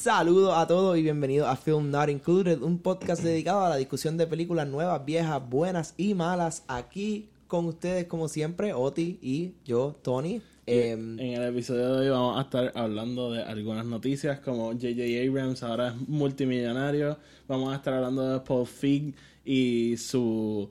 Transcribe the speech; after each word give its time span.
Saludos 0.00 0.54
a 0.56 0.66
todos 0.66 0.96
y 0.96 1.02
bienvenidos 1.02 1.46
a 1.46 1.56
Film 1.56 1.90
Not 1.90 2.08
Included, 2.08 2.62
un 2.62 2.78
podcast 2.78 3.22
dedicado 3.22 3.66
a 3.66 3.68
la 3.68 3.76
discusión 3.76 4.16
de 4.16 4.26
películas 4.26 4.66
nuevas, 4.66 5.04
viejas, 5.04 5.46
buenas 5.46 5.92
y 5.98 6.14
malas. 6.14 6.64
Aquí 6.68 7.28
con 7.46 7.66
ustedes, 7.66 8.06
como 8.06 8.26
siempre, 8.26 8.72
Oti 8.72 9.18
y 9.20 9.52
yo, 9.62 9.94
Tony. 10.00 10.40
Em, 10.64 11.20
en 11.20 11.34
el 11.34 11.48
episodio 11.50 11.96
de 11.96 12.00
hoy 12.00 12.08
vamos 12.08 12.38
a 12.38 12.42
estar 12.44 12.72
hablando 12.76 13.30
de 13.30 13.42
algunas 13.42 13.84
noticias 13.84 14.40
como 14.40 14.68
J.J. 14.68 15.02
Abrams 15.28 15.62
ahora 15.62 15.88
es 15.88 16.08
multimillonario. 16.08 17.18
Vamos 17.46 17.70
a 17.70 17.76
estar 17.76 17.92
hablando 17.92 18.26
de 18.26 18.40
Paul 18.40 18.66
Feig 18.66 19.14
y 19.44 19.98
su... 19.98 20.70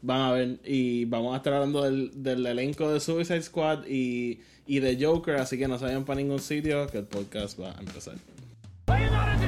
Van 0.00 0.20
a 0.22 0.32
ver, 0.32 0.60
y 0.64 1.04
vamos 1.04 1.34
a 1.34 1.36
estar 1.36 1.52
hablando 1.52 1.82
del, 1.82 2.10
del 2.22 2.46
elenco 2.46 2.90
de 2.90 3.00
Suicide 3.00 3.42
Squad 3.42 3.84
y, 3.86 4.40
y 4.66 4.80
de 4.80 4.96
Joker, 4.98 5.36
así 5.36 5.58
que 5.58 5.68
no 5.68 5.78
se 5.78 5.84
vayan 5.84 6.06
para 6.06 6.16
ningún 6.16 6.40
sitio 6.40 6.86
que 6.86 6.96
el 6.96 7.04
podcast 7.04 7.60
va 7.60 7.76
a 7.76 7.78
empezar. 7.78 8.14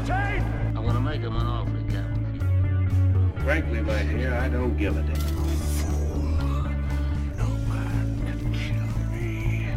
Are 0.04 0.06
you 0.06 0.12
not 0.12 0.26
entertained? 0.26 0.78
I'm 0.78 0.84
gonna 0.86 1.00
make 1.00 1.20
him 1.22 1.34
an 1.36 1.46
offer, 1.46 1.70
Captain. 1.88 3.32
Frankly, 3.42 3.80
my 3.80 4.02
dear, 4.02 4.34
I 4.34 4.48
don't 4.48 4.76
give 4.76 4.96
a 4.96 5.02
damn. 5.02 5.14
No 7.38 7.46
man 7.68 8.20
can 8.26 8.52
kill 8.52 8.88
me. 9.10 9.68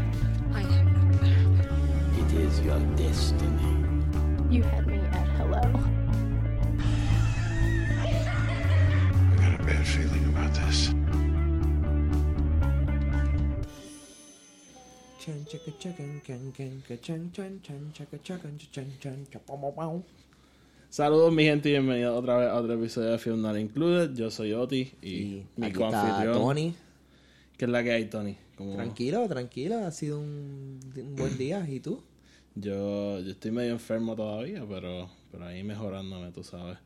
I 0.54 0.62
am 0.62 0.88
It 2.20 2.34
is 2.34 2.60
your 2.62 2.80
destiny. 2.98 3.86
You 4.50 4.64
had 4.64 4.88
me 4.88 4.98
at 5.00 5.28
hello. 5.38 5.62
I 7.90 8.02
got 9.38 9.60
a 9.60 9.64
bad 9.64 9.86
feeling 9.88 10.26
about 10.26 10.54
this. 10.56 10.94
Saludos 20.90 21.34
mi 21.34 21.44
gente 21.44 21.68
y 21.68 21.74
bienvenidos 21.74 22.18
otra 22.18 22.38
vez 22.38 22.48
a 22.48 22.56
otro 22.56 22.76
episodio 22.76 23.10
de 23.10 23.18
Film 23.18 23.42
Not 23.42 23.58
Included. 23.58 24.16
Yo 24.16 24.32
soy 24.32 24.54
Oti 24.54 24.94
y, 25.02 25.44
mi 25.58 25.74
confitrión. 25.74 26.32
Tony. 26.32 26.76
¿Qué 27.58 27.66
es 27.66 27.72
la 27.72 27.84
que 27.84 27.92
hay, 27.92 28.06
Tony? 28.06 28.38
Tranquilo, 28.56 29.28
tranquilo. 29.28 29.86
Ha 29.86 29.92
sido 29.92 30.18
un, 30.18 30.80
buen 31.18 31.38
día. 31.38 31.68
¿Y 31.70 31.82
tú? 31.82 32.02
Yo, 32.56 33.20
yo 33.20 33.32
estoy 33.32 33.52
medio 33.52 33.74
enfermo 33.74 34.16
todavía, 34.16 34.66
pero, 34.66 35.10
pero 35.30 35.46
ahí 35.46 35.62
mejorándome, 35.62 36.32
tú 36.32 36.46
sabes. 36.46 36.78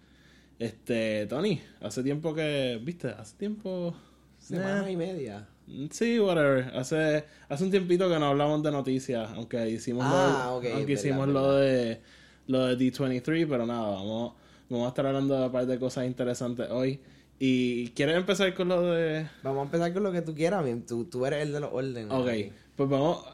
Este, 0.58 1.28
Tony, 1.28 1.62
hace 1.80 2.02
tiempo 2.02 2.34
que, 2.34 2.82
viste, 2.84 3.10
hace 3.10 3.38
tiempo... 3.38 3.94
Semana 4.40 4.90
y 4.90 4.98
media. 4.98 5.48
Sí, 5.92 6.20
whatever. 6.20 6.76
Hace, 6.76 7.26
hace 7.50 7.64
un 7.64 7.72
tiempito 7.72 8.10
que 8.10 8.20
no 8.20 8.28
hablamos 8.28 8.64
de 8.64 8.72
noticias, 8.72 9.30
aunque 9.36 9.70
hicimos, 9.70 10.04
lo, 10.06 10.12
ah, 10.12 10.44
aunque 10.46 10.94
hicimos 10.94 11.28
lo 11.28 11.54
de 11.56 12.02
lo 12.48 12.68
de 12.68 12.78
D23, 12.78 13.48
pero 13.48 13.66
nada, 13.66 13.90
vamos, 13.90 14.34
vamos 14.70 14.86
a 14.86 14.90
estar 14.90 15.06
hablando 15.06 15.40
de 15.40 15.46
un 15.46 15.52
par 15.52 15.66
de 15.66 15.80
cosas 15.80 16.06
interesantes 16.06 16.70
hoy. 16.70 17.00
¿Y 17.40 17.90
quieres 17.90 18.18
empezar 18.18 18.54
con 18.54 18.68
lo 18.68 18.84
de...? 18.84 19.28
Vamos 19.42 19.62
a 19.62 19.64
empezar 19.64 19.94
con 19.94 20.04
lo 20.04 20.12
que 20.12 20.22
tú 20.22 20.36
quieras, 20.36 20.64
tú, 20.88 21.06
tú 21.06 21.26
eres 21.26 21.44
el 21.44 21.54
de 21.54 21.60
los 21.60 21.74
órdenes. 21.74 22.12
Ok, 22.12 22.54
pues 22.76 22.90
vamos... 22.90 23.26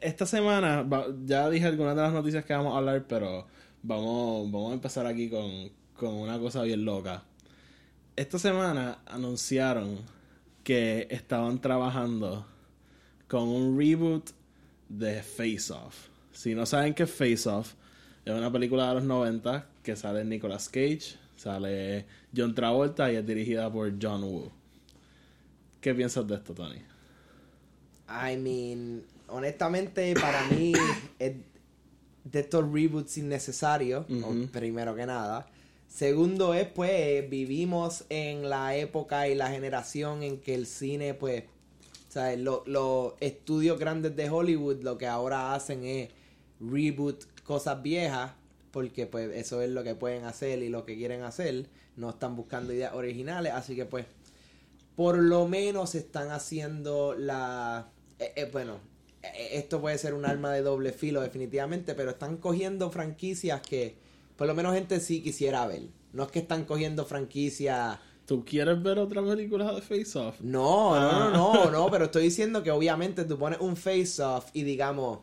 Esta 0.00 0.26
semana, 0.26 0.86
ya 1.24 1.48
dije 1.50 1.66
algunas 1.66 1.96
de 1.96 2.02
las 2.02 2.12
noticias 2.12 2.44
que 2.44 2.52
vamos 2.52 2.74
a 2.74 2.78
hablar, 2.78 3.06
pero 3.08 3.46
vamos, 3.82 4.50
vamos 4.52 4.70
a 4.70 4.74
empezar 4.74 5.06
aquí 5.06 5.28
con, 5.28 5.70
con 5.96 6.14
una 6.14 6.38
cosa 6.38 6.62
bien 6.62 6.84
loca. 6.84 7.24
Esta 8.14 8.38
semana 8.38 8.98
anunciaron 9.06 9.98
que 10.64 11.06
estaban 11.10 11.60
trabajando 11.60 12.46
con 13.28 13.48
un 13.48 13.78
reboot 13.78 14.30
de 14.88 15.22
Face 15.22 15.72
Off. 15.72 16.08
Si 16.32 16.54
no 16.54 16.66
saben 16.66 16.94
qué 16.94 17.04
es 17.04 17.10
Face 17.10 17.48
Off, 17.48 17.74
es 18.24 18.32
una 18.32 18.50
película 18.50 18.88
de 18.88 18.94
los 18.94 19.04
90 19.04 19.66
que 19.82 19.94
sale 19.94 20.24
Nicolas 20.24 20.68
Cage, 20.68 21.16
sale 21.36 22.06
John 22.34 22.54
Travolta 22.54 23.12
y 23.12 23.16
es 23.16 23.26
dirigida 23.26 23.70
por 23.70 23.92
John 24.00 24.24
Woo. 24.24 24.50
¿Qué 25.80 25.94
piensas 25.94 26.26
de 26.26 26.36
esto, 26.36 26.54
Tony? 26.54 26.80
I 28.08 28.36
mean, 28.36 29.04
honestamente, 29.28 30.14
para 30.14 30.46
mí, 30.48 30.72
es 31.18 31.34
de 32.24 32.40
estos 32.40 32.72
reboots 32.72 33.18
innecesarios, 33.18 34.06
primero 34.50 34.94
que 34.94 35.04
nada. 35.04 35.46
Segundo 35.94 36.54
es, 36.54 36.66
pues, 36.66 37.30
vivimos 37.30 38.04
en 38.08 38.50
la 38.50 38.74
época 38.74 39.28
y 39.28 39.36
la 39.36 39.50
generación 39.50 40.24
en 40.24 40.40
que 40.40 40.56
el 40.56 40.66
cine, 40.66 41.14
pues, 41.14 41.44
¿sabes? 42.08 42.40
Los 42.40 43.12
estudios 43.20 43.78
grandes 43.78 44.16
de 44.16 44.28
Hollywood 44.28 44.82
lo 44.82 44.98
que 44.98 45.06
ahora 45.06 45.54
hacen 45.54 45.84
es 45.84 46.08
reboot 46.58 47.22
cosas 47.44 47.80
viejas, 47.80 48.32
porque 48.72 49.06
pues 49.06 49.36
eso 49.36 49.62
es 49.62 49.70
lo 49.70 49.84
que 49.84 49.94
pueden 49.94 50.24
hacer 50.24 50.64
y 50.64 50.68
lo 50.68 50.84
que 50.84 50.96
quieren 50.96 51.22
hacer, 51.22 51.68
no 51.94 52.10
están 52.10 52.34
buscando 52.34 52.72
ideas 52.72 52.94
originales, 52.94 53.52
así 53.52 53.76
que 53.76 53.84
pues 53.84 54.06
por 54.96 55.16
lo 55.16 55.46
menos 55.46 55.94
están 55.94 56.32
haciendo 56.32 57.14
la... 57.16 57.92
Eh, 58.18 58.32
eh, 58.34 58.48
bueno, 58.50 58.80
eh, 59.22 59.50
esto 59.52 59.80
puede 59.80 59.96
ser 59.98 60.14
un 60.14 60.26
arma 60.26 60.52
de 60.52 60.62
doble 60.62 60.90
filo 60.90 61.20
definitivamente, 61.20 61.94
pero 61.94 62.10
están 62.10 62.38
cogiendo 62.38 62.90
franquicias 62.90 63.60
que 63.60 64.02
por 64.36 64.46
lo 64.46 64.54
menos 64.54 64.74
gente 64.74 65.00
sí 65.00 65.22
quisiera 65.22 65.66
ver. 65.66 65.82
No 66.12 66.24
es 66.24 66.30
que 66.30 66.40
están 66.40 66.64
cogiendo 66.64 67.04
franquicias... 67.04 67.98
¿Tú 68.26 68.44
quieres 68.44 68.82
ver 68.82 68.98
otra 68.98 69.22
película 69.22 69.72
de 69.74 69.82
Face 69.82 70.18
Off? 70.18 70.40
No, 70.40 70.98
no, 70.98 71.30
no, 71.30 71.54
no, 71.54 71.70
no, 71.70 71.90
pero 71.90 72.06
estoy 72.06 72.22
diciendo 72.24 72.62
que 72.62 72.70
obviamente 72.70 73.24
tú 73.24 73.38
pones 73.38 73.60
un 73.60 73.76
Face 73.76 74.22
Off 74.22 74.46
y 74.54 74.62
digamos, 74.62 75.18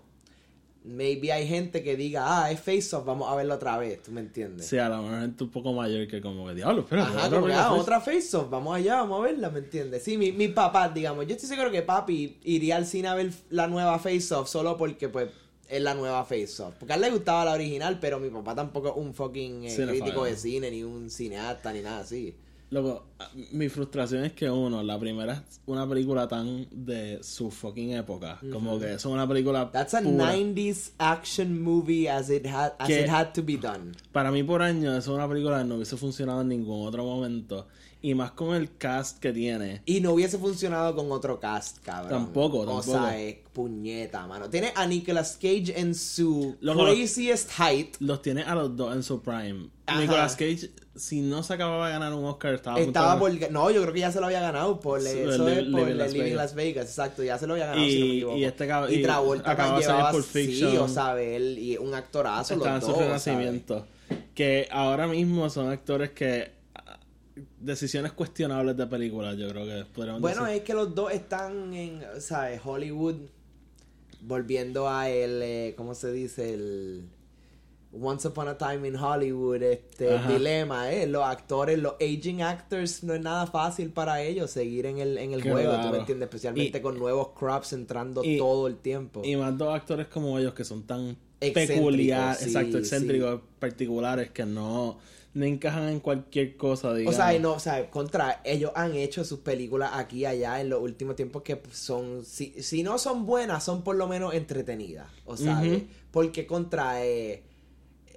maybe 0.83 1.31
hay 1.31 1.47
gente 1.47 1.81
que 1.81 1.95
diga, 1.95 2.43
ah, 2.43 2.51
es 2.51 2.59
Face 2.59 2.95
Off, 2.95 3.05
vamos 3.05 3.27
a 3.31 3.35
verlo 3.35 3.55
otra 3.55 3.77
vez, 3.77 4.03
¿tú 4.03 4.11
me 4.11 4.21
entiendes? 4.21 4.67
Sí, 4.67 4.77
a 4.77 4.87
lo 4.87 5.01
mejor 5.01 5.21
gente 5.21 5.43
un 5.43 5.49
poco 5.49 5.73
mayor 5.73 6.07
que 6.07 6.21
como 6.21 6.45
que, 6.45 6.53
diablo, 6.53 6.81
espera, 6.81 7.03
Ajá, 7.03 7.25
otra, 7.25 7.39
como 7.39 7.53
ah, 7.53 7.73
otra 7.73 8.01
Face 8.01 8.37
Off, 8.37 8.49
vamos 8.51 8.75
allá, 8.75 8.97
vamos 8.97 9.19
a 9.19 9.23
verla, 9.23 9.49
¿me 9.49 9.59
entiendes? 9.59 10.03
Sí, 10.03 10.17
mi, 10.17 10.31
mi 10.31 10.49
papá, 10.49 10.89
digamos, 10.89 11.25
yo 11.25 11.33
estoy 11.33 11.49
seguro 11.49 11.71
que 11.71 11.81
papi 11.81 12.37
iría 12.43 12.75
al 12.75 12.85
cine 12.85 13.07
a 13.07 13.15
ver 13.15 13.31
la 13.49 13.65
nueva 13.65 13.97
Face 13.97 14.31
Off 14.33 14.47
solo 14.47 14.77
porque, 14.77 15.09
pues, 15.09 15.29
es 15.71 15.81
la 15.81 15.93
nueva 15.93 16.23
Face 16.25 16.61
Off. 16.61 16.75
Porque 16.77 16.93
a 16.93 16.95
él 16.97 17.01
le 17.01 17.11
gustaba 17.11 17.45
la 17.45 17.53
original, 17.53 17.97
pero 17.99 18.19
mi 18.19 18.29
papá 18.29 18.53
tampoco 18.53 18.89
es 18.89 18.93
un 18.97 19.13
fucking 19.13 19.63
eh, 19.63 19.87
crítico 19.87 20.25
de 20.25 20.35
cine, 20.35 20.69
ni 20.69 20.83
un 20.83 21.09
cineasta, 21.09 21.71
ni 21.71 21.81
nada 21.81 22.01
así. 22.01 22.35
Loco, 22.71 23.03
mi 23.51 23.67
frustración 23.67 24.23
es 24.23 24.31
que 24.31 24.49
uno, 24.49 24.81
la 24.81 24.97
primera 24.97 25.33
es 25.33 25.59
una 25.65 25.87
película 25.87 26.25
tan 26.29 26.67
de 26.71 27.19
su 27.21 27.51
fucking 27.51 27.91
época. 27.91 28.39
Como 28.49 28.79
que 28.79 28.93
es 28.93 29.03
una 29.03 29.27
película. 29.27 29.69
That's 29.71 29.93
a 29.93 30.01
90s 30.01 30.91
action 30.97 31.61
movie 31.61 32.09
as 32.09 32.29
it 32.29 32.45
had, 32.45 32.71
as 32.79 32.89
it 32.89 33.09
had 33.09 33.33
to 33.33 33.43
be 33.43 33.57
done. 33.57 33.91
Para 34.13 34.31
mí, 34.31 34.43
por 34.43 34.61
año, 34.61 34.95
es 34.95 35.07
una 35.07 35.27
película 35.27 35.59
que 35.59 35.65
no 35.65 35.75
hubiese 35.75 35.97
funcionado 35.97 36.41
en 36.41 36.47
ningún 36.47 36.87
otro 36.87 37.03
momento. 37.03 37.67
Y 38.03 38.15
más 38.15 38.31
con 38.31 38.55
el 38.55 38.75
cast 38.77 39.19
que 39.19 39.31
tiene. 39.31 39.83
Y 39.85 40.01
no 40.01 40.13
hubiese 40.13 40.39
funcionado 40.39 40.95
con 40.95 41.11
otro 41.11 41.39
cast, 41.39 41.83
cabrón. 41.83 42.09
Tampoco, 42.09 42.65
tampoco. 42.65 42.77
O 42.77 42.83
sea, 42.83 43.21
es 43.21 43.37
puñeta, 43.53 44.25
mano. 44.25 44.49
Tiene 44.49 44.73
a 44.75 44.87
Nicolas 44.87 45.37
Cage 45.39 45.79
en 45.79 45.93
su 45.93 46.57
craziest 46.61 47.51
height. 47.59 47.97
Los 47.99 48.23
tiene 48.23 48.41
a 48.41 48.55
los 48.55 48.75
dos 48.75 48.95
en 48.95 49.03
su 49.03 49.21
prime. 49.21 49.69
Nicolas 49.99 50.35
Cage, 50.35 50.71
si 50.95 51.21
no 51.21 51.43
se 51.43 51.53
acababa 51.53 51.87
de 51.87 51.93
ganar 51.93 52.13
un 52.13 52.25
Oscar, 52.25 52.55
estaba 52.55 52.79
Estaba 52.79 53.19
por... 53.19 53.51
No, 53.51 53.69
yo 53.69 53.81
creo 53.81 53.93
que 53.93 53.99
ya 53.99 54.11
se 54.11 54.19
lo 54.19 54.25
había 54.25 54.41
ganado 54.41 54.79
por, 54.79 54.99
eso 54.99 55.47
es 55.47 55.63
por 55.65 55.87
Living 55.87 56.35
Las 56.35 56.55
Vegas. 56.55 56.87
Exacto, 56.87 57.23
ya 57.23 57.37
se 57.37 57.45
lo 57.45 57.53
había 57.53 57.67
ganado, 57.67 57.85
y, 57.85 57.91
si 57.91 57.99
no 57.99 58.05
me 58.05 58.11
equivoco. 58.13 58.37
Y, 58.37 58.43
este 58.45 58.69
y 58.89 59.03
Travolta 59.03 59.51
acaba 59.51 59.75
de 59.75 59.81
llevaba, 59.81 60.11
por 60.11 60.23
Sí, 60.23 60.63
o 60.77 60.87
sea, 60.87 61.21
él, 61.21 61.59
y 61.59 61.77
un 61.77 61.93
actorazo 61.93 62.55
Está 62.55 62.75
los 62.75 62.83
en 62.83 62.89
su 62.93 62.99
renacimiento. 62.99 63.85
Que 64.33 64.67
ahora 64.71 65.07
mismo 65.07 65.49
son 65.49 65.69
actores 65.69 66.11
que 66.11 66.60
decisiones 67.61 68.11
cuestionables 68.11 68.75
de 68.75 68.87
películas, 68.87 69.37
yo 69.37 69.47
creo 69.49 69.65
que 69.65 69.85
podríamos 69.93 70.21
Bueno, 70.21 70.47
es 70.47 70.61
que 70.61 70.73
los 70.73 70.93
dos 70.93 71.11
están 71.11 71.73
en, 71.73 72.01
¿sabes? 72.19 72.61
Hollywood 72.63 73.15
volviendo 74.21 74.87
a 74.89 75.09
el, 75.09 75.41
eh, 75.41 75.73
¿cómo 75.75 75.95
se 75.95 76.11
dice? 76.11 76.53
El 76.53 77.09
Once 77.99 78.27
Upon 78.27 78.47
a 78.47 78.57
Time 78.57 78.87
in 78.87 78.95
Hollywood, 78.95 79.61
este 79.63 80.17
dilema, 80.27 80.91
¿eh? 80.91 81.07
Los 81.07 81.25
actores, 81.25 81.77
los 81.77 81.95
aging 81.95 82.41
actors, 82.41 83.03
no 83.03 83.13
es 83.13 83.21
nada 83.21 83.47
fácil 83.47 83.89
para 83.89 84.21
ellos 84.21 84.49
seguir 84.51 84.85
en 84.85 84.99
el, 84.99 85.17
en 85.17 85.33
el 85.33 85.43
juego, 85.43 85.73
¿tú 85.81 85.89
me 85.89 85.97
entiendes? 85.97 86.27
Especialmente 86.27 86.81
con 86.81 86.97
nuevos 86.97 87.29
crops 87.37 87.73
entrando 87.73 88.21
todo 88.37 88.67
el 88.67 88.77
tiempo. 88.77 89.21
Y 89.25 89.35
más 89.35 89.57
dos 89.57 89.75
actores 89.75 90.07
como 90.07 90.39
ellos 90.39 90.53
que 90.53 90.63
son 90.63 90.83
tan 90.83 91.17
peculiares, 91.39 92.43
exacto, 92.43 92.77
excéntricos, 92.77 93.41
particulares, 93.59 94.29
que 94.29 94.45
no 94.45 94.99
no 95.33 95.45
encajan 95.45 95.89
en 95.89 95.99
cualquier 95.99 96.57
cosa, 96.57 96.93
digamos. 96.93 97.17
O 97.17 97.17
sea, 97.17 97.39
no, 97.39 97.53
o 97.53 97.59
sea, 97.59 97.89
contra, 97.89 98.41
ellos 98.43 98.71
han 98.75 98.95
hecho 98.95 99.23
sus 99.23 99.39
películas 99.39 99.91
aquí 99.93 100.19
y 100.19 100.25
allá 100.25 100.59
en 100.59 100.69
los 100.69 100.81
últimos 100.81 101.15
tiempos 101.15 101.41
que 101.43 101.61
son, 101.71 102.25
si, 102.25 102.61
si 102.61 102.83
no 102.83 102.97
son 102.97 103.25
buenas, 103.25 103.63
son 103.63 103.83
por 103.83 103.95
lo 103.95 104.07
menos 104.07 104.33
entretenidas, 104.33 105.07
o 105.25 105.37
sea, 105.37 105.63
porque 106.11 106.45
contra, 106.45 107.05
eh, 107.05 107.43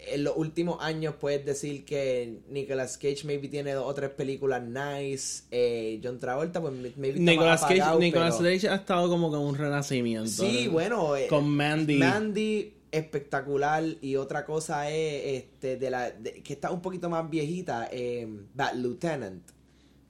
en 0.09 0.25
los 0.25 0.37
últimos 0.37 0.83
años 0.83 1.15
puedes 1.21 1.45
decir 1.45 1.85
que 1.85 2.41
Nicolas 2.51 2.99
Cage 2.99 3.25
maybe 3.25 3.49
tiene 3.49 3.73
dos 3.73 3.87
o 3.87 3.95
tres 3.95 4.11
películas 4.11 4.63
nice, 4.63 5.45
eh, 5.51 6.01
John 6.03 6.19
Travolta 6.19 6.61
pues 6.61 6.75
maybe 6.97 7.21
Nicolas 7.21 7.63
Cage, 7.63 7.99
Nicolas 7.99 8.37
Cage 8.37 8.69
ha 8.69 8.75
estado 8.75 9.09
como 9.09 9.31
con 9.31 9.41
un 9.41 9.57
renacimiento. 9.57 10.29
Sí, 10.29 10.69
bueno, 10.69 11.17
eh, 11.17 11.27
con 11.29 11.49
Mandy. 11.49 11.97
Mandy 11.97 12.73
espectacular 12.99 13.85
y 14.01 14.17
otra 14.17 14.45
cosa 14.45 14.91
es 14.91 15.43
este 15.45 15.77
de 15.77 15.91
la 15.91 16.11
de- 16.11 16.43
que 16.43 16.53
está 16.55 16.71
un 16.71 16.81
poquito 16.83 17.09
más 17.11 17.29
viejita, 17.29 17.89
eh, 17.91 18.27
Bad 18.55 18.75
Lieutenant. 18.75 19.43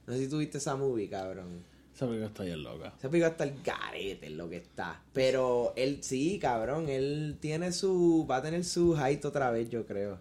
No 0.07 0.13
sé 0.13 0.19
si 0.19 0.29
tuviste 0.29 0.57
esa 0.59 0.75
movie, 0.75 1.09
cabrón. 1.09 1.63
Esa 1.93 2.05
película 2.07 2.27
está 2.27 2.43
bien 2.43 2.61
loca. 2.61 2.93
Esa 2.97 3.09
película 3.09 3.29
está 3.29 3.43
el 3.45 3.61
garete 3.63 4.29
lo 4.29 4.49
que 4.49 4.57
está. 4.57 5.01
Pero 5.13 5.73
él 5.75 5.99
sí, 6.01 6.37
cabrón, 6.39 6.89
él 6.89 7.37
tiene 7.39 7.71
su 7.71 8.25
va 8.29 8.37
a 8.37 8.41
tener 8.41 8.63
su 8.65 8.95
height 8.97 9.23
otra 9.25 9.49
vez, 9.51 9.69
yo 9.69 9.85
creo. 9.85 10.19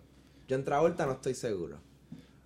John 0.48 0.64
Travolta 0.64 1.04
no 1.06 1.12
estoy 1.12 1.34
seguro. 1.34 1.78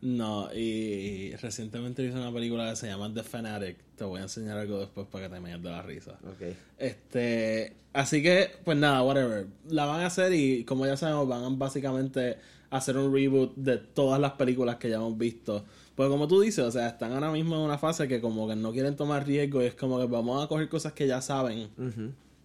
No, 0.01 0.49
y 0.55 1.35
recientemente 1.37 2.05
hice 2.05 2.17
una 2.17 2.33
película 2.33 2.71
que 2.71 2.77
se 2.77 2.87
llama 2.87 3.13
The 3.13 3.25
Fanatic. 3.25 3.79
Te 3.97 4.05
voy 4.05 4.21
a 4.21 4.25
enseñar 4.25 4.57
algo 4.57 4.79
después 4.79 5.09
para 5.09 5.29
que 5.29 5.35
te 5.35 5.41
metas 5.41 5.63
de 5.63 5.71
la 5.71 5.83
risa. 5.83 6.13
Ok. 6.25 6.55
Este, 6.79 7.75
así 7.93 8.23
que, 8.23 8.51
pues 8.65 8.79
nada, 8.79 9.03
whatever. 9.03 9.47
La 9.69 9.87
van 9.87 10.03
a 10.03 10.07
hacer 10.07 10.33
y 10.33 10.65
como 10.65 10.87
ya 10.87 10.97
sabemos, 10.97 11.27
van 11.27 11.43
a 11.43 11.49
básicamente 11.49 12.39
hacer 12.71 12.97
un 12.97 13.13
reboot 13.13 13.57
de 13.57 13.79
todas 13.79 14.21
las 14.21 14.33
películas 14.33 14.77
que 14.77 14.89
ya 14.89 14.97
hemos 14.97 15.19
visto. 15.19 15.65
Pues 15.95 16.09
como 16.09 16.29
tú 16.29 16.41
dices, 16.41 16.65
o 16.65 16.71
sea, 16.71 16.87
están 16.87 17.13
ahora 17.13 17.33
mismo 17.33 17.57
en 17.57 17.63
una 17.63 17.79
fase 17.79 18.07
que 18.07 18.21
como 18.21 18.47
que 18.47 18.55
no 18.55 18.73
quieren 18.73 18.95
tomar 18.95 19.27
riesgo 19.27 19.63
y 19.63 19.67
es 19.67 19.75
como 19.75 19.99
que 19.99 20.07
vamos 20.07 20.45
a 20.45 20.47
coger 20.47 20.69
cosas 20.69 20.93
que 20.93 21.09
ya 21.09 21.21
saben, 21.21 21.71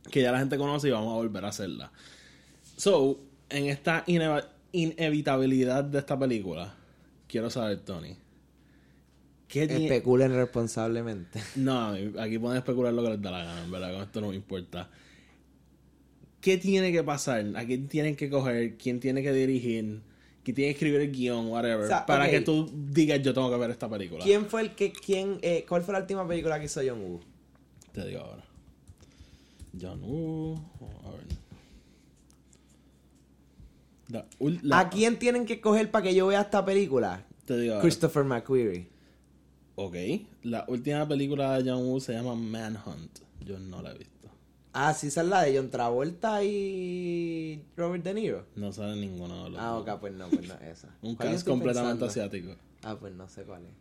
que 0.09 0.21
ya 0.21 0.31
la 0.31 0.39
gente 0.39 0.57
conoce 0.57 0.87
y 0.87 0.91
vamos 0.91 1.13
a 1.13 1.17
volver 1.17 1.45
a 1.45 1.49
hacerlas. 1.49 1.91
So, 2.77 3.19
en 3.49 3.67
esta 3.67 4.03
inevitabilidad 4.71 5.83
de 5.83 5.99
esta 5.99 6.17
película, 6.17 6.73
quiero 7.33 7.49
saber, 7.49 7.79
Tony. 7.79 8.15
¿Qué 9.47 9.67
tiene- 9.67 9.85
Especulen 9.85 10.33
responsablemente. 10.35 11.41
no, 11.55 11.89
aquí 12.19 12.37
pueden 12.37 12.57
especular 12.59 12.93
lo 12.93 13.01
que 13.03 13.09
les 13.09 13.21
da 13.23 13.31
la 13.31 13.43
gana, 13.43 13.63
en 13.63 13.71
verdad, 13.71 13.91
con 13.91 14.03
esto 14.03 14.21
no 14.21 14.29
me 14.29 14.35
importa. 14.35 14.87
¿Qué 16.41 16.57
tiene 16.57 16.91
que 16.91 17.03
pasar? 17.03 17.43
¿A 17.55 17.65
quién 17.65 17.87
tienen 17.87 18.15
que 18.15 18.29
coger? 18.29 18.77
¿Quién 18.77 18.99
tiene 18.99 19.23
que 19.23 19.33
dirigir? 19.33 20.01
¿Quién 20.43 20.55
tiene 20.55 20.67
que 20.73 20.77
escribir 20.77 21.01
el 21.01 21.11
guion? 21.11 21.47
Whatever. 21.47 21.85
O 21.85 21.87
sea, 21.87 22.05
para 22.05 22.29
que 22.29 22.41
tú 22.41 22.69
digas, 22.71 23.21
yo 23.23 23.33
tengo 23.33 23.49
que 23.49 23.57
ver 23.57 23.71
esta 23.71 23.89
película. 23.89 24.23
¿Quién 24.23 24.45
fue 24.45 24.61
el 24.61 24.75
que 24.75 24.91
quién 24.91 25.39
eh, 25.41 25.65
cuál 25.67 25.81
fue 25.81 25.93
la 25.93 26.01
última 26.01 26.27
película 26.27 26.59
que 26.59 26.65
hizo 26.65 26.81
John 26.85 27.01
Woo? 27.01 27.19
Te 27.93 28.05
digo 28.05 28.19
ahora. 28.21 28.43
John 29.81 30.01
Woo. 30.03 30.55
A 31.05 31.11
ver. 31.11 31.42
La 34.13 34.25
ul- 34.39 34.59
la- 34.61 34.79
¿A 34.79 34.89
quién 34.89 35.17
tienen 35.19 35.45
que 35.45 35.59
coger 35.59 35.89
para 35.91 36.03
que 36.03 36.13
yo 36.15 36.27
vea 36.27 36.41
esta 36.41 36.63
película? 36.63 37.25
Te 37.45 37.57
digo. 37.57 37.79
Christopher 37.81 38.23
McQuarrie. 38.23 38.87
Ok. 39.75 39.95
La 40.43 40.65
última 40.67 41.07
película 41.07 41.57
de 41.59 41.69
John 41.71 41.83
Woo 41.85 41.99
se 41.99 42.13
llama 42.13 42.35
Manhunt. 42.35 43.19
Yo 43.43 43.57
no 43.59 43.81
la 43.81 43.91
he 43.91 43.97
visto. 43.97 44.29
Ah, 44.71 44.93
sí, 44.93 45.07
esa 45.07 45.21
es 45.21 45.27
la 45.27 45.41
de 45.41 45.57
John 45.57 45.69
Travolta 45.69 46.43
y 46.43 47.63
Robert 47.75 48.03
De 48.03 48.13
Niro. 48.13 48.45
No 48.55 48.71
sale 48.71 48.95
ninguno 48.99 49.45
de 49.45 49.49
los 49.51 49.59
Ah, 49.59 49.77
ok, 49.77 49.99
pues 49.99 50.13
no, 50.13 50.29
pues 50.29 50.47
no, 50.47 50.53
esa. 50.55 50.89
Un 51.01 51.15
¿Cuál 51.15 51.31
cast 51.31 51.47
completamente 51.47 52.05
pensando? 52.05 52.05
asiático. 52.05 52.55
Ah, 52.83 52.95
pues 52.99 53.13
no 53.13 53.27
sé 53.27 53.43
cuál 53.43 53.63
es. 53.65 53.71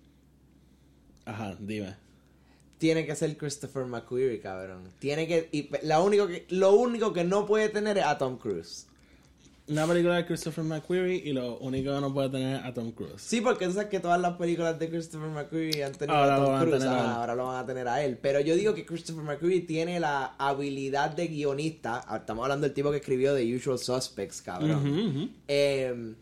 Ajá, 1.26 1.56
dime. 1.60 1.94
Tiene 2.78 3.06
que 3.06 3.14
ser 3.14 3.36
Christopher 3.36 3.84
McQuarrie, 3.86 4.40
cabrón. 4.40 4.88
Tiene 4.98 5.28
que 5.28 5.48
y 5.52 5.68
la 5.86 6.00
único 6.00 6.26
que 6.26 6.46
lo 6.48 6.72
único 6.74 7.12
que 7.12 7.22
no 7.22 7.46
puede 7.46 7.68
tener 7.68 7.98
es 7.98 8.04
a 8.04 8.18
Tom 8.18 8.38
Cruise. 8.38 8.86
Una 9.68 9.86
película 9.86 10.16
de 10.16 10.26
Christopher 10.26 10.64
McQuarrie 10.64 11.22
y 11.24 11.32
lo 11.32 11.58
único 11.58 11.94
que 11.94 12.00
no 12.00 12.12
puede 12.12 12.28
tener 12.30 12.56
es 12.56 12.64
a 12.64 12.74
Tom 12.74 12.90
Cruise. 12.90 13.22
Sí, 13.22 13.40
porque 13.40 13.66
tú 13.66 13.72
sabes 13.74 13.88
que 13.88 14.00
todas 14.00 14.20
las 14.20 14.34
películas 14.36 14.76
de 14.78 14.90
Christopher 14.90 15.28
McQuarrie 15.28 15.84
han 15.84 15.92
tenido 15.92 16.16
Ahora 16.18 16.34
a 16.34 16.44
Tom 16.44 16.60
Cruise, 16.68 16.84
a 16.84 17.14
ahora 17.16 17.34
lo 17.36 17.46
van 17.46 17.62
a 17.62 17.66
tener 17.66 17.86
a 17.88 18.02
él. 18.04 18.18
Pero 18.20 18.40
yo 18.40 18.56
digo 18.56 18.74
que 18.74 18.84
Christopher 18.84 19.22
McQuarrie 19.22 19.60
tiene 19.60 20.00
la 20.00 20.34
habilidad 20.36 21.10
de 21.10 21.28
guionista. 21.28 22.02
ah, 22.06 22.16
Estamos 22.16 22.42
hablando 22.42 22.66
del 22.66 22.74
tipo 22.74 22.90
que 22.90 22.96
escribió 22.96 23.34
The 23.36 23.54
Usual 23.56 23.78
Suspects, 23.78 24.42
cabrón. 24.42 25.30
Em, 25.46 26.16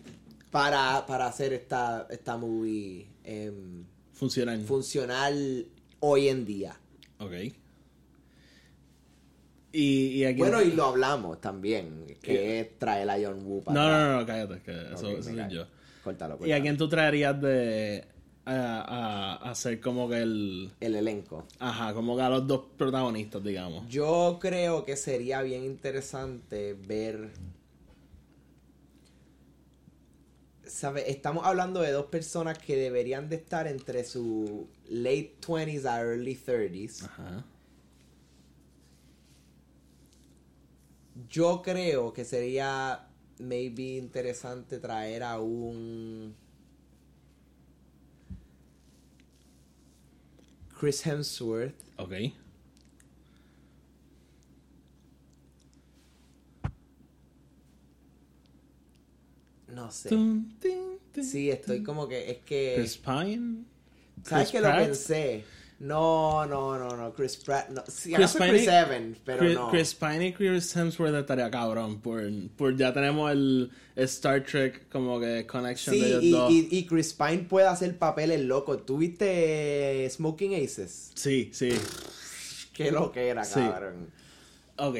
para, 0.50 1.06
para 1.06 1.26
hacer 1.26 1.52
esta, 1.54 2.06
esta 2.10 2.36
movie 2.36 3.06
em, 3.24 3.84
Funcionan. 4.12 4.64
funcional 4.66 5.66
hoy 6.00 6.28
en 6.28 6.44
día. 6.44 6.76
ok. 7.18 7.32
Y, 9.72 10.06
y 10.18 10.24
aquí. 10.24 10.38
Bueno, 10.38 10.60
y 10.62 10.72
lo 10.72 10.84
hablamos 10.86 11.40
también, 11.40 12.04
que 12.22 12.60
es 12.60 12.78
traer 12.78 13.08
a 13.08 13.14
John 13.14 13.44
Woo 13.44 13.62
para 13.62 13.74
no, 13.80 13.86
acá. 13.86 13.98
no, 14.04 14.20
no, 14.20 14.26
cállate, 14.26 14.62
que 14.62 14.94
eso, 14.94 15.10
eso 15.10 15.22
soy 15.22 15.36
yo. 15.50 15.66
Córtalo, 16.02 16.34
¿Y 16.34 16.36
a 16.36 16.38
córtalo. 16.38 16.62
quién 16.62 16.76
tú 16.76 16.88
traerías 16.88 17.40
de. 17.40 18.04
a, 18.46 18.52
a, 18.52 19.32
a 19.36 19.50
hacer 19.50 19.80
como 19.80 20.08
que 20.08 20.22
el. 20.22 20.72
El 20.80 20.96
elenco. 20.96 21.46
Ajá, 21.60 21.94
como 21.94 22.16
que 22.16 22.22
a 22.22 22.28
los 22.30 22.46
dos 22.46 22.62
protagonistas, 22.76 23.44
digamos. 23.44 23.88
Yo 23.88 24.38
creo 24.40 24.84
que 24.84 24.96
sería 24.96 25.42
bien 25.42 25.64
interesante 25.64 26.74
ver. 26.74 27.30
¿Sabes? 30.64 31.04
Estamos 31.08 31.44
hablando 31.46 31.80
de 31.80 31.90
dos 31.90 32.06
personas 32.06 32.56
que 32.58 32.76
deberían 32.76 33.28
de 33.28 33.36
estar 33.36 33.66
entre 33.66 34.04
su 34.04 34.68
late 34.88 35.34
20s 35.44 35.84
a 35.84 36.00
early 36.00 36.36
30s. 36.36 37.04
Ajá. 37.04 37.44
Yo 41.28 41.62
creo 41.62 42.12
que 42.12 42.24
sería 42.24 43.06
maybe 43.38 43.96
interesante 43.96 44.78
traer 44.78 45.22
a 45.22 45.40
un 45.40 46.34
Chris 50.78 51.04
Hemsworth. 51.06 51.74
Ok. 51.98 52.12
No 59.68 59.90
sé. 59.90 60.10
Sí, 61.22 61.50
estoy 61.50 61.82
como 61.82 62.08
que 62.08 62.30
es 62.30 62.38
que 62.38 62.74
Chris 62.78 62.96
Pine. 62.96 63.64
¿Sabes 64.22 64.50
Chris 64.50 64.50
que 64.50 64.60
lo 64.60 64.76
pensé? 64.76 65.44
No, 65.80 66.44
no, 66.46 66.78
no, 66.78 66.94
no, 66.94 67.12
Chris 67.14 67.36
Pratt, 67.38 67.70
no. 67.70 67.82
Sí, 67.88 68.12
Chris 68.12 68.32
Chris, 68.36 68.62
Pine- 68.66 68.80
Evans, 68.80 69.18
pero 69.24 69.38
Chris, 69.38 69.54
no. 69.54 69.70
Chris 69.70 69.94
Pine 69.94 70.26
y 70.28 70.32
Chris 70.34 70.76
Hemsworth 70.76 71.14
estaría 71.14 71.50
cabrón. 71.50 72.00
Por, 72.00 72.22
por 72.56 72.76
ya 72.76 72.92
tenemos 72.92 73.32
el, 73.32 73.70
Star 73.96 74.44
Trek 74.44 74.88
como 74.90 75.18
que 75.18 75.46
connection 75.46 75.94
Sí, 75.94 76.00
de 76.02 76.08
ellos 76.08 76.22
y, 76.22 76.30
dos. 76.32 76.52
y, 76.52 76.68
y 76.70 76.86
Chris 76.86 77.14
Pine 77.14 77.38
puede 77.48 77.66
hacer 77.66 77.96
papeles 77.96 78.40
locos. 78.42 78.84
¿Tú 78.84 78.98
viste 78.98 80.06
Smoking 80.10 80.54
Aces? 80.62 81.12
Sí, 81.14 81.50
sí. 81.52 81.70
Qué 82.74 82.90
lo 82.90 83.10
que 83.10 83.28
era, 83.28 83.44
Sí. 83.44 83.60
cabrón. 83.60 84.10
Ok. 84.76 84.96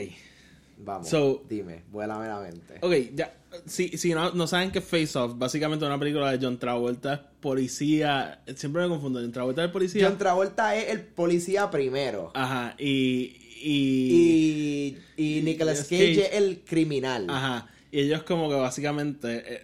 Vamos, 0.82 1.08
So- 1.08 1.42
dime, 1.48 1.82
vuélame 1.90 2.26
la 2.28 2.40
mente. 2.40 2.78
Ok, 2.80 3.14
ya. 3.14 3.34
Si, 3.66 3.96
si 3.98 4.14
no, 4.14 4.30
no 4.32 4.46
saben 4.46 4.70
que 4.70 4.80
Face 4.80 5.18
Off, 5.18 5.34
básicamente 5.36 5.84
una 5.84 5.98
película 5.98 6.30
de 6.32 6.38
John 6.44 6.58
Travolta 6.58 7.14
es 7.14 7.20
policía. 7.40 8.42
Siempre 8.54 8.82
me 8.82 8.88
confundo. 8.88 9.20
John 9.20 9.32
Travolta 9.32 9.64
es 9.64 9.70
policía. 9.70 10.06
John 10.08 10.18
Travolta 10.18 10.76
es 10.76 10.88
el 10.90 11.00
policía 11.02 11.70
primero. 11.70 12.30
Ajá. 12.34 12.74
Y. 12.78 13.36
Y. 13.62 14.96
Y, 15.16 15.38
y 15.38 15.42
Nicolas 15.42 15.82
Cage, 15.82 16.14
Cage. 16.16 16.26
es 16.26 16.32
el 16.34 16.60
criminal. 16.64 17.26
Ajá. 17.28 17.66
Y 17.90 18.00
ellos, 18.00 18.22
como 18.22 18.48
que 18.48 18.54
básicamente. 18.54 19.54
eh, 19.54 19.62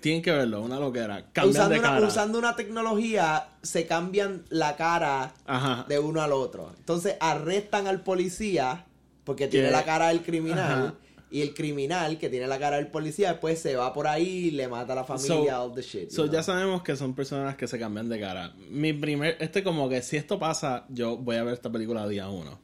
tienen 0.00 0.22
que 0.22 0.32
verlo, 0.32 0.60
una 0.62 0.80
loquera. 0.80 1.26
Cambian 1.32 1.50
Usando 1.50 1.74
de 1.74 1.78
una, 1.80 1.88
cara. 1.88 2.06
usando 2.06 2.38
una 2.38 2.56
tecnología, 2.56 3.48
se 3.62 3.86
cambian 3.86 4.44
la 4.48 4.74
cara 4.76 5.34
Ajá. 5.46 5.84
de 5.88 5.98
uno 6.00 6.20
al 6.20 6.32
otro. 6.32 6.72
Entonces 6.78 7.14
arrestan 7.20 7.86
al 7.86 8.00
policía 8.02 8.86
porque 9.28 9.46
tiene 9.46 9.70
la 9.70 9.84
cara 9.84 10.08
del 10.08 10.22
criminal. 10.22 10.58
Ajá. 10.88 10.94
Y 11.30 11.42
el 11.42 11.52
criminal 11.52 12.16
que 12.16 12.30
tiene 12.30 12.46
la 12.46 12.58
cara 12.58 12.76
del 12.76 12.86
policía 12.86 13.32
después 13.32 13.58
se 13.60 13.76
va 13.76 13.92
por 13.92 14.06
ahí 14.06 14.46
y 14.46 14.50
le 14.52 14.66
mata 14.66 14.94
a 14.94 14.96
la 14.96 15.04
familia, 15.04 15.52
So- 15.56 15.62
all 15.64 15.74
the 15.74 15.82
shit. 15.82 16.04
you 16.08 16.10
So, 16.16 16.22
know. 16.22 16.32
ya 16.32 16.42
sabemos 16.42 16.82
que 16.82 16.96
son 16.96 17.14
personas 17.14 17.54
que 17.56 17.68
se 17.68 17.78
cambian 17.78 18.08
de 18.08 18.18
cara. 18.18 18.54
Mi 18.70 18.94
primer, 18.94 19.36
este 19.38 19.62
como 19.62 19.90
que 19.90 20.00
si 20.00 20.16
esto 20.16 20.38
pasa, 20.38 20.86
yo 20.88 21.18
voy 21.18 21.36
a 21.36 21.44
ver 21.44 21.52
esta 21.52 21.70
película 21.70 22.08
día 22.08 22.30
uno. 22.30 22.58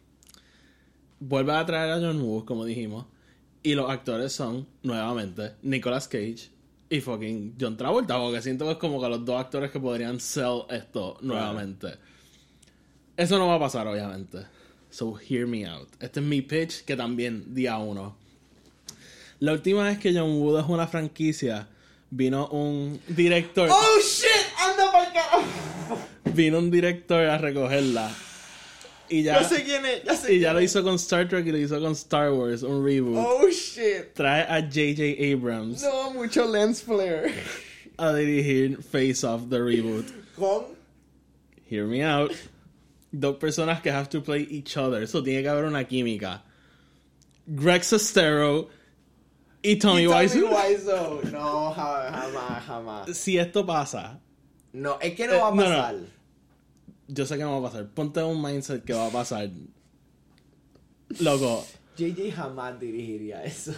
Vuelve 1.21 1.53
a 1.53 1.67
traer 1.67 1.91
a 1.93 2.01
John 2.01 2.21
Woo, 2.23 2.45
como 2.47 2.65
dijimos. 2.65 3.05
Y 3.63 3.75
los 3.75 3.91
actores 3.91 4.33
son, 4.33 4.67
nuevamente, 4.83 5.53
Nicolas 5.63 6.09
Cage 6.09 6.51
y 6.89 7.01
fucking 7.01 7.57
John 7.61 7.77
Travolta. 7.77 8.19
Porque 8.19 8.41
siento 8.43 8.65
que 8.65 8.73
es 8.73 8.79
como 8.79 8.99
que 9.01 9.09
los 9.11 9.25
dos 9.27 9.39
actores 9.41 9.71
que 9.71 9.81
podrían 9.81 10.21
sell 10.21 10.63
esto 10.71 11.19
nuevamente. 11.21 11.89
Eso 13.17 13.39
no 13.39 13.47
va 13.47 13.55
a 13.57 13.61
pasar, 13.61 13.87
obviamente. 13.87 14.39
So, 14.95 15.15
hear 15.15 15.45
me 15.45 15.65
out. 15.67 15.89
Este 16.01 16.21
es 16.21 16.25
mi 16.25 16.41
pitch, 16.41 16.85
que 16.85 16.95
también 16.95 17.53
día 17.53 17.79
uno. 17.79 18.15
La 19.41 19.51
última 19.53 19.83
vez 19.83 19.99
que 19.99 20.13
John 20.15 20.37
Woo 20.41 20.55
dejó 20.57 20.73
una 20.73 20.87
franquicia, 20.87 21.67
vino 22.11 22.47
un 22.53 23.01
director. 23.09 23.69
¡Oh 23.73 23.99
shit! 24.01 24.29
¡Anda 24.57 24.93
para 24.93 25.13
carajo! 25.13 25.99
Vino 26.33 26.59
un 26.61 26.71
director 26.71 27.27
a 27.27 27.39
recogerla. 27.39 28.09
Y 29.09 29.25
ya, 29.25 29.41
Ya 29.41 29.49
sé 29.49 29.65
quién 29.65 29.85
es, 29.85 30.05
ya 30.05 30.15
sé 30.15 30.35
y 30.35 30.39
ya 30.39 30.53
lo 30.53 30.61
es. 30.61 30.67
hizo 30.67 30.85
con 30.85 30.95
Star 30.95 31.29
Trek 31.29 31.45
y 31.45 31.51
lo 31.51 31.59
hizo 31.59 31.81
con 31.81 31.91
Star 31.91 32.31
Wars, 32.31 32.63
un 32.63 32.85
reboot. 32.87 33.17
¡Oh 33.19 33.49
shit! 33.51 34.15
Trae 34.15 34.43
a 34.43 34.61
J.J. 34.63 35.03
Abrams 35.35 35.83
No, 35.83 36.13
mucho 36.13 36.47
lens 36.47 36.81
flare. 36.81 37.35
a 37.99 38.13
dirigir 38.13 38.81
Face 38.81 39.27
Off, 39.27 39.51
the 39.51 39.59
reboot. 39.59 40.07
Con. 40.37 40.67
Hear 41.69 41.87
me 41.87 42.05
out. 42.05 42.31
Dos 43.17 43.37
personas 43.37 43.81
que 43.81 43.91
have 43.91 44.09
to 44.09 44.23
play 44.23 44.47
each 44.51 44.77
other. 44.77 45.03
Eso 45.03 45.23
tiene 45.23 45.43
que 45.43 45.49
haber 45.49 45.65
una 45.67 45.85
química. 45.85 46.43
Greg 47.47 47.85
Sestero, 47.85 48.69
Y 49.63 49.77
Tommy 49.77 50.07
Wiseau. 50.07 50.49
Wiseau. 50.53 51.21
No, 51.31 51.73
ja- 51.73 52.11
jamás, 52.11 52.65
jamás. 52.67 53.17
Si 53.17 53.39
esto 53.39 53.65
pasa, 53.65 54.21
No, 54.73 54.99
es 55.01 55.15
que 55.15 55.27
no 55.29 55.35
Eh, 55.35 55.39
va 55.39 55.49
a 55.49 55.51
no, 55.53 55.57
no. 55.57 55.63
pasar. 55.69 55.95
yo 57.07 57.25
sé 57.27 57.37
que 57.39 57.45
no 57.45 57.53
va 57.61 57.69
a 57.69 57.71
pasar. 57.71 57.87
Ponte 57.89 58.21
un 58.25 58.43
mindset 58.43 58.85
que 58.85 58.93
va 58.93 59.07
a 59.07 59.11
pasar. 59.11 59.49
Loco, 61.21 61.65
JJ 61.97 62.33
jamás 62.33 62.81
dirigiría 62.81 63.45
eso. 63.45 63.73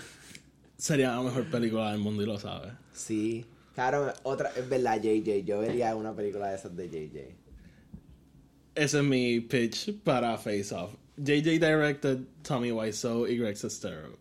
sería 0.78 1.10
la 1.12 1.20
mejor 1.22 1.44
película 1.50 1.90
del 1.92 2.00
mundo 2.00 2.22
y 2.22 2.26
lo 2.26 2.38
sabes. 2.38 2.72
Sí. 2.94 3.44
Claro, 3.74 4.10
otra, 4.22 4.50
es 4.56 4.66
verdad, 4.68 5.00
JJ. 5.02 5.44
Yo 5.44 5.58
vería 5.58 5.94
una 5.94 6.14
película 6.14 6.48
de 6.48 6.56
esas 6.56 6.74
de 6.74 6.88
JJ. 6.88 7.36
Ese 8.76 8.98
es 8.98 9.04
mi 9.04 9.40
pitch 9.40 9.92
para 10.04 10.36
Face 10.36 10.72
Off. 10.72 10.94
JJ 11.16 11.58
directed 11.58 12.26
Tommy 12.42 12.70
Wiseau 12.70 13.26
y 13.26 13.36
Greg 13.36 13.56
Sestero. 13.56 14.18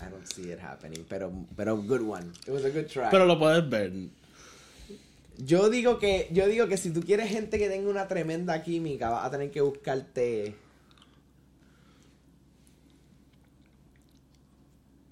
I 0.00 0.10
don't 0.10 0.26
see 0.26 0.50
it 0.50 0.58
happening, 0.58 1.04
pero, 1.08 1.32
pero 1.56 1.76
good 1.76 2.02
one. 2.02 2.32
It 2.46 2.50
was 2.50 2.64
a 2.64 2.70
good 2.70 2.88
try. 2.88 3.08
Pero 3.08 3.24
lo 3.24 3.38
puedes 3.38 3.68
ver. 3.68 3.92
yo 5.38 5.70
digo 5.70 5.98
que, 5.98 6.28
yo 6.32 6.46
digo 6.46 6.66
que 6.68 6.76
si 6.76 6.90
tú 6.90 7.02
quieres 7.02 7.30
gente 7.30 7.58
que 7.58 7.68
tenga 7.68 7.88
una 7.88 8.08
tremenda 8.08 8.62
química, 8.62 9.10
vas 9.10 9.26
a 9.26 9.30
tener 9.30 9.50
que 9.50 9.60
buscarte. 9.60 10.54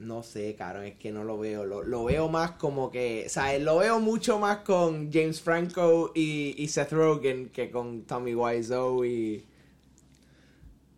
No 0.00 0.22
sé, 0.22 0.54
caro, 0.54 0.80
es 0.82 0.94
que 0.96 1.12
no 1.12 1.24
lo 1.24 1.38
veo. 1.38 1.64
Lo, 1.66 1.82
lo 1.82 2.04
veo 2.04 2.28
más 2.30 2.52
como 2.52 2.90
que. 2.90 3.24
O 3.26 3.28
sea, 3.28 3.56
lo 3.58 3.76
veo 3.78 4.00
mucho 4.00 4.38
más 4.38 4.58
con 4.58 5.12
James 5.12 5.40
Franco 5.42 6.10
y, 6.14 6.54
y 6.56 6.68
Seth 6.68 6.92
Rogen 6.92 7.50
que 7.50 7.70
con 7.70 8.02
Tommy 8.02 8.34
Wiseau 8.34 9.04
y. 9.04 9.44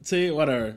Sí, 0.02 0.30
whatever. 0.30 0.76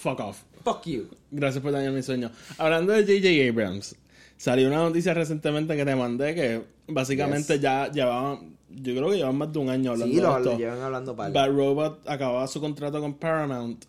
Fuck 0.00 0.20
off. 0.20 0.42
Fuck 0.64 0.84
you. 0.86 1.08
Gracias 1.30 1.62
por 1.62 1.72
dañar 1.72 1.92
mi 1.92 2.02
sueño. 2.02 2.30
Hablando 2.58 2.92
de 2.92 3.02
J.J. 3.02 3.48
Abrams, 3.50 3.94
salió 4.36 4.68
una 4.68 4.78
noticia 4.78 5.14
recientemente 5.14 5.76
que 5.76 5.84
te 5.84 5.94
mandé 5.96 6.34
que 6.34 6.62
básicamente 6.88 7.54
Yes. 7.54 7.62
ya 7.62 7.90
llevaban, 7.92 8.56
yo 8.70 8.94
creo 8.94 9.10
que 9.10 9.16
llevan 9.18 9.36
más 9.36 9.52
de 9.52 9.58
un 9.58 9.68
año 9.70 9.92
hablando 9.92 10.14
Sí, 10.14 10.20
lo, 10.20 10.28
de 10.34 10.40
lo 10.40 10.50
esto. 10.50 10.58
llevan 10.58 10.80
hablando 10.80 11.14
para. 11.14 11.30
Bad 11.30 11.48
Robot 11.54 12.08
acababa 12.08 12.46
su 12.48 12.60
contrato 12.60 13.00
con 13.00 13.14
Paramount 13.14 13.84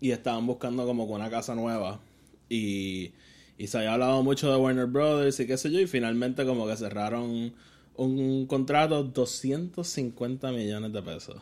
y 0.00 0.10
estaban 0.12 0.46
buscando 0.46 0.86
como 0.86 1.04
una 1.04 1.28
casa 1.30 1.54
nueva. 1.54 2.00
Y, 2.48 3.12
y 3.58 3.66
se 3.66 3.78
había 3.78 3.94
hablado 3.94 4.22
mucho 4.22 4.50
de 4.50 4.56
Warner 4.56 4.86
Brothers 4.86 5.40
y 5.40 5.46
qué 5.46 5.56
sé 5.56 5.70
yo, 5.70 5.80
y 5.80 5.86
finalmente 5.86 6.44
como 6.44 6.66
que 6.66 6.76
cerraron 6.76 7.52
un 7.98 8.46
contrato 8.46 9.02
250 9.02 10.52
millones 10.52 10.92
de 10.92 11.02
pesos 11.02 11.36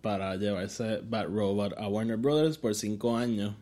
para 0.00 0.34
llevarse 0.36 1.00
Bad 1.02 1.26
Robot 1.26 1.74
a 1.76 1.88
Warner 1.88 2.16
Brothers 2.16 2.56
por 2.56 2.74
5 2.74 3.16
años. 3.16 3.54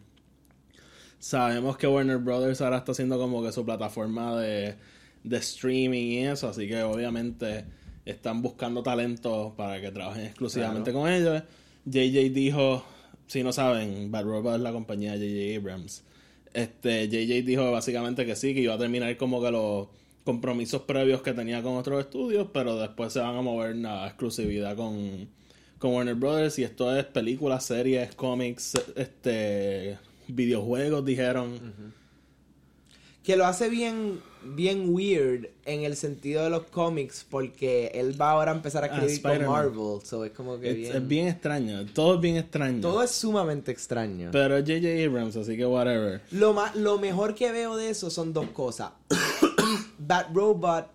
Sabemos 1.19 1.77
que 1.77 1.89
Warner 1.89 2.19
Brothers 2.19 2.61
ahora 2.61 2.79
está 2.79 2.93
haciendo 2.93 3.19
como 3.19 3.43
que 3.43 3.51
su 3.51 3.65
plataforma 3.65 4.41
de, 4.41 4.77
de 5.25 5.37
streaming 5.39 6.07
y 6.07 6.19
eso, 6.27 6.49
así 6.49 6.69
que 6.69 6.83
obviamente 6.85 7.65
están 8.05 8.41
buscando 8.41 8.85
talento 8.85 9.55
para 9.57 9.81
que 9.81 9.91
trabajen 9.91 10.27
exclusivamente 10.27 10.93
con 10.93 11.09
ellos. 11.09 11.43
JJ 11.85 12.31
dijo, 12.33 12.85
si 13.27 13.43
no 13.43 13.53
saben, 13.53 14.13
Bad 14.13 14.25
Robot 14.25 14.57
es 14.57 14.61
la 14.61 14.73
compañía 14.73 15.19
de 15.19 15.29
JJ 15.29 15.57
Abrams. 15.57 16.05
Este, 16.55 17.09
JJ 17.09 17.43
dijo 17.43 17.71
básicamente 17.71 18.27
que 18.27 18.37
sí, 18.37 18.55
que 18.55 18.61
iba 18.61 18.75
a 18.75 18.79
terminar 18.79 19.17
como 19.17 19.43
que 19.43 19.51
los 19.51 19.89
compromisos 20.25 20.83
previos 20.83 21.23
que 21.23 21.33
tenía 21.33 21.63
con 21.63 21.77
otros 21.77 22.01
estudios, 22.01 22.49
pero 22.53 22.79
después 22.79 23.13
se 23.13 23.21
van 23.21 23.37
a 23.37 23.43
mover 23.43 23.75
a 23.87 24.07
exclusividad 24.07 24.77
con, 24.77 25.29
con 25.79 25.95
Warner 25.95 26.15
Brothers. 26.15 26.59
Y 26.59 26.65
esto 26.65 26.95
es 26.97 27.05
películas, 27.05 27.65
series, 27.65 28.15
cómics, 28.15 28.75
este 28.97 29.99
videojuegos, 30.29 31.05
dijeron. 31.05 31.93
Que 33.23 33.37
lo 33.37 33.47
hace 33.47 33.69
bien, 33.69 34.21
bien 34.45 34.87
weird 34.95 35.49
en 35.65 35.83
el 35.85 35.97
sentido 35.97 36.43
de 36.45 36.51
los 36.51 36.65
cómics, 36.65 37.25
porque 37.29 37.91
él 37.95 38.21
va 38.21 38.33
ahora 38.33 38.53
a 38.53 38.55
empezar 38.55 38.85
a 38.85 38.87
Ah, 38.87 38.91
escribir 38.91 39.23
con 39.23 39.31
Spider-Man. 39.33 39.51
Marvel. 39.75 40.01
So 40.05 40.25
es 40.25 40.33
como 40.33 40.59
que 40.59 40.73
bien. 40.73 40.97
es 40.97 41.09
bien 41.09 41.29
extraño, 41.29 41.87
todo 41.95 42.15
es 42.17 42.21
bien 42.21 42.37
extraño. 42.37 42.81
Todo 42.81 43.03
es 43.03 43.11
sumamente 43.11 43.71
extraño. 43.71 44.31
Pero 44.33 44.57
J.J. 44.59 44.89
Abrams, 45.07 45.37
así 45.37 45.57
que 45.57 45.65
whatever. 45.67 46.21
Lo, 46.31 46.53
más, 46.53 46.75
lo 46.77 46.99
mejor 46.99 47.35
que 47.35 47.51
veo 47.53 47.77
de 47.77 47.91
eso 47.91 48.11
son 48.11 48.33
dos 48.33 48.47
cosas. 48.51 48.93
Bat 49.99 50.35
Robot 50.35 50.87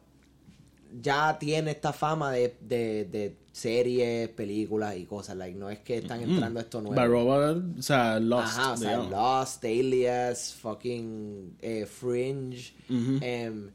ya 1.01 1.37
tiene 1.39 1.71
esta 1.71 1.93
fama 1.93 2.31
de, 2.31 2.55
de, 2.61 3.05
de 3.05 3.35
series, 3.57 4.29
películas 4.29 4.95
y 4.97 5.05
cosas. 5.05 5.35
Like, 5.35 5.57
no 5.57 5.69
es 5.69 5.79
que 5.79 5.97
están 5.97 6.21
entrando 6.21 6.59
esto 6.59 6.81
nuevo. 6.81 6.95
Bad 6.95 7.07
Robot, 7.07 7.79
o 7.79 7.81
sea, 7.81 8.19
Lost. 8.19 8.47
Ajá, 8.57 8.73
o 8.73 8.77
sea, 8.77 8.89
digamos. 8.89 9.11
Lost, 9.11 9.65
Alias, 9.65 10.53
fucking 10.61 11.57
eh, 11.61 11.85
Fringe. 11.85 12.73
em, 12.89 13.71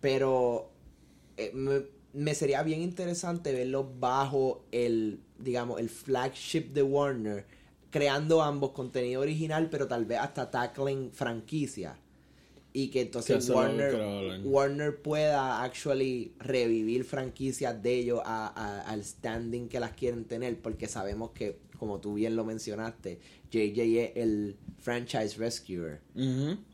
pero 0.00 0.70
eh, 1.36 1.50
me, 1.54 1.82
me 2.12 2.34
sería 2.34 2.62
bien 2.62 2.80
interesante 2.80 3.52
verlo 3.52 3.90
bajo 3.98 4.64
el, 4.70 5.20
digamos, 5.38 5.80
el 5.80 5.88
flagship 5.88 6.72
de 6.72 6.82
Warner, 6.82 7.46
creando 7.90 8.42
ambos 8.42 8.70
contenido 8.70 9.20
original, 9.20 9.68
pero 9.70 9.88
tal 9.88 10.04
vez 10.04 10.20
hasta 10.20 10.50
tackling 10.50 11.10
franquicia. 11.12 11.96
Y 12.76 12.88
que 12.88 13.02
entonces 13.02 13.36
que 13.46 13.52
Warner. 13.54 13.92
Warner 14.44 15.00
pueda 15.00 15.62
actually 15.62 16.34
revivir 16.40 17.04
franquicias 17.04 17.80
de 17.80 17.94
ellos 17.94 18.20
a- 18.24 18.48
a- 18.48 18.80
al 18.90 19.04
standing 19.04 19.68
que 19.68 19.78
las 19.78 19.92
quieren 19.92 20.24
tener, 20.24 20.58
porque 20.60 20.88
sabemos 20.88 21.30
que, 21.30 21.56
como 21.78 22.00
tú 22.00 22.14
bien 22.14 22.34
lo 22.34 22.44
mencionaste, 22.44 23.20
JJ 23.52 23.80
es 24.06 24.16
el 24.16 24.56
franchise 24.80 25.36
rescuer. 25.38 26.00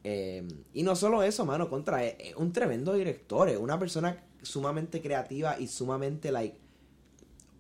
Eh, 0.02 0.48
y 0.72 0.82
no 0.84 0.96
solo 0.96 1.22
eso, 1.22 1.44
mano, 1.44 1.68
contra, 1.68 2.02
es 2.02 2.34
un 2.34 2.50
tremendo 2.50 2.94
director, 2.94 3.50
es 3.50 3.58
una 3.58 3.78
persona 3.78 4.24
sumamente 4.40 5.02
creativa 5.02 5.60
y 5.60 5.66
sumamente, 5.66 6.32
like, 6.32 6.56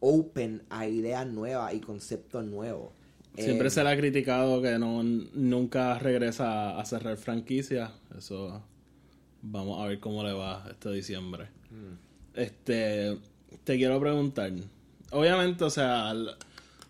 open 0.00 0.62
a 0.70 0.86
ideas 0.86 1.26
nuevas 1.26 1.74
y 1.74 1.80
conceptos 1.80 2.42
nuevos. 2.46 2.92
Siempre 3.40 3.68
Eh, 3.68 3.70
se 3.70 3.82
le 3.82 3.90
ha 3.90 3.96
criticado 3.96 4.60
que 4.62 4.78
no 4.78 5.02
nunca 5.02 5.98
regresa 5.98 6.78
a 6.78 6.84
cerrar 6.84 7.16
franquicia. 7.16 7.92
Eso 8.16 8.62
vamos 9.42 9.80
a 9.82 9.86
ver 9.86 10.00
cómo 10.00 10.22
le 10.24 10.32
va 10.32 10.66
este 10.70 10.90
diciembre. 10.90 11.48
Este, 12.34 13.18
te 13.64 13.76
quiero 13.76 13.98
preguntar. 14.00 14.52
Obviamente, 15.10 15.64
o 15.64 15.70
sea, 15.70 16.14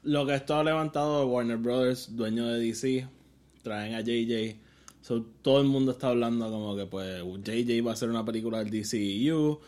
lo 0.03 0.27
que 0.27 0.35
está 0.35 0.63
levantado 0.63 1.21
de 1.21 1.27
Warner 1.27 1.57
Brothers, 1.57 2.15
dueño 2.17 2.47
de 2.47 2.61
DC, 2.61 3.07
traen 3.63 3.95
a 3.95 4.01
JJ. 4.01 4.57
So, 5.03 5.23
todo 5.43 5.61
el 5.61 5.67
mundo 5.67 5.93
está 5.93 6.09
hablando 6.09 6.51
como 6.51 6.77
que 6.77 6.85
pues 6.87 7.23
JJ 7.23 7.83
va 7.85 7.93
a 7.93 7.95
hacer 7.95 8.11
una 8.11 8.25
película 8.25 8.63
del 8.63 8.71
DCU. 8.71 9.61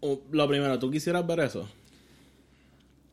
Uh, 0.00 0.18
Lo 0.30 0.48
primero, 0.48 0.78
¿tú 0.78 0.90
quisieras 0.90 1.26
ver 1.26 1.40
eso? 1.40 1.68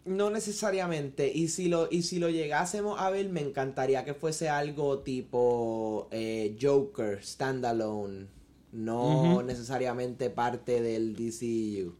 No 0.05 0.29
necesariamente. 0.29 1.31
Y 1.33 1.47
si 1.47 1.67
lo, 1.67 1.87
y 1.89 2.03
si 2.03 2.19
lo 2.19 2.29
llegásemos 2.29 2.99
a 2.99 3.09
ver, 3.09 3.27
me 3.29 3.41
encantaría 3.41 4.05
que 4.05 4.13
fuese 4.13 4.49
algo 4.49 4.99
tipo 4.99 6.07
eh, 6.11 6.55
Joker, 6.61 7.23
standalone. 7.23 8.27
No 8.71 9.41
necesariamente 9.41 10.29
parte 10.29 10.81
del 10.81 11.15
DCU. 11.15 11.95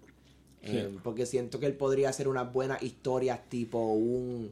Eh, 0.61 0.97
porque 1.03 1.25
siento 1.25 1.59
que 1.59 1.67
él 1.67 1.75
podría 1.75 2.09
hacer 2.09 2.27
unas 2.27 2.51
buenas 2.51 2.81
historias 2.83 3.39
tipo 3.49 3.93
un... 3.93 4.51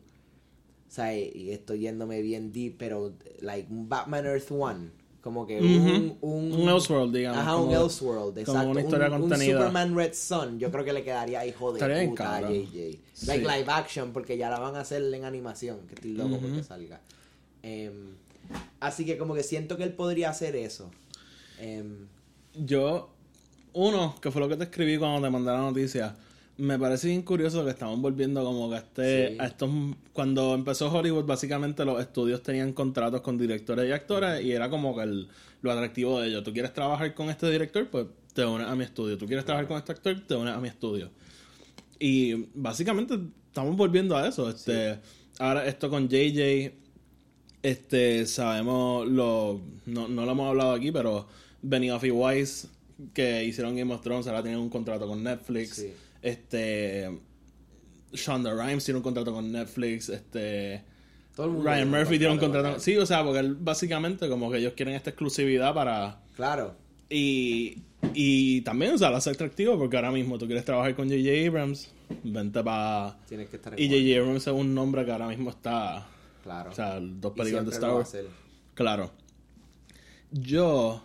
O 0.88 0.92
sea, 0.92 1.16
y 1.18 1.50
estoy 1.50 1.80
yéndome 1.80 2.22
bien 2.22 2.52
deep, 2.52 2.76
pero 2.78 3.14
like 3.42 3.68
Batman 3.70 4.26
Earth 4.28 4.52
One. 4.52 4.92
Como 5.24 5.48
que 5.48 5.58
un, 5.58 6.18
un... 6.20 6.52
Un 6.52 6.68
Elseworld, 6.70 7.16
digamos, 7.16 7.40
Ajá, 7.40 7.56
un 7.56 7.68
como- 7.74 7.84
Elseworld, 7.86 8.34
como 8.34 8.40
exacto. 8.42 8.70
una 8.70 8.82
historia 8.82 9.08
un, 9.08 9.14
un 9.14 9.22
contenida. 9.22 9.58
Superman 9.58 9.96
Red 9.96 10.14
Sun. 10.14 10.60
Yo 10.60 10.70
creo 10.70 10.84
que 10.84 10.92
le 10.92 11.04
quedaría 11.06 11.46
hijo 11.46 11.72
de 11.72 11.80
Estaría 11.80 12.10
puta 12.10 12.36
a. 12.38 12.42
JJ. 12.42 13.00
Sí. 13.14 13.26
Like 13.28 13.44
live 13.48 13.66
action, 13.72 14.12
porque 14.12 14.38
ya 14.38 14.50
la 14.50 14.60
van 14.60 14.76
a 14.76 14.82
hacer 14.82 15.02
en 15.14 15.24
animación, 15.24 15.80
que 15.88 15.96
estoy 15.96 16.12
loco 16.14 16.40
porque 16.40 16.62
salga. 16.62 17.00
Em, 17.62 18.16
así 18.82 19.06
que 19.06 19.18
como 19.18 19.34
que 19.34 19.44
siento 19.44 19.78
que 19.78 19.84
él 19.84 19.94
podría 19.94 20.30
hacer 20.30 20.58
eso. 20.58 20.92
Em, 21.58 22.08
Yo, 22.54 23.10
uno, 23.72 24.16
que 24.22 24.30
fue 24.30 24.42
lo 24.42 24.50
que 24.50 24.58
te 24.58 24.66
escribí 24.66 24.98
cuando 24.98 25.26
te 25.26 25.32
mandé 25.32 25.52
la 25.52 25.60
noticia, 25.62 26.18
me 26.58 26.78
parece 26.78 27.08
bien 27.08 27.24
curioso 27.24 27.64
que 27.66 27.72
estamos 27.72 28.00
volviendo 28.00 28.44
como 28.44 28.70
que 28.70 28.76
a 28.76 28.80
este, 28.80 29.30
Sí. 29.30 29.36
a 29.40 29.46
estos, 29.48 29.70
cuando 30.14 30.54
empezó 30.54 30.92
Hollywood, 30.92 31.26
básicamente 31.26 31.84
los 31.86 32.00
estudios 32.00 32.44
tenían 32.44 32.74
contratos 32.74 33.22
con 33.22 33.38
directores 33.38 33.90
y 33.90 33.92
actores 33.92 34.44
y 34.44 34.52
era 34.52 34.70
como 34.70 34.96
que 34.96 35.04
el- 35.04 35.28
lo 35.62 35.72
atractivo 35.72 36.20
de 36.22 36.28
ellos. 36.30 36.44
Tú 36.44 36.54
quieres 36.54 36.74
trabajar 36.74 37.14
con 37.16 37.30
este 37.30 37.50
director, 37.50 37.88
pues 37.90 38.06
te 38.34 38.46
unes 38.46 38.68
a 38.68 38.76
mi 38.76 38.84
estudio. 38.84 39.18
Tú 39.18 39.26
quieres 39.26 39.46
trabajar 39.46 39.68
con 39.68 39.78
este 39.78 39.92
actor, 39.94 40.20
te 40.28 40.36
unes 40.36 40.54
a 40.54 40.60
mi 40.60 40.68
estudio. 40.68 41.10
Y 42.00 42.48
básicamente 42.54 43.18
estamos 43.48 43.76
volviendo 43.78 44.16
a 44.18 44.28
eso. 44.28 44.50
Este, 44.50 45.00
Ahora 45.40 45.66
esto 45.66 45.90
con 45.90 46.08
JJ, 46.10 46.74
este, 47.64 48.26
sabemos, 48.28 49.08
lo, 49.08 49.62
no, 49.86 50.08
no 50.08 50.26
lo 50.26 50.32
hemos 50.32 50.50
hablado 50.50 50.74
aquí, 50.74 50.92
pero 50.92 51.28
Benioff 51.62 52.04
y 52.04 52.12
Weiss, 52.12 52.68
que 53.14 53.44
hicieron 53.46 53.76
Game 53.76 53.92
of 53.94 54.02
Thrones, 54.02 54.28
ahora 54.28 54.44
tienen 54.44 54.60
un 54.60 54.70
contrato 54.70 55.08
con 55.08 55.24
Netflix. 55.24 55.76
Sí. 55.78 55.94
Este, 56.24 57.20
Shonda 58.14 58.54
Rhimes 58.54 58.86
tiene 58.86 58.98
un 58.98 59.04
contrato 59.04 59.34
con 59.34 59.52
Netflix. 59.52 60.10
Este, 60.10 60.84
Todo 61.36 61.48
el 61.48 61.52
mundo 61.52 61.70
Ryan 61.70 61.92
Murphy 61.92 62.18
tiene 62.18 62.34
un 62.34 62.40
contrato 62.40 62.72
con 62.72 62.80
Sí, 62.80 62.98
o 62.98 63.06
sea, 63.06 63.24
porque 63.24 63.40
él, 63.40 63.56
básicamente 63.56 64.30
como 64.30 64.50
que 64.50 64.58
ellos 64.58 64.74
quieren 64.74 64.96
esta 64.96 65.12
exclusividad 65.12 65.74
para... 65.74 66.22
Claro. 66.36 66.76
Y, 67.10 67.84
y 68.14 68.62
también, 68.62 68.94
o 68.94 68.98
sea, 68.98 69.12
lo 69.12 69.18
hace 69.18 69.30
atractivo 69.30 69.78
porque 69.78 69.98
ahora 69.98 70.12
mismo 70.12 70.40
tú 70.40 70.48
quieres 70.48 70.66
trabajar 70.66 70.96
con 70.96 71.10
J.J. 71.10 71.48
Abrams, 71.48 71.92
vente 72.24 72.64
para... 72.64 73.18
Tienes 73.28 73.50
que 73.50 73.58
estar 73.58 73.74
en 73.74 73.80
Y. 73.80 73.88
J.J. 73.88 74.22
Abrams 74.22 74.48
es 74.48 74.54
un 74.54 74.74
nombre 74.74 75.06
que 75.06 75.12
ahora 75.12 75.28
mismo 75.28 75.50
está... 75.50 76.08
Claro. 76.42 76.72
O 76.72 76.74
sea, 76.74 77.00
dos 77.00 77.34
películas 77.34 77.66
de 77.66 77.72
Star 77.72 77.94
Wars. 77.94 78.18
Claro. 78.74 79.12
Yo. 80.32 81.02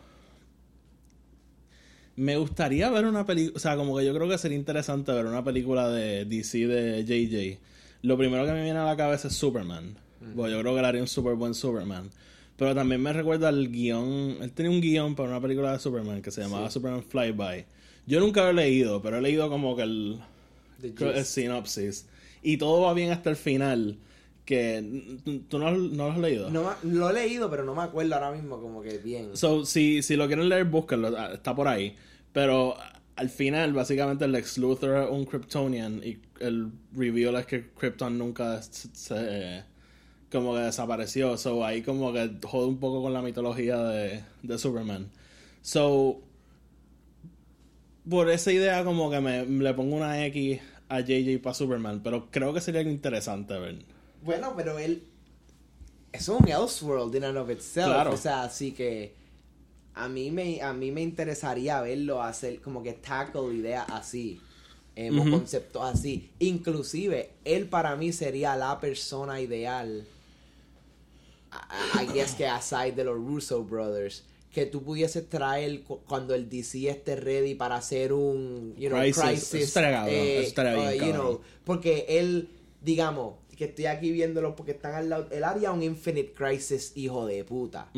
Me 2.18 2.36
gustaría 2.36 2.90
ver 2.90 3.06
una 3.06 3.24
película. 3.24 3.56
O 3.56 3.60
sea, 3.60 3.76
como 3.76 3.96
que 3.96 4.04
yo 4.04 4.14
creo 4.14 4.28
que 4.28 4.38
sería 4.38 4.58
interesante 4.58 5.12
ver 5.12 5.26
una 5.26 5.44
película 5.44 5.88
de 5.88 6.24
DC 6.24 6.66
de 6.66 7.04
JJ. 7.04 7.58
Lo 8.02 8.18
primero 8.18 8.44
que 8.44 8.52
me 8.52 8.62
viene 8.62 8.78
a 8.78 8.84
la 8.84 8.96
cabeza 8.96 9.28
es 9.28 9.34
Superman. 9.34 9.96
Porque 10.34 10.52
yo 10.52 10.60
creo 10.60 10.74
que 10.74 10.82
le 10.82 10.86
haría 10.86 11.00
un 11.00 11.08
super 11.08 11.34
buen 11.34 11.54
Superman. 11.54 12.10
Pero 12.56 12.74
también 12.74 13.00
me 13.00 13.12
recuerda 13.12 13.48
el 13.50 13.70
guion. 13.70 14.38
Él 14.40 14.50
tenía 14.52 14.70
un 14.70 14.80
guion 14.80 15.14
para 15.14 15.28
una 15.28 15.40
película 15.40 15.72
de 15.72 15.78
Superman 15.78 16.20
que 16.20 16.32
se 16.32 16.42
llamaba 16.42 16.70
Superman 16.70 17.04
Flyby. 17.04 17.64
Yo 18.06 18.18
nunca 18.20 18.42
lo 18.42 18.50
he 18.50 18.54
leído, 18.54 19.00
pero 19.00 19.18
he 19.18 19.22
leído 19.22 19.48
como 19.48 19.76
que 19.76 19.82
el, 19.82 20.20
el 20.82 21.24
sinopsis. 21.24 22.06
Y 22.42 22.56
todo 22.56 22.80
va 22.80 22.94
bien 22.94 23.12
hasta 23.12 23.30
el 23.30 23.36
final. 23.36 23.96
Que. 24.48 24.82
¿Tú 25.46 25.58
no, 25.58 25.70
no 25.72 26.06
lo 26.06 26.10
has 26.12 26.18
leído? 26.18 26.48
No 26.48 26.72
lo 26.82 27.10
he 27.10 27.12
leído, 27.12 27.50
pero 27.50 27.64
no 27.64 27.74
me 27.74 27.82
acuerdo 27.82 28.14
ahora 28.14 28.32
mismo 28.32 28.58
como 28.62 28.80
que 28.80 28.96
bien. 28.96 29.36
So, 29.36 29.66
si, 29.66 30.02
si 30.02 30.16
lo 30.16 30.26
quieren 30.26 30.48
leer, 30.48 30.64
búsquenlo, 30.64 31.14
ah, 31.18 31.32
está 31.34 31.54
por 31.54 31.68
ahí. 31.68 31.94
Pero 32.32 32.74
al 33.16 33.28
final, 33.28 33.74
básicamente, 33.74 34.24
el 34.24 34.32
Lex 34.32 34.56
Luthor 34.56 35.02
es 35.04 35.10
un 35.10 35.26
Kryptonian 35.26 36.00
y 36.02 36.18
el 36.40 36.70
reveal 36.96 37.36
es 37.36 37.44
que 37.44 37.68
Krypton 37.72 38.16
nunca 38.16 38.62
se, 38.62 38.88
se- 38.94 39.64
como 40.32 40.54
que 40.54 40.60
desapareció. 40.60 41.36
So, 41.36 41.62
ahí 41.62 41.82
como 41.82 42.10
que 42.14 42.30
jode 42.42 42.68
un 42.68 42.78
poco 42.80 43.02
con 43.02 43.12
la 43.12 43.20
mitología 43.20 43.76
de, 43.82 44.22
de 44.42 44.58
Superman. 44.58 45.10
So, 45.60 46.22
por 48.08 48.30
esa 48.30 48.50
idea 48.50 48.82
como 48.82 49.10
que 49.10 49.20
me, 49.20 49.44
le 49.44 49.74
pongo 49.74 49.96
una 49.96 50.24
X 50.26 50.58
a 50.88 51.00
JJ 51.00 51.38
para 51.42 51.52
Superman, 51.52 52.00
pero 52.02 52.30
creo 52.30 52.54
que 52.54 52.62
sería 52.62 52.80
interesante 52.80 53.58
ver. 53.58 53.84
Bueno, 54.22 54.54
pero 54.56 54.78
él. 54.78 55.02
Es 56.12 56.28
un 56.28 56.48
Elseworld 56.48 57.14
in 57.14 57.24
and 57.24 57.36
of 57.38 57.50
itself. 57.50 57.86
Claro. 57.88 58.12
O 58.12 58.16
sea, 58.16 58.42
así 58.44 58.72
que. 58.72 59.14
A 59.94 60.08
mí 60.08 60.30
me, 60.30 60.62
a 60.62 60.72
mí 60.72 60.92
me 60.92 61.02
interesaría 61.02 61.80
verlo 61.80 62.22
hacer 62.22 62.60
como 62.60 62.82
que 62.84 62.92
tackle 62.92 63.52
ideas 63.54 63.84
así. 63.90 64.40
eh, 64.94 65.10
o 65.10 65.14
Ujú. 65.22 65.30
conceptos 65.30 65.82
así. 65.82 66.30
Inclusive, 66.40 67.30
él 67.44 67.66
para 67.68 67.94
mí 67.96 68.12
sería 68.12 68.56
la 68.56 68.80
persona 68.80 69.40
ideal. 69.40 70.04
I, 71.52 72.02
I 72.02 72.06
guess 72.12 72.34
que 72.34 72.46
aside 72.46 72.92
de 72.92 73.04
los 73.04 73.16
Russo 73.16 73.62
Brothers. 73.64 74.24
Que 74.52 74.66
tú 74.66 74.82
pudieses 74.82 75.28
traer 75.28 75.82
cu- 75.82 76.00
cuando 76.06 76.34
el 76.34 76.48
DC 76.48 76.88
esté 76.88 77.16
ready 77.16 77.54
para 77.54 77.76
hacer 77.76 78.12
un 78.12 78.74
you 78.76 78.88
know, 78.88 78.98
Crisis. 79.00 79.48
crisis. 79.50 79.76
Eh, 79.76 80.40
estaría 80.46 80.90
bien 80.90 81.02
uh, 81.02 81.06
you 81.06 81.12
know, 81.12 81.40
porque 81.64 82.06
él, 82.08 82.48
digamos, 82.82 83.34
que 83.58 83.64
estoy 83.66 83.86
aquí 83.86 84.12
viéndolo 84.12 84.54
porque 84.56 84.72
están 84.72 84.94
al 84.94 85.08
lado. 85.10 85.26
Él 85.32 85.42
haría 85.44 85.72
un 85.72 85.82
Infinite 85.82 86.32
Crisis, 86.32 86.92
hijo 86.94 87.26
de 87.26 87.44
puta. 87.44 87.90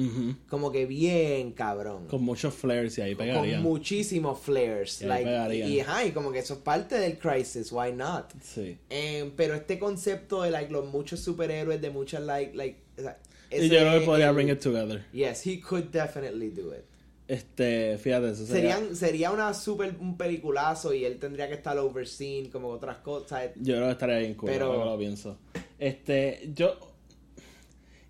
Como 0.48 0.72
que 0.72 0.86
bien 0.86 1.52
cabrón. 1.52 2.06
Con 2.08 2.22
muchos 2.24 2.54
flares 2.54 2.96
y 2.98 3.02
ahí 3.02 3.14
Con 3.14 3.26
pegarían. 3.26 3.62
muchísimos 3.62 4.40
flares. 4.40 5.02
Y 5.02 5.04
ahí 5.04 5.24
like, 5.24 5.68
y, 5.68 6.08
y 6.08 6.10
como 6.12 6.32
que 6.32 6.38
eso 6.38 6.54
es 6.54 6.60
parte 6.60 6.96
del 6.98 7.18
Crisis, 7.18 7.70
why 7.70 7.92
not? 7.92 8.32
Sí. 8.42 8.78
Em, 8.88 9.30
pero 9.36 9.54
este 9.54 9.78
concepto 9.78 10.42
de 10.42 10.50
like, 10.50 10.72
los 10.72 10.86
muchos 10.86 11.20
superhéroes, 11.20 11.80
de 11.80 11.90
muchas 11.90 12.22
like. 12.22 12.56
like 12.56 12.78
o 12.98 13.02
sea, 13.02 13.18
Y 13.50 13.68
yo 13.68 13.78
creo 13.80 14.00
que 14.00 14.06
podría 14.06 14.28
el- 14.30 14.34
bring 14.34 14.48
it 14.48 14.60
together. 14.60 15.04
Yes, 15.12 15.46
he 15.46 15.60
could 15.60 15.90
definitely 15.92 16.50
do 16.50 16.72
it. 16.74 16.84
Este, 17.30 17.96
fíjate, 17.98 18.30
eso 18.30 18.44
sería, 18.44 18.74
Serían, 18.76 18.96
sería 18.96 19.30
una 19.30 19.54
super 19.54 19.94
un 20.00 20.16
peliculazo 20.16 20.92
y 20.92 21.04
él 21.04 21.18
tendría 21.20 21.46
que 21.46 21.54
estar 21.54 21.78
overseen 21.78 22.50
como 22.50 22.68
otras 22.70 22.98
cosas. 22.98 23.50
yo 23.54 23.74
creo 23.76 23.86
que 23.86 23.92
estaría 23.92 24.18
bien 24.18 24.34
cool, 24.34 24.50
Pero- 24.50 24.66
ahora 24.66 24.82
que 24.82 24.90
lo 24.90 24.98
pienso. 24.98 25.38
Este, 25.78 26.50
yo. 26.54 26.74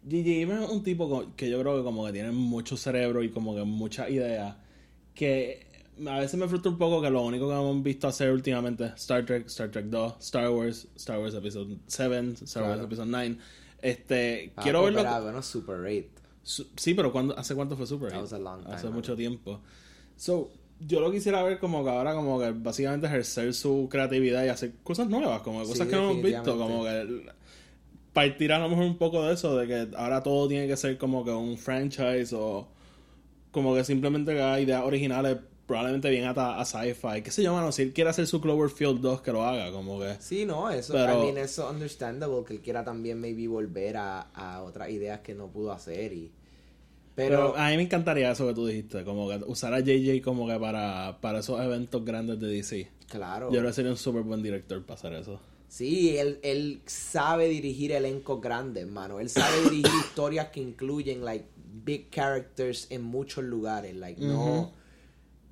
Abrams 0.07 0.65
es 0.65 0.71
un 0.71 0.83
tipo 0.83 1.27
que 1.37 1.51
yo 1.51 1.61
creo 1.61 1.77
que 1.77 1.83
como 1.83 2.07
que 2.07 2.13
tiene 2.13 2.33
mucho 2.33 2.77
cerebro 2.79 3.23
y 3.23 3.29
como 3.31 3.55
que 3.55 3.63
muchas 3.65 4.09
ideas 4.11 4.57
que 5.15 5.67
a 6.07 6.19
veces 6.19 6.41
me 6.41 6.49
frustra 6.49 6.71
un 6.71 6.79
poco 6.79 7.03
que 7.03 7.11
lo 7.11 7.23
único 7.23 7.47
que 7.47 7.53
hemos 7.55 7.83
visto 7.83 8.09
hacer 8.09 8.31
últimamente 8.33 8.87
Star 8.97 9.27
Trek, 9.27 9.47
Star 9.49 9.71
Trek 9.71 9.85
2, 9.87 10.15
Star 10.21 10.49
Wars, 10.51 10.89
Star 10.97 11.19
Wars 11.19 11.35
Episode 11.35 11.77
7, 11.87 12.33
Star 12.45 12.63
Wars 12.63 12.75
Claro. 12.77 12.85
Episode 12.85 13.07
9. 13.11 13.37
Este, 13.83 14.53
Ah, 14.57 14.63
quiero 14.63 14.83
verlo. 14.85 15.03
pero, 15.03 15.23
bueno, 15.23 15.43
Super 15.43 15.77
8. 15.81 16.07
Sí, 16.43 16.95
pero 16.95 17.13
¿cuándo, 17.13 17.39
¿hace 17.39 17.55
cuánto 17.55 17.77
fue 17.77 17.87
Super 17.87 18.11
That 18.11 18.19
8? 18.19 18.23
was 18.23 18.33
a 18.33 18.39
long 18.39 18.63
time 18.63 18.75
Hace 18.75 18.87
ago. 18.87 18.95
mucho 18.95 19.15
tiempo. 19.17 19.61
So, 20.17 20.51
yo 20.81 21.01
lo 21.01 21.11
quisiera 21.13 21.43
ver 21.43 21.59
como 21.59 21.85
que 21.85 21.91
ahora 21.91 22.15
como 22.15 22.41
que 22.41 22.51
básicamente 22.53 23.07
ejercer 23.07 23.53
su 23.55 23.89
creatividad 23.91 24.45
y 24.45 24.49
hacer 24.49 24.73
cosas 24.83 25.09
nuevas, 25.09 25.43
como 25.43 25.61
cosas 25.61 25.79
Sí, 25.79 25.87
que 25.87 25.97
no 25.97 26.11
hemos 26.11 26.23
visto, 26.23 26.57
como 26.57 26.85
que 26.85 27.27
partir 28.13 28.53
a 28.53 28.59
lo 28.59 28.69
mejor 28.69 28.85
un 28.85 28.97
poco 28.99 29.25
de 29.27 29.35
eso, 29.35 29.57
de 29.57 29.67
que 29.67 29.97
ahora 29.97 30.23
todo 30.23 30.49
tiene 30.49 30.67
que 30.67 30.77
ser 30.77 30.99
como 30.99 31.25
que 31.25 31.31
un 31.31 31.57
franchise 31.59 32.35
o 32.35 32.67
como 33.53 33.75
que 33.75 33.85
simplemente 33.85 34.33
que 34.33 34.41
haga 34.41 34.61
ideas 34.61 34.83
originales 34.85 35.37
probablemente 35.71 36.11
bien 36.11 36.25
ata 36.25 36.59
a 36.61 36.65
sci-fi, 36.65 37.23
qué 37.23 37.31
sé 37.31 37.45
yo, 37.45 37.55
mano, 37.55 37.71
si 37.71 37.83
él 37.83 37.93
quiere 37.93 38.11
hacer 38.11 38.27
su 38.27 38.41
Cloverfield 38.41 39.01
2 39.01 39.21
que 39.23 39.31
lo 39.31 39.45
haga, 39.45 39.71
como 39.71 40.01
que 40.01 40.17
Sí, 40.19 40.45
no, 40.45 40.69
eso 40.69 40.93
Pero- 40.95 41.23
I 41.23 41.27
mean, 41.27 41.39
eso 41.39 41.65
es 41.69 41.73
understandable 41.73 42.43
que 42.45 42.55
él 42.55 42.61
quiera 42.61 42.83
también 42.83 43.21
maybe 43.21 43.47
volver 43.47 43.97
a, 43.97 44.23
a 44.35 44.63
otras 44.65 44.91
ideas 44.91 45.21
que 45.21 45.33
no 45.33 45.47
pudo 45.47 45.71
hacer 45.71 46.13
y 46.13 46.33
Pero 47.15 47.53
pero, 47.55 47.57
a 47.57 47.69
mí 47.71 47.77
me 47.77 47.85
encantaría 47.85 48.33
eso 48.33 48.49
que 48.49 48.55
tú 48.55 48.67
dijiste, 48.67 49.05
como 49.05 49.29
que 49.29 49.37
usar 49.47 49.73
a 49.73 49.79
JJ 49.79 50.21
como 50.23 50.49
que 50.49 50.59
para, 50.59 51.19
para 51.21 51.39
esos 51.39 51.61
eventos 51.61 52.05
grandes 52.05 52.41
de 52.41 52.49
DC. 52.49 52.89
claro. 53.09 53.47
Yo 53.53 53.61
creo 53.61 53.71
que 53.71 53.75
sería 53.75 53.93
un 53.93 53.97
súper 53.97 54.23
buen 54.23 54.43
director 54.43 54.83
para 54.83 54.99
hacer 54.99 55.13
eso. 55.13 55.41
Sí, 55.69 56.19
él, 56.19 56.41
él 56.43 56.81
sabe 56.87 57.49
dirigir 57.49 57.93
elencos 57.93 58.41
grandes, 58.41 58.89
mano. 58.89 59.21
Él 59.21 59.29
sabe 59.31 59.63
dirigir 59.71 59.87
historias 60.05 60.49
que 60.49 60.59
incluyen 60.61 61.25
like 61.25 61.45
big 61.85 62.11
characters 62.11 62.89
en 62.91 63.03
muchos 63.05 63.45
lugares, 63.45 63.95
like 63.95 64.21
no 64.21 64.73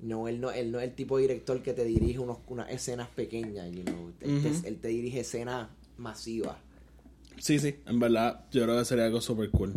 no 0.01 0.27
él 0.27 0.39
no 0.39 0.51
él 0.51 0.71
no 0.71 0.79
es 0.79 0.85
el 0.89 0.95
tipo 0.95 1.17
de 1.17 1.23
director 1.23 1.61
que 1.61 1.73
te 1.73 1.83
dirige 1.85 2.19
unos, 2.19 2.37
unas 2.47 2.69
escenas 2.71 3.09
pequeñas, 3.09 3.71
you 3.71 3.83
know. 3.83 4.11
Él, 4.21 4.41
te, 4.41 4.49
Ujú. 4.49 4.67
él 4.67 4.77
te 4.79 4.87
dirige 4.89 5.21
escenas 5.21 5.69
masivas. 5.97 6.57
Sí, 7.37 7.59
sí, 7.59 7.75
en 7.85 7.99
verdad, 7.99 8.45
yo 8.51 8.63
creo 8.63 8.77
que 8.77 8.85
sería 8.85 9.05
algo 9.05 9.21
súper 9.21 9.49
cool. 9.51 9.73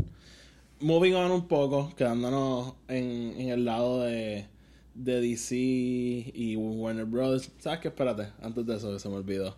Moving 0.80 1.14
on 1.14 1.30
un 1.30 1.46
poco, 1.46 1.92
quedándonos 1.96 2.74
en, 2.88 3.35
en 3.38 3.48
el 3.50 3.64
lado 3.64 4.00
de, 4.02 4.46
de 4.94 5.20
DC 5.20 5.54
y 5.56 6.56
Warner 6.56 7.04
Brothers. 7.04 7.50
¿Sabes 7.58 7.78
qué? 7.80 7.88
Espérate, 7.88 8.28
antes 8.40 8.66
de 8.66 8.76
eso 8.76 8.98
se 8.98 9.08
me 9.08 9.14
olvidó. 9.16 9.56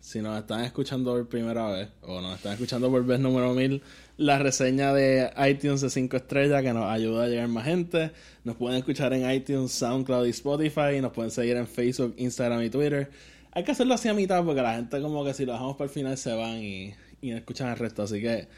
Si 0.00 0.20
nos 0.22 0.38
están 0.38 0.64
escuchando 0.64 1.12
por 1.12 1.28
primera 1.28 1.70
vez, 1.70 1.88
o 2.02 2.20
nos 2.20 2.36
están 2.36 2.52
escuchando 2.52 2.90
por 2.90 3.04
vez 3.04 3.20
número 3.20 3.52
1000, 3.52 3.82
la 4.16 4.38
reseña 4.38 4.92
de 4.94 5.30
iTunes 5.48 5.80
de 5.82 5.90
5 5.90 6.16
estrellas 6.16 6.62
que 6.62 6.72
nos 6.72 6.84
ayuda 6.90 7.24
a 7.24 7.28
llegar 7.28 7.48
más 7.48 7.64
gente. 7.66 8.12
Nos 8.44 8.56
pueden 8.56 8.78
escuchar 8.78 9.12
en 9.12 9.30
iTunes, 9.30 9.72
SoundCloud 9.72 10.26
y 10.26 10.30
Spotify. 10.30 11.00
Nos 11.02 11.12
pueden 11.12 11.30
seguir 11.30 11.56
en 11.56 11.66
Facebook, 11.66 12.14
Instagram 12.16 12.62
y 12.62 12.70
Twitter. 12.70 13.10
Hay 13.52 13.64
que 13.64 13.72
hacerlo 13.72 13.94
así 13.94 14.08
a 14.08 14.14
mitad 14.14 14.44
porque 14.44 14.62
la 14.62 14.74
gente 14.76 15.00
como 15.00 15.24
que 15.24 15.34
si 15.34 15.44
lo 15.44 15.52
dejamos 15.52 15.76
para 15.76 15.86
el 15.88 15.90
final 15.94 16.16
se 16.16 16.32
van 16.34 16.62
y, 16.62 16.94
y 17.22 17.30
no 17.30 17.36
escuchan 17.36 17.68
el 17.68 17.76
resto. 17.76 18.02
Así 18.02 18.20
que, 18.20 18.48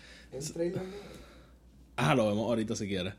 ah, 1.96 2.14
lo 2.14 2.28
vemos 2.28 2.46
ahorita 2.46 2.76
si 2.76 2.86
quieres. 2.88 3.14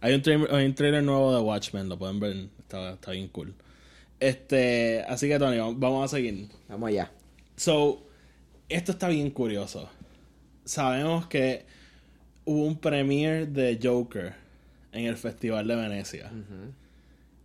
Hay 0.00 0.14
un, 0.14 0.22
trailer, 0.22 0.52
hay 0.52 0.66
un 0.66 0.74
trailer 0.74 1.02
nuevo 1.04 1.34
de 1.34 1.40
Watchmen, 1.40 1.88
lo 1.88 1.98
pueden 1.98 2.18
ver, 2.18 2.48
está, 2.58 2.94
está 2.94 3.12
bien 3.12 3.28
cool. 3.28 3.54
Este, 4.18 5.02
así 5.08 5.28
que 5.28 5.38
Tony, 5.38 5.58
vamos- 5.58 5.78
vamos 5.78 6.04
a 6.12 6.16
seguir. 6.16 6.48
Vamos 6.68 6.88
allá. 6.88 7.10
So, 7.56 8.02
esto 8.68 8.92
está 8.92 9.08
bien 9.08 9.30
curioso. 9.30 9.88
Sabemos 10.64 11.26
que 11.26 11.66
hubo 12.44 12.64
un 12.64 12.76
premiere 12.78 13.46
de 13.46 13.78
Joker 13.82 14.34
en 14.92 15.06
el 15.06 15.16
Festival 15.16 15.66
de 15.66 15.76
Venecia. 15.76 16.30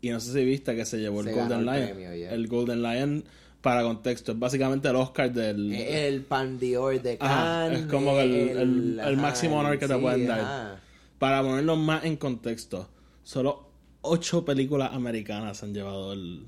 Y 0.01 0.09
no 0.09 0.19
sé 0.19 0.33
si 0.33 0.45
viste 0.45 0.75
que 0.75 0.85
se 0.85 0.97
llevó 0.99 1.21
el 1.21 1.33
Golden 1.33 1.59
el 1.59 1.65
Lion. 1.65 1.85
premio, 1.89 2.15
yeah. 2.15 2.31
El 2.33 2.47
Golden 2.47 2.81
Lion, 2.83 3.23
para 3.61 3.81
contexto, 3.83 4.31
es 4.33 4.39
básicamente 4.39 4.87
el 4.87 4.95
Oscar 4.95 5.31
del... 5.31 5.73
El 5.73 6.21
pan 6.21 6.59
Dior 6.59 7.01
de 7.01 7.17
Ajá, 7.19 7.65
Cannes. 7.67 7.81
es 7.81 7.85
como 7.87 8.19
el- 8.19 8.31
el- 8.33 8.99
el 8.99 9.17
máximo 9.17 9.59
honor 9.59 9.79
que 9.79 9.87
te 9.87 9.97
pueden 9.97 10.27
dar. 10.27 10.39
ajá. 10.39 10.79
Para 11.19 11.41
ponerlo 11.41 11.75
más 11.75 12.05
en 12.05 12.15
contexto, 12.17 12.87
solo 13.23 13.67
ocho 14.01 14.45
películas 14.45 14.91
americanas 14.93 15.63
han 15.63 15.73
llevado 15.73 16.13
el, 16.13 16.45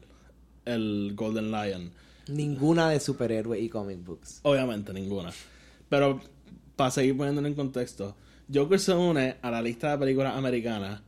el 0.66 1.14
Golden 1.16 1.52
Lion. 1.52 1.92
Ninguna 2.28 2.90
de 2.92 3.00
superhéroes 3.00 3.62
y 3.64 3.70
comic 3.70 4.04
books. 4.06 4.42
Obviamente, 4.44 4.94
ninguna. 4.94 5.32
Pero 5.90 6.22
para 6.76 6.92
seguir 6.92 7.18
poniéndolo 7.18 7.48
en 7.48 7.56
contexto, 7.56 8.16
Joker 8.54 8.80
se 8.80 8.94
une 8.96 9.38
a 9.42 9.52
la 9.52 9.62
lista 9.62 9.92
de 9.92 9.98
películas 9.98 10.36
americanas 10.36 11.02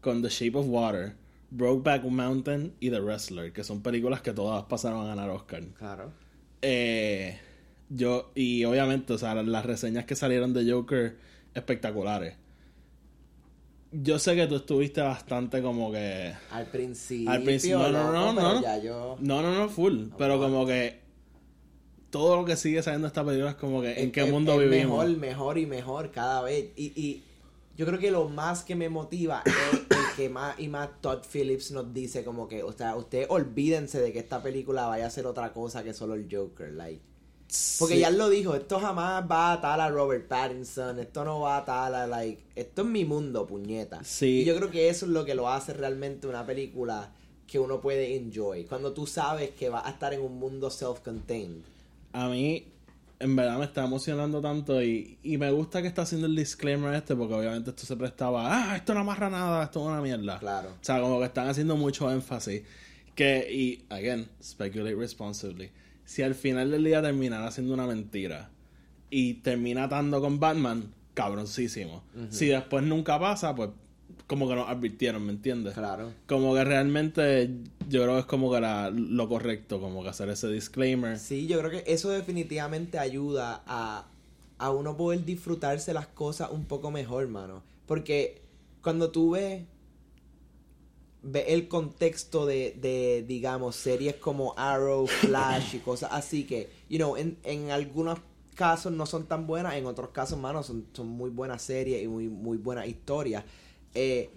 con 0.00 0.22
The 0.22 0.28
Shape 0.28 0.58
of 0.58 0.66
Water, 0.68 1.14
Brokeback 1.50 2.04
Mountain 2.04 2.74
y 2.80 2.90
The 2.90 3.00
Wrestler, 3.00 3.52
que 3.52 3.64
son 3.64 3.82
películas 3.82 4.20
que 4.22 4.32
todas 4.32 4.64
pasaron 4.64 5.02
a 5.04 5.08
ganar 5.08 5.30
Oscar. 5.30 5.62
Claro. 5.78 6.12
Eh, 6.62 7.38
Yo, 7.88 8.30
y 8.34 8.64
obviamente, 8.64 9.12
o 9.12 9.18
sea, 9.18 9.34
las 9.34 9.66
reseñas 9.66 10.04
que 10.04 10.14
salieron 10.16 10.52
de 10.52 10.70
Joker 10.70 11.16
espectaculares. 11.54 12.36
Yo 13.92 14.18
sé 14.18 14.34
que 14.34 14.46
tú 14.48 14.56
estuviste 14.56 15.00
bastante 15.00 15.62
como 15.62 15.92
que. 15.92 16.32
Al 16.50 16.66
principio. 16.66 17.30
Al 17.30 17.42
principio. 17.44 17.78
No, 17.78 17.90
no, 18.12 18.32
no, 18.32 18.32
no. 18.32 19.16
No, 19.20 19.42
no, 19.42 19.54
no, 19.54 19.68
full. 19.68 20.06
pero 20.18 20.38
como 20.40 20.66
que. 20.66 21.03
Todo 22.14 22.36
lo 22.36 22.44
que 22.44 22.54
sigue 22.54 22.80
saliendo 22.80 23.06
de 23.06 23.08
esta 23.08 23.24
película 23.24 23.50
es 23.50 23.56
como 23.56 23.82
que. 23.82 24.00
¿En 24.00 24.12
qué 24.12 24.24
mundo 24.24 24.56
vivimos? 24.56 25.04
Mejor, 25.04 25.18
mejor 25.18 25.58
y 25.58 25.66
mejor 25.66 26.10
cada 26.12 26.42
vez. 26.42 26.66
Y, 26.76 26.92
y 26.94 27.24
yo 27.76 27.86
creo 27.86 27.98
que 27.98 28.12
lo 28.12 28.28
más 28.28 28.62
que 28.62 28.76
me 28.76 28.88
motiva 28.88 29.42
es 29.44 29.80
el 29.90 30.04
que 30.16 30.28
más 30.28 30.56
y 30.60 30.68
más 30.68 30.90
Todd 31.00 31.24
Phillips 31.28 31.72
nos 31.72 31.92
dice 31.92 32.22
como 32.22 32.46
que, 32.46 32.62
o 32.62 32.70
sea, 32.70 32.94
ustedes 32.94 33.26
olvídense 33.30 34.00
de 34.00 34.12
que 34.12 34.20
esta 34.20 34.40
película 34.40 34.86
vaya 34.86 35.06
a 35.06 35.10
ser 35.10 35.26
otra 35.26 35.52
cosa 35.52 35.82
que 35.82 35.92
solo 35.92 36.14
el 36.14 36.28
Joker, 36.30 36.72
like. 36.72 37.00
Porque 37.80 37.98
ya 37.98 38.08
él 38.08 38.16
lo 38.16 38.28
dijo, 38.28 38.54
esto 38.54 38.78
jamás 38.78 39.24
va 39.28 39.48
a 39.48 39.52
atar 39.54 39.80
a 39.80 39.90
Robert 39.90 40.28
Pattinson, 40.28 41.00
esto 41.00 41.24
no 41.24 41.40
va 41.40 41.56
a 41.56 41.60
atar 41.62 41.94
a, 41.96 42.06
like, 42.06 42.40
esto 42.54 42.82
es 42.82 42.88
mi 42.88 43.04
mundo, 43.04 43.44
puñeta. 43.44 44.04
Sí. 44.04 44.42
Y 44.42 44.44
yo 44.44 44.54
creo 44.54 44.70
que 44.70 44.88
eso 44.88 45.06
es 45.06 45.10
lo 45.10 45.24
que 45.24 45.34
lo 45.34 45.48
hace 45.48 45.72
realmente 45.72 46.28
una 46.28 46.46
película 46.46 47.12
que 47.48 47.58
uno 47.58 47.80
puede 47.80 48.14
enjoy. 48.14 48.66
Cuando 48.66 48.92
tú 48.92 49.04
sabes 49.08 49.50
que 49.50 49.68
va 49.68 49.84
a 49.84 49.90
estar 49.90 50.14
en 50.14 50.20
un 50.20 50.38
mundo 50.38 50.70
self-contained. 50.70 51.73
A 52.14 52.28
mí, 52.28 52.66
en 53.18 53.36
verdad 53.36 53.58
me 53.58 53.66
está 53.66 53.84
emocionando 53.84 54.40
tanto 54.40 54.82
y, 54.82 55.18
y, 55.22 55.36
me 55.36 55.50
gusta 55.50 55.82
que 55.82 55.88
está 55.88 56.02
haciendo 56.02 56.26
el 56.26 56.34
disclaimer 56.34 56.94
este 56.94 57.14
porque 57.14 57.34
obviamente 57.34 57.70
esto 57.70 57.84
se 57.84 57.96
prestaba, 57.96 58.46
ah, 58.48 58.76
esto 58.76 58.94
no 58.94 59.00
amarra 59.00 59.28
nada, 59.28 59.64
esto 59.64 59.80
es 59.80 59.86
una 59.86 60.00
mierda. 60.00 60.38
Claro. 60.38 60.70
O 60.70 60.84
sea, 60.84 60.98
como 61.00 61.18
que 61.18 61.26
están 61.26 61.48
haciendo 61.48 61.76
mucho 61.76 62.10
énfasis. 62.10 62.62
Que, 63.14 63.46
y, 63.52 63.84
again, 63.90 64.28
speculate 64.42 64.96
responsibly 64.96 65.70
si 66.04 66.22
al 66.22 66.34
final 66.34 66.70
del 66.70 66.84
día 66.84 67.02
terminara 67.02 67.50
siendo 67.50 67.74
una 67.74 67.86
mentira 67.86 68.50
y 69.10 69.34
termina 69.34 69.84
atando 69.84 70.20
con 70.20 70.38
Batman, 70.38 70.92
cabroncísimo. 71.14 72.02
Si 72.30 72.48
después 72.48 72.84
nunca 72.84 73.18
pasa, 73.18 73.54
pues 73.54 73.70
como 74.26 74.48
que 74.48 74.54
nos 74.54 74.68
advirtieron, 74.68 75.24
¿me 75.24 75.32
entiendes? 75.32 75.74
Claro. 75.74 76.12
Como 76.26 76.54
que 76.54 76.64
realmente 76.64 77.50
yo 77.88 78.02
creo 78.02 78.14
que 78.14 78.20
es 78.20 78.26
como 78.26 78.50
que 78.52 78.60
lo 78.60 79.28
correcto, 79.28 79.80
como 79.80 80.02
que 80.02 80.08
hacer 80.08 80.28
ese 80.28 80.48
disclaimer. 80.48 81.18
Sí, 81.18 81.46
yo 81.46 81.58
creo 81.58 81.70
que 81.70 81.84
eso 81.86 82.10
definitivamente 82.10 82.98
ayuda 82.98 83.62
a, 83.66 84.06
a 84.58 84.70
uno 84.70 84.96
poder 84.96 85.24
disfrutarse 85.24 85.92
las 85.92 86.06
cosas 86.06 86.50
un 86.50 86.64
poco 86.64 86.90
mejor, 86.90 87.28
mano. 87.28 87.62
Porque 87.86 88.42
cuando 88.82 89.10
tú 89.10 89.32
ves 89.32 89.62
ve 91.24 91.46
el 91.48 91.68
contexto 91.68 92.44
de, 92.44 92.76
de, 92.80 93.24
digamos, 93.26 93.76
series 93.76 94.16
como 94.16 94.54
Arrow, 94.58 95.06
Flash 95.06 95.74
y 95.76 95.78
cosas 95.78 96.10
así 96.12 96.44
que, 96.44 96.68
you 96.88 96.98
know, 96.98 97.16
en, 97.16 97.38
en 97.44 97.70
algunos 97.70 98.18
casos 98.54 98.92
no 98.92 99.06
son 99.06 99.26
tan 99.26 99.46
buenas, 99.46 99.74
en 99.74 99.86
otros 99.86 100.10
casos, 100.10 100.38
mano, 100.38 100.62
son, 100.62 100.86
son 100.92 101.08
muy 101.08 101.30
buenas 101.30 101.62
series 101.62 102.02
y 102.02 102.08
muy, 102.08 102.28
muy 102.28 102.58
buenas 102.58 102.86
historias. 102.86 103.44
Eh, 103.94 104.30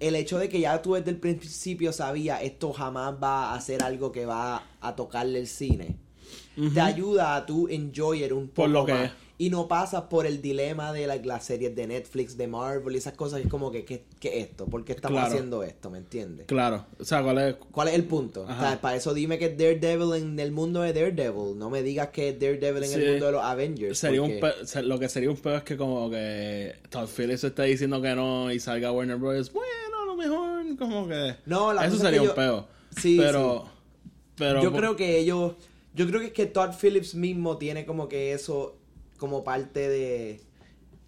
el 0.00 0.16
hecho 0.16 0.38
de 0.38 0.48
que 0.48 0.60
ya 0.60 0.82
tú 0.82 0.94
desde 0.94 1.10
el 1.10 1.18
principio 1.18 1.92
sabías 1.92 2.42
esto 2.42 2.72
jamás 2.72 3.14
va 3.22 3.54
a 3.54 3.60
ser 3.60 3.84
algo 3.84 4.10
que 4.10 4.26
va 4.26 4.64
a 4.80 4.96
tocarle 4.96 5.38
el 5.38 5.46
cine, 5.46 5.96
te 6.74 6.80
ayuda 6.80 7.36
a 7.36 7.46
tú 7.46 7.68
enjoy 7.68 8.24
un 8.32 8.48
poco 8.48 8.54
Por 8.54 8.70
lo 8.70 8.84
que 8.84 9.10
y 9.42 9.50
no 9.50 9.66
pasa 9.66 10.08
por 10.08 10.24
el 10.24 10.40
dilema 10.40 10.92
de 10.92 11.04
las 11.24 11.44
series 11.44 11.74
de 11.74 11.88
Netflix, 11.88 12.36
de 12.36 12.46
Marvel 12.46 12.94
y 12.94 12.98
esas 12.98 13.14
cosas. 13.14 13.40
es 13.40 13.48
como 13.48 13.72
que, 13.72 13.84
¿qué, 13.84 14.04
esto? 14.22 14.66
¿Por 14.66 14.84
qué 14.84 14.92
estamos 14.92 15.20
haciendo 15.20 15.64
esto? 15.64 15.90
¿Me 15.90 15.98
entiendes? 15.98 16.46
Claro. 16.46 16.86
O 17.00 17.04
sea, 17.04 17.24
¿cuál 17.24 17.38
es? 17.38 17.56
¿Cuál 17.72 17.88
es 17.88 17.94
el 17.94 18.04
punto? 18.04 18.46
para 18.80 18.94
eso 18.94 19.12
dime 19.12 19.40
que 19.40 19.48
Daredevil 19.48 20.14
en 20.14 20.38
el 20.38 20.52
mundo 20.52 20.82
de 20.82 20.92
Daredevil. 20.92 21.58
No 21.58 21.70
me 21.70 21.82
digas 21.82 22.10
que 22.10 22.34
Daredevil 22.34 22.84
en 22.84 22.92
el 22.92 23.10
mundo 23.10 23.26
de 23.26 23.32
los 23.32 23.42
Avengers. 23.42 23.98
Sería 23.98 24.22
un 24.22 24.38
lo 24.84 25.00
que 25.00 25.08
sería 25.08 25.28
un 25.28 25.36
peor 25.36 25.56
es 25.56 25.62
que 25.64 25.76
como 25.76 26.08
que 26.08 26.76
Todd 26.88 27.08
Phillips 27.08 27.42
está 27.42 27.64
diciendo 27.64 28.00
que 28.00 28.14
no 28.14 28.52
y 28.52 28.60
salga 28.60 28.92
Warner 28.92 29.16
Bros. 29.16 29.52
Bueno, 29.52 30.02
a 30.02 30.06
lo 30.06 30.14
mejor 30.14 30.76
como 30.76 31.08
que... 31.08 31.34
No, 31.46 31.72
Eso 31.82 31.96
sería 31.96 32.22
un 32.22 32.32
peor. 32.32 32.66
Sí, 32.96 33.18
pero... 33.18 33.68
Pero... 34.36 34.62
Yo 34.62 34.72
creo 34.72 34.94
que 34.94 35.18
ellos... 35.18 35.54
Yo 35.94 36.06
creo 36.06 36.20
que 36.20 36.28
es 36.28 36.32
que 36.32 36.46
Todd 36.46 36.70
Phillips 36.80 37.16
mismo 37.16 37.58
tiene 37.58 37.84
como 37.84 38.08
que 38.08 38.32
eso 38.32 38.76
como 39.22 39.44
parte 39.44 39.88
de... 39.88 40.40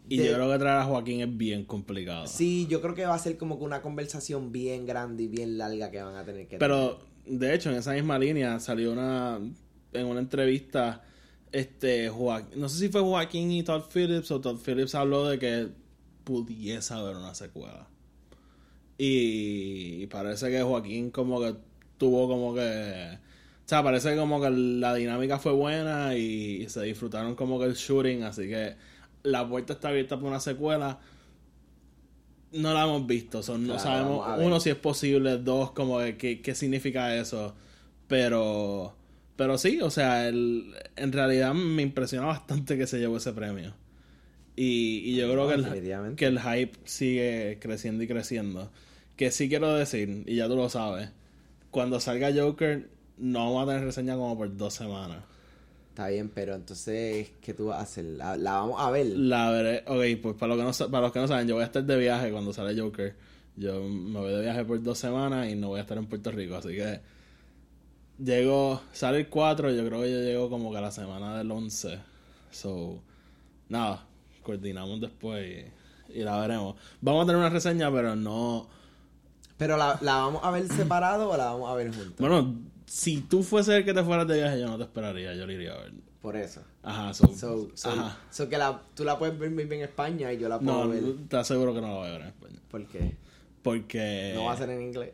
Y 0.09 0.19
yo 0.19 0.35
creo 0.35 0.53
que 0.53 0.59
traer 0.61 0.79
a 0.79 0.85
Joaquín 0.85 1.21
es 1.21 1.37
bien 1.37 1.65
complicado. 1.65 2.29
Sí, 2.29 2.69
yo 2.71 2.81
creo 2.81 2.95
que 2.95 3.05
va 3.07 3.15
a 3.15 3.19
ser 3.19 3.37
como 3.37 3.59
que 3.59 3.65
una 3.65 3.83
conversación 3.83 4.53
bien 4.53 4.87
grande 4.87 5.25
y 5.25 5.27
bien 5.27 5.59
larga 5.59 5.91
que 5.91 6.01
van 6.01 6.15
a 6.15 6.25
tener 6.25 6.47
que 6.47 6.59
Pero, 6.59 7.01
de 7.27 7.53
hecho, 7.53 7.71
en 7.71 7.77
esa 7.77 7.93
misma 7.93 8.17
línea 8.17 8.61
salió 8.61 8.93
una... 8.93 9.41
En 9.93 10.07
una 10.07 10.21
entrevista, 10.21 11.03
este, 11.51 12.09
Joaquín, 12.09 12.61
no 12.61 12.69
sé 12.69 12.79
si 12.79 12.89
fue 12.89 13.01
Joaquín 13.01 13.51
y 13.51 13.65
Todd 13.65 13.83
Phillips 13.93 14.31
o 14.31 14.41
Todd 14.41 14.61
Phillips 14.65 14.95
habló 14.95 15.29
de 15.29 15.41
que 15.41 15.69
pudiese 16.23 16.95
haber 16.95 17.17
una 17.17 17.35
secuela. 17.35 17.89
Y 18.97 20.07
parece 20.07 20.51
que 20.51 20.63
Joaquín 20.63 21.11
como 21.11 21.41
que 21.41 21.57
tuvo 21.99 22.29
como 22.29 22.55
que 22.55 23.19
o 23.65 23.69
sea, 23.69 23.83
parece 23.83 24.15
como 24.15 24.43
que 24.43 24.51
la 24.51 24.95
dinámica 24.95 25.39
fue 25.39 25.53
buena 25.53 26.15
y, 26.15 26.69
se 26.69 26.83
disfrutaron 26.83 27.35
como 27.35 27.59
que 27.59 27.65
el 27.65 27.75
shooting, 27.75 28.23
así 28.23 28.47
que 28.47 28.75
la 29.23 29.49
puerta 29.49 29.73
está 29.73 29.89
abierta 29.89 30.17
para 30.17 30.29
una 30.29 30.41
secuela. 30.41 31.01
No 32.53 32.75
la 32.75 32.85
hemos 32.85 33.07
visto, 33.07 33.41
no 33.57 33.79
sabemos, 33.79 34.27
uno, 34.39 34.61
si 34.61 34.69
es 34.69 34.77
posible, 34.77 35.39
dos, 35.39 35.73
como 35.73 35.99
que 36.19 36.41
qué 36.43 36.55
significa 36.55 37.17
eso, 37.17 37.55
pero... 38.07 38.97
Pero 39.37 39.59
sí, 39.59 39.81
o 39.81 39.91
sea, 39.91 40.29
el, 40.29 40.73
en 40.95 41.11
realidad 41.11 41.55
me 41.55 41.83
impresiona 41.83 42.27
bastante 42.27 42.79
que 42.79 42.87
se 42.87 42.99
llevó 42.99 43.17
ese 43.17 43.33
premio. 43.33 43.75
Y, 44.55 44.99
y 45.11 45.17
yo 45.17 45.29
creo 45.33 45.49
que 45.49 45.55
el, 45.55 46.15
que 46.15 46.27
el 46.27 46.39
hype 46.39 46.79
sigue 46.85 47.59
creciendo 47.61 48.05
y 48.05 48.07
creciendo. 48.07 48.71
Que 49.17 49.33
sí 49.33 49.49
quiero 49.49 49.75
decir, 49.75 50.23
y 50.27 50.37
ya 50.37 50.47
tú 50.47 50.55
lo 50.55 50.69
sabes, 50.69 51.11
cuando 51.73 51.99
salga 51.99 52.33
Joker, 52.33 52.94
no 53.19 53.55
vamos 53.55 53.65
a 53.65 53.73
tener 53.73 53.85
reseña 53.87 54.15
como 54.15 54.37
por 54.37 54.57
dos 54.57 54.75
semanas. 54.75 55.23
Está 55.95 56.09
bien, 56.09 56.29
pero 56.29 56.57
entonces, 56.57 57.31
¿qué 57.41 57.55
tú 57.55 57.67
vas 57.67 57.79
a 57.79 57.83
hacer? 57.83 58.05
¿La, 58.05 58.37
vamos 58.37 58.81
a 58.81 58.91
ver? 58.91 59.07
La 59.07 59.51
veré. 59.53 59.85
Ok, 59.87 60.21
pues 60.21 60.35
para, 60.35 60.57
lo 60.57 60.61
que 60.61 60.65
no, 60.65 60.91
para 60.91 61.03
los 61.03 61.13
que 61.13 61.21
no 61.21 61.29
saben, 61.29 61.47
yo 61.47 61.55
voy 61.55 61.63
a 61.63 61.67
estar 61.67 61.85
de 61.85 61.97
viaje 61.97 62.33
cuando 62.33 62.53
sale 62.53 62.77
Joker. 62.77 63.15
Yo 63.57 63.81
me 63.85 64.19
voy 64.19 64.33
de 64.33 64.41
viaje 64.41 64.65
por 64.65 64.83
dos 64.83 64.99
semanas 64.99 65.49
y 65.49 65.55
no 65.55 65.69
voy 65.69 65.79
a 65.79 65.83
estar 65.83 65.97
en 65.97 66.07
Puerto 66.07 66.33
Rico, 66.33 66.57
así 66.57 66.71
que. 66.71 67.01
Llego, 68.19 68.81
sale 68.93 69.19
el 69.19 69.29
4, 69.29 69.71
yo 69.71 69.87
creo 69.87 70.03
que 70.03 70.11
yo 70.11 70.19
llego 70.19 70.51
como 70.51 70.73
que 70.73 70.79
a 70.79 70.81
la 70.81 70.91
semana 70.91 71.39
del 71.39 71.49
11. 71.49 71.99
So, 72.51 73.01
nada, 73.69 74.05
coordinamos 74.43 75.01
después 75.01 75.47
y, 76.09 76.19
y 76.19 76.25
la 76.25 76.41
veremos. 76.41 76.75
Vamos 77.01 77.23
a 77.23 77.27
tener 77.27 77.39
una 77.39 77.51
reseña, 77.51 77.93
pero 77.93 78.17
no. 78.17 78.67
¿Pero 79.57 79.77
la, 79.77 79.97
la 80.01 80.17
vamos 80.17 80.43
a 80.43 80.51
ver 80.51 80.67
separado 80.69 81.31
o 81.31 81.37
la 81.37 81.45
vamos 81.45 81.71
a 81.71 81.75
ver 81.75 81.95
juntos? 81.95 82.19
Bueno, 82.19 82.53
si 82.87 83.21
tú 83.23 83.43
fuese 83.43 83.77
el 83.77 83.85
que 83.85 83.95
te 83.95 84.03
fueras 84.03 84.27
de 84.27 84.37
viaje, 84.37 84.61
yo 84.61 84.67
no 84.67 84.77
te 84.77 84.85
esperaría, 84.85 85.35
yo 85.35 85.47
le 85.47 85.55
iría 85.55 85.73
a 85.73 85.79
ver. 85.79 85.93
Por 86.21 86.37
eso. 86.37 86.63
Ajá, 86.83 87.13
so, 87.13 87.29
so, 87.35 87.69
so, 88.31 88.49
que 88.49 88.57
la, 88.57 88.81
tú 88.95 89.05
la 89.05 89.19
puedes 89.19 89.39
ver 89.39 89.53
en 89.53 89.83
España 89.83 90.33
y 90.33 90.39
yo 90.39 90.49
la 90.49 90.59
puedo 90.59 90.85
no, 90.85 90.91
ver. 90.91 91.03
No, 91.03 91.15
te 91.29 91.37
aseguro 91.37 91.75
que 91.75 91.81
no 91.81 91.89
la 91.89 91.95
voy 91.95 92.09
a 92.09 92.13
ver 92.13 92.21
en 92.23 92.27
España. 92.29 92.59
¿Por 92.71 92.87
qué? 92.87 93.17
Porque. 93.63 94.33
No 94.35 94.45
va 94.45 94.53
a 94.53 94.57
ser 94.57 94.71
en 94.71 94.83
inglés. 94.83 95.11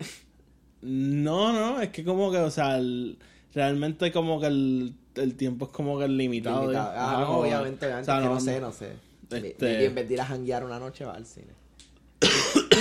No, 0.83 1.53
no, 1.53 1.81
es 1.81 1.91
que 1.91 2.05
como 2.05 2.31
que, 2.31 2.39
o 2.39 2.51
sea, 2.51 2.81
realmente 3.53 4.13
como 4.13 4.41
que 4.41 4.47
el, 4.47 4.95
el, 5.15 5.35
tiempo 5.37 5.67
es 5.67 5.73
como 5.73 5.99
que 5.99 6.09
limitado. 6.09 6.63
limitado. 6.63 6.93
Ah, 6.95 7.25
no, 7.27 7.39
obviamente, 7.39 7.87
obviamente, 7.87 8.13
que 8.13 8.21
no, 8.21 8.41
sé, 8.41 8.61
no 8.61 8.73
sé. 8.73 8.93
Este... 9.31 9.85
En 9.85 9.95
vez 9.95 10.09
de 10.09 10.15
ir 10.15 10.21
a 10.21 10.27
janguear 10.27 10.65
una 10.65 10.79
noche 10.79 11.05
va 11.05 11.15
al 11.15 11.27
cine. 11.27 11.60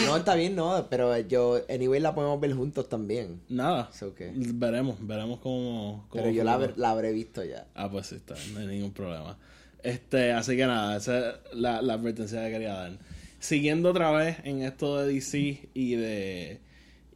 No, 0.09 0.17
está 0.17 0.35
bien, 0.35 0.55
no, 0.55 0.87
pero 0.89 1.17
yo, 1.19 1.61
anyway, 1.69 1.99
la 1.99 2.13
podemos 2.15 2.39
ver 2.39 2.53
juntos 2.53 2.89
también. 2.89 3.41
Nada. 3.49 3.89
Veremos, 4.35 4.97
veremos 4.99 5.39
cómo. 5.39 6.07
pero 6.11 6.29
yo 6.29 6.43
la, 6.43 6.71
la, 6.75 6.89
habré 6.89 7.11
visto 7.11 7.43
ya. 7.43 7.67
Ah, 7.75 7.89
pues 7.89 8.07
sí, 8.07 8.15
está, 8.15 8.35
no 8.53 8.59
hay 8.59 8.67
ningún 8.67 8.91
problema. 8.91 9.37
Este, 9.83 10.33
así 10.33 10.57
que 10.57 10.65
nada, 10.65 10.97
esa 10.97 11.29
es 11.29 11.35
la, 11.53 11.81
la 11.81 11.93
advertencia 11.93 12.43
que 12.45 12.51
quería 12.51 12.73
dar. 12.73 12.91
Siguiendo 13.39 13.91
otra 13.91 14.11
vez 14.11 14.37
en 14.43 14.61
esto 14.61 14.97
de 14.97 15.13
DC 15.13 15.69
y 15.73 15.95
de. 15.95 16.59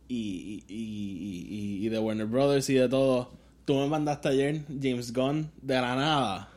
Y, 0.07 0.63
y, 0.67 1.85
y, 1.85 1.89
de 1.89 1.99
Warner 1.99 2.27
Brothers 2.27 2.69
y 2.69 2.75
de 2.75 2.87
todo. 2.87 3.31
Tú 3.65 3.75
me 3.75 3.87
mandaste 3.87 4.29
ayer 4.29 4.61
James 4.81 5.11
Gunn 5.11 5.49
de 5.61 5.75
la 5.75 5.95
nada. 5.95 6.49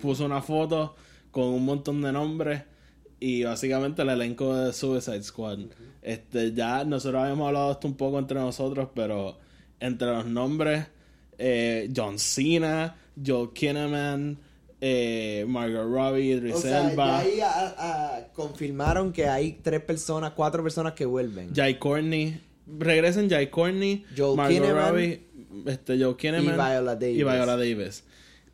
Puso 0.00 0.24
una 0.24 0.40
foto 0.40 0.94
con 1.30 1.44
un 1.44 1.64
montón 1.64 2.00
de 2.00 2.12
nombres 2.12 2.62
y 3.20 3.44
básicamente 3.44 4.02
el 4.02 4.10
elenco 4.10 4.54
de 4.54 4.72
Suicide 4.72 5.22
Squad. 5.22 5.58
Este, 6.02 6.52
ya 6.52 6.84
nosotros 6.84 7.22
habíamos 7.22 7.48
hablado 7.48 7.72
esto 7.72 7.88
un 7.88 7.96
poco 7.96 8.18
entre 8.18 8.38
nosotros, 8.38 8.88
pero 8.94 9.38
entre 9.80 10.08
los 10.08 10.26
nombres, 10.26 10.86
eh, 11.38 11.90
John 11.94 12.18
Cena, 12.18 12.96
Joel 13.24 13.50
Kinnaman, 13.52 14.38
eh, 14.80 15.44
Margot 15.48 15.90
Robbie, 15.90 16.32
Idris 16.32 16.64
Elba. 16.64 17.18
ahí 17.18 17.40
confirmaron 18.34 19.12
que 19.12 19.26
hay 19.26 19.58
tres 19.62 19.80
personas, 19.80 20.32
cuatro 20.32 20.62
personas 20.62 20.92
que 20.92 21.06
vuelven. 21.06 21.54
Jai 21.54 21.78
Courtney, 21.78 22.40
regresen 22.66 23.30
Jai 23.30 23.50
Courtney, 23.50 24.04
Joel 24.16 24.36
Margot 24.36 24.70
Robbie, 24.70 25.26
este, 25.66 25.98
Joel 25.98 26.16
Kinnaman 26.16 26.44
y 26.44 26.48
Viola 26.48 26.94
Davis. 26.94 27.16
Y 27.16 27.24
Viola 27.24 27.56
Davis. 27.56 28.04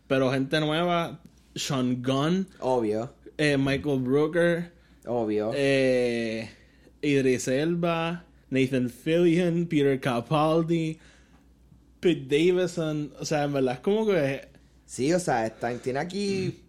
Pero 0.07 0.31
gente 0.31 0.61
nueva, 0.61 1.21
Sean 1.55 2.03
Gunn, 2.03 2.47
Obvio, 2.61 3.13
eh, 3.39 3.57
Michael 3.59 4.01
Brooker, 4.01 4.73
obvio. 5.07 5.51
eh, 5.55 6.49
Idris 7.03 7.49
Elba, 7.49 8.25
Nathan 8.51 8.89
Fillion, 8.91 9.67
Peter 9.67 9.99
Capaldi, 10.01 10.99
Pete 12.01 12.27
Davidson. 12.29 13.13
O 13.19 13.25
sea, 13.25 13.45
en 13.45 13.53
verdad 13.53 13.75
es 13.75 13.81
como 13.81 14.07
que 14.07 14.49
Sí, 14.87 15.13
o 15.15 15.19
sea, 15.19 15.47
está, 15.47 15.73
tiene 15.79 16.01
aquí 16.01 16.61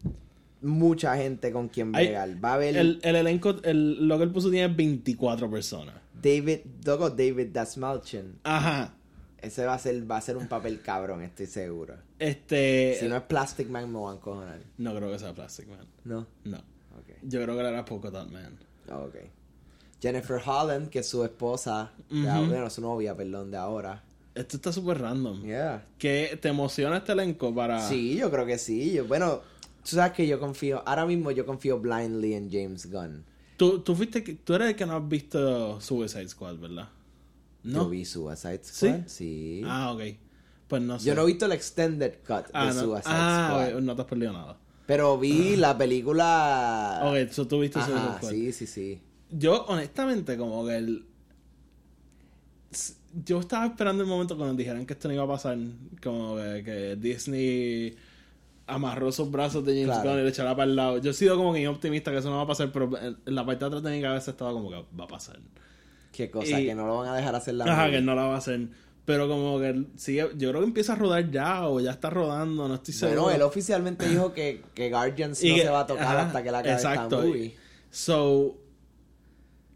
mucha 0.62 1.18
gente 1.18 1.52
con 1.52 1.68
quien 1.68 1.94
Hay- 1.94 2.06
bregar. 2.08 2.44
Va 2.44 2.52
a 2.52 2.54
haber 2.54 2.78
el, 2.78 3.00
el 3.04 3.16
elenco, 3.18 3.56
el, 3.64 4.08
lo 4.08 4.18
que 4.18 4.24
él 4.24 4.32
puso 4.32 4.50
tiene 4.50 4.74
24 4.74 5.50
personas. 5.52 5.96
David, 6.22 6.60
Dogo 6.82 7.10
David 7.10 7.48
Dasmalchian. 7.52 8.40
Ajá. 8.44 8.96
Ese 9.44 9.66
va 9.66 9.74
a 9.74 9.80
ser, 9.80 10.10
va 10.10 10.18
a 10.18 10.22
ser 10.22 10.38
un 10.38 10.48
papel 10.48 10.82
cabrón, 10.82 11.22
estoy 11.22 11.46
seguro. 11.48 11.96
Este. 12.18 12.96
Si 13.00 13.08
no 13.08 13.18
es 13.18 13.24
Plastic 13.24 13.70
Man, 13.70 13.92
me 13.92 14.00
van 14.00 14.14
a 14.14 14.16
encojonar. 14.18 14.60
No 14.78 14.96
creo 14.96 15.12
que 15.12 15.20
sea 15.20 15.34
Plastic 15.34 15.68
Man. 15.68 15.86
No. 16.06 16.26
No. 16.46 16.58
Ok. 16.58 17.18
Yo 17.24 17.42
creo 17.44 17.56
que 17.56 17.62
era 17.62 17.84
Polka 17.86 18.10
Dot 18.10 18.30
Man. 18.32 18.58
Ok. 18.90 19.16
Jennifer 20.02 20.42
Holland, 20.46 20.90
que 20.90 21.00
es 21.00 21.08
su 21.08 21.24
esposa, 21.24 21.92
de 22.10 22.20
Ujú. 22.22 22.30
ahora- 22.30 22.48
bueno, 22.48 22.70
su 22.70 22.82
novia, 22.82 23.16
perdón, 23.16 23.52
de 23.52 23.58
ahora. 23.58 24.04
Esto 24.36 24.58
está 24.58 24.72
súper 24.74 25.00
random. 25.00 25.44
Yeah. 25.44 25.86
¿Qué 25.98 26.38
te 26.42 26.50
emociona 26.50 26.98
este 26.98 27.12
elenco 27.12 27.54
para.? 27.54 27.80
Sí, 27.88 28.16
yo 28.16 28.32
creo 28.32 28.46
que 28.46 28.58
sí. 28.58 28.94
Yo, 28.94 29.06
bueno, 29.06 29.42
tú 29.84 29.96
sabes 29.96 30.14
que 30.14 30.26
yo 30.28 30.40
confío, 30.40 30.82
ahora 30.88 31.06
mismo 31.06 31.32
yo 31.32 31.46
confío 31.46 31.80
blindly 31.80 32.34
en 32.34 32.52
James 32.52 32.92
Gunn. 32.92 33.24
Tú, 33.58 33.80
tú, 33.82 33.96
fuiste, 33.96 34.22
tú 34.22 34.56
eres 34.56 34.70
el 34.70 34.76
que 34.76 34.86
no 34.86 34.96
has 34.98 35.08
visto 35.08 35.80
Suicide 35.80 36.28
Squad, 36.28 36.58
¿verdad? 36.58 36.90
No. 37.64 37.84
Yo 37.84 37.90
vi 37.90 38.06
Suicide 38.06 38.64
Squad. 38.64 39.08
Sí. 39.08 39.62
Ah, 39.66 39.92
ok. 39.94 40.02
Pues 40.68 40.82
no 40.82 41.00
sé. 41.00 41.06
Yo 41.06 41.16
no 41.16 41.24
he 41.24 41.26
visto 41.26 41.46
el 41.46 41.54
extended 41.54 42.16
cut 42.26 42.46
ah, 42.54 42.68
de 42.68 42.74
no. 42.74 42.82
Suicide 42.82 43.04
ah, 43.06 43.50
Squad. 43.50 43.76
ok, 43.76 43.82
no 43.84 43.96
te 43.96 44.02
has 44.02 44.08
perdido 44.08 44.34
nada. 44.34 44.58
Pero 44.86 45.18
vi 45.18 45.56
la 45.56 45.78
película. 45.78 47.02
Ok, 47.04 47.32
so 47.32 47.48
tú 47.48 47.60
viste 47.60 47.80
Suicide 47.82 48.18
Squad. 48.18 48.30
sí, 48.30 48.52
sí, 48.52 48.68
sí. 48.68 49.02
Yo, 49.30 49.66
honestamente, 49.66 50.38
como 50.38 50.66
que 50.66 50.76
el. 50.76 51.06
Yo 53.26 53.40
estaba 53.40 53.68
esperando 53.68 54.04
el 54.04 54.10
momento 54.10 54.36
cuando 54.36 54.56
dijeran 54.56 54.86
que 54.86 54.94
esto 54.94 55.08
no 55.08 55.14
iba 55.14 55.24
a 55.24 55.28
pasar. 55.28 55.58
Como 56.02 56.36
que, 56.36 56.64
que 56.66 56.96
Disney 56.96 57.96
amarró 58.68 59.12
sus 59.12 59.30
brazos 59.30 59.64
de 59.66 59.74
James 59.74 59.98
Claro. 59.98 60.10
Gunn 60.12 60.20
y 60.20 60.24
le 60.24 60.30
echará 60.30 60.56
para 60.56 60.70
el 60.70 60.76
lado. 60.76 60.98
Yo 60.98 61.12
he 61.12 61.14
sido 61.14 61.38
como 61.38 61.54
que 61.54 61.68
optimista 61.68 62.12
que 62.12 62.18
eso 62.18 62.30
no 62.30 62.38
va 62.38 62.44
a 62.44 62.48
pasar, 62.48 62.72
pero 62.72 62.98
en 62.98 63.18
en 63.26 63.36
la 63.36 63.46
parte 63.46 63.60
de 63.60 63.68
atrás 63.68 63.84
de 63.84 63.92
mi 63.92 64.02
cabeza 64.02 64.32
estaba 64.32 64.52
como 64.52 64.70
que 64.70 64.84
va 65.00 65.06
a 65.06 65.08
pasar. 65.08 65.40
Qué 66.14 66.30
cosa, 66.32 66.62
Y- 66.62 66.68
que 66.68 66.76
no 66.76 66.88
lo 66.88 67.00
van 67.00 67.10
a 67.10 67.16
dejar 67.18 67.36
hacer 67.36 67.56
la 67.56 67.66
Ajá, 67.66 67.82
movie. 67.88 67.98
que 67.98 68.02
no 68.02 68.16
la 68.16 68.24
va 68.24 68.36
a 68.36 68.38
hacer. 68.38 68.68
Pero 69.06 69.28
como 69.28 69.60
que 69.60 69.84
sigue, 69.98 70.30
yo 70.38 70.50
creo 70.52 70.62
que 70.62 70.68
empieza 70.68 70.94
a 70.94 70.96
rodar 70.96 71.30
ya 71.30 71.68
o 71.68 71.82
ya 71.82 71.92
está 71.92 72.10
rodando, 72.10 72.70
no 72.70 72.76
estoy 72.76 72.94
seguro. 72.94 73.24
Bueno, 73.24 73.36
él 73.36 73.42
oficialmente 73.42 74.08
dijo 74.08 74.32
que, 74.34 74.62
que 74.74 74.90
Guardians 74.90 75.44
Y 75.44 75.50
no 75.50 75.56
que- 75.56 75.62
se 75.64 75.70
va 75.70 75.82
a 75.82 75.88
tocar 75.88 76.06
ajá, 76.06 76.22
hasta 76.28 76.42
que 76.44 76.52
la 76.52 76.60
acabe 76.60 76.76
exacto. 76.76 77.16
esta 77.18 77.28
movie. 77.28 77.56
So, 77.92 78.56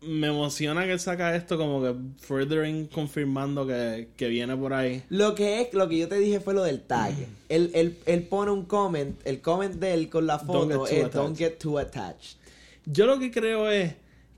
me 0.01 0.27
emociona 0.27 0.85
que 0.85 0.91
él 0.93 0.99
saca 0.99 1.35
esto 1.35 1.57
como 1.57 1.81
que 1.81 1.93
furthering 2.21 2.85
confirmando 2.87 3.65
que, 3.65 4.09
que 4.15 4.27
viene 4.29 4.55
por 4.55 4.73
ahí. 4.73 5.03
Lo 5.09 5.33
que 5.35 5.59
es, 5.61 5.73
lo 5.73 5.89
que 5.89 5.97
yo 5.97 6.07
te 6.07 6.19
dije 6.19 6.39
fue 6.39 6.53
lo 6.53 6.63
del 6.63 6.81
tag. 6.81 7.13
Él, 7.49 7.71
él, 7.73 7.97
él 8.05 8.23
pone 8.23 8.51
un 8.51 8.63
comment, 8.65 9.19
el 9.25 9.41
comment 9.41 9.73
de 9.75 9.93
él 9.93 10.09
con 10.09 10.27
la 10.27 10.37
foto 10.39 10.85
es 10.85 11.01
Don't 11.11 11.33
attached". 11.33 11.37
get 11.37 11.57
too 11.57 11.77
attached. 11.79 12.37
Yo 12.85 13.05
lo 13.07 13.19
que 13.19 13.31
creo 13.31 13.69
es 13.69 13.93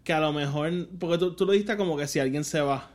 que 0.10 0.14
a 0.14 0.20
lo 0.20 0.34
mejor, 0.34 0.72
porque 0.98 1.20
tú, 1.20 1.36
tú 1.36 1.46
lo 1.46 1.52
dijiste 1.52 1.78
como 1.78 1.96
que 1.96 2.08
si 2.08 2.18
alguien 2.18 2.44
se 2.44 2.62
va. 2.62 2.90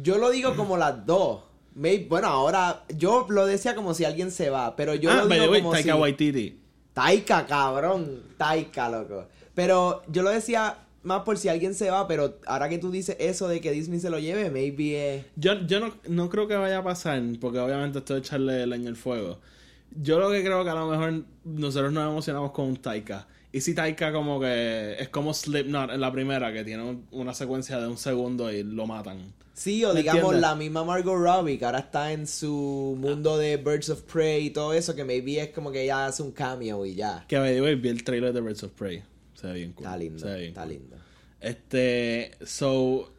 Yo 0.00 0.18
lo 0.18 0.30
digo 0.30 0.54
como 0.54 0.76
las 0.76 1.04
dos. 1.04 1.40
May- 1.74 2.04
bueno, 2.04 2.28
ahora, 2.28 2.84
yo 2.96 3.26
lo 3.28 3.44
decía 3.44 3.74
como 3.74 3.92
si 3.92 4.04
alguien 4.04 4.30
se 4.30 4.50
va, 4.50 4.76
pero 4.76 4.94
yo 4.94 5.10
ah, 5.10 5.24
lo 5.24 5.26
digo 5.26 5.50
way, 5.50 5.62
como 5.62 5.72
Taika 5.72 5.94
si... 5.94 5.98
Waititi. 5.98 6.60
Taika, 6.92 7.44
cabrón. 7.46 8.22
Taika, 8.36 8.88
loco. 8.88 9.26
Pero 9.52 10.04
yo 10.06 10.22
lo 10.22 10.30
decía 10.30 10.78
más 11.02 11.22
por 11.22 11.38
si 11.38 11.48
alguien 11.48 11.74
se 11.74 11.90
va, 11.90 12.06
pero 12.06 12.38
ahora 12.46 12.68
que 12.68 12.78
tú 12.78 12.92
dices 12.92 13.16
eso 13.18 13.48
de 13.48 13.60
que 13.60 13.72
Disney 13.72 13.98
se 13.98 14.08
lo 14.08 14.20
lleve, 14.20 14.48
maybe 14.48 15.16
es... 15.16 15.26
Yo, 15.34 15.54
yo 15.66 15.80
no, 15.80 15.92
no 16.06 16.28
creo 16.30 16.46
que 16.46 16.54
vaya 16.54 16.78
a 16.78 16.84
pasar, 16.84 17.20
porque 17.40 17.58
obviamente 17.58 17.98
esto 17.98 18.16
es 18.16 18.20
echarle 18.20 18.64
leña 18.64 18.90
al 18.90 18.96
fuego. 18.96 19.40
Yo 20.00 20.20
lo 20.20 20.30
que 20.30 20.44
creo 20.44 20.62
que 20.62 20.70
a 20.70 20.74
lo 20.74 20.86
mejor 20.86 21.24
nosotros 21.42 21.92
nos 21.92 22.08
emocionamos 22.08 22.52
con 22.52 22.66
un 22.66 22.76
Taika. 22.76 23.26
Y 23.56 23.60
si 23.60 23.72
Taika 23.72 24.12
como 24.12 24.40
que 24.40 24.96
es 24.98 25.08
como 25.10 25.32
Slipknot 25.32 25.92
en 25.92 26.00
la 26.00 26.10
primera, 26.10 26.52
que 26.52 26.64
tiene 26.64 26.82
un- 26.82 27.06
una 27.12 27.32
secuencia 27.34 27.78
de 27.78 27.86
un 27.86 27.96
segundo 27.96 28.50
y 28.52 28.64
lo 28.64 28.84
matan. 28.86 29.32
Sí, 29.52 29.84
o 29.84 29.94
¿Me 29.94 30.00
digamos 30.00 30.22
entiendes? 30.22 30.40
la 30.42 30.54
misma 30.56 30.82
Margot 30.84 31.16
Robbie, 31.16 31.56
que 31.58 31.64
ahora 31.64 31.78
está 31.78 32.10
en 32.10 32.26
su 32.26 32.96
mundo 32.98 33.38
de 33.38 33.56
Birds 33.56 33.90
of 33.90 34.02
Prey 34.02 34.46
y 34.46 34.50
todo 34.50 34.72
eso, 34.72 34.96
que 34.96 35.04
maybe 35.04 35.40
es 35.40 35.50
como 35.50 35.70
que 35.70 35.84
ella 35.84 36.06
hace 36.06 36.24
un 36.24 36.32
cameo 36.32 36.84
y 36.84 36.96
ya. 36.96 37.24
Que 37.28 37.36
the 37.36 37.62
way, 37.62 37.76
vi 37.76 37.90
el 37.90 38.02
trailer 38.02 38.32
de 38.32 38.40
Birds 38.40 38.64
of 38.64 38.72
Prey. 38.72 39.04
Se 39.34 39.46
ve 39.46 39.52
bien 39.52 39.72
cool. 39.74 39.86
Está 39.86 39.96
lindo, 39.98 40.18
Se 40.18 40.26
ve 40.26 40.36
bien 40.38 40.48
está 40.48 40.62
cool. 40.62 40.72
lindo. 40.72 40.96
Este, 41.40 42.32
so, 42.44 43.12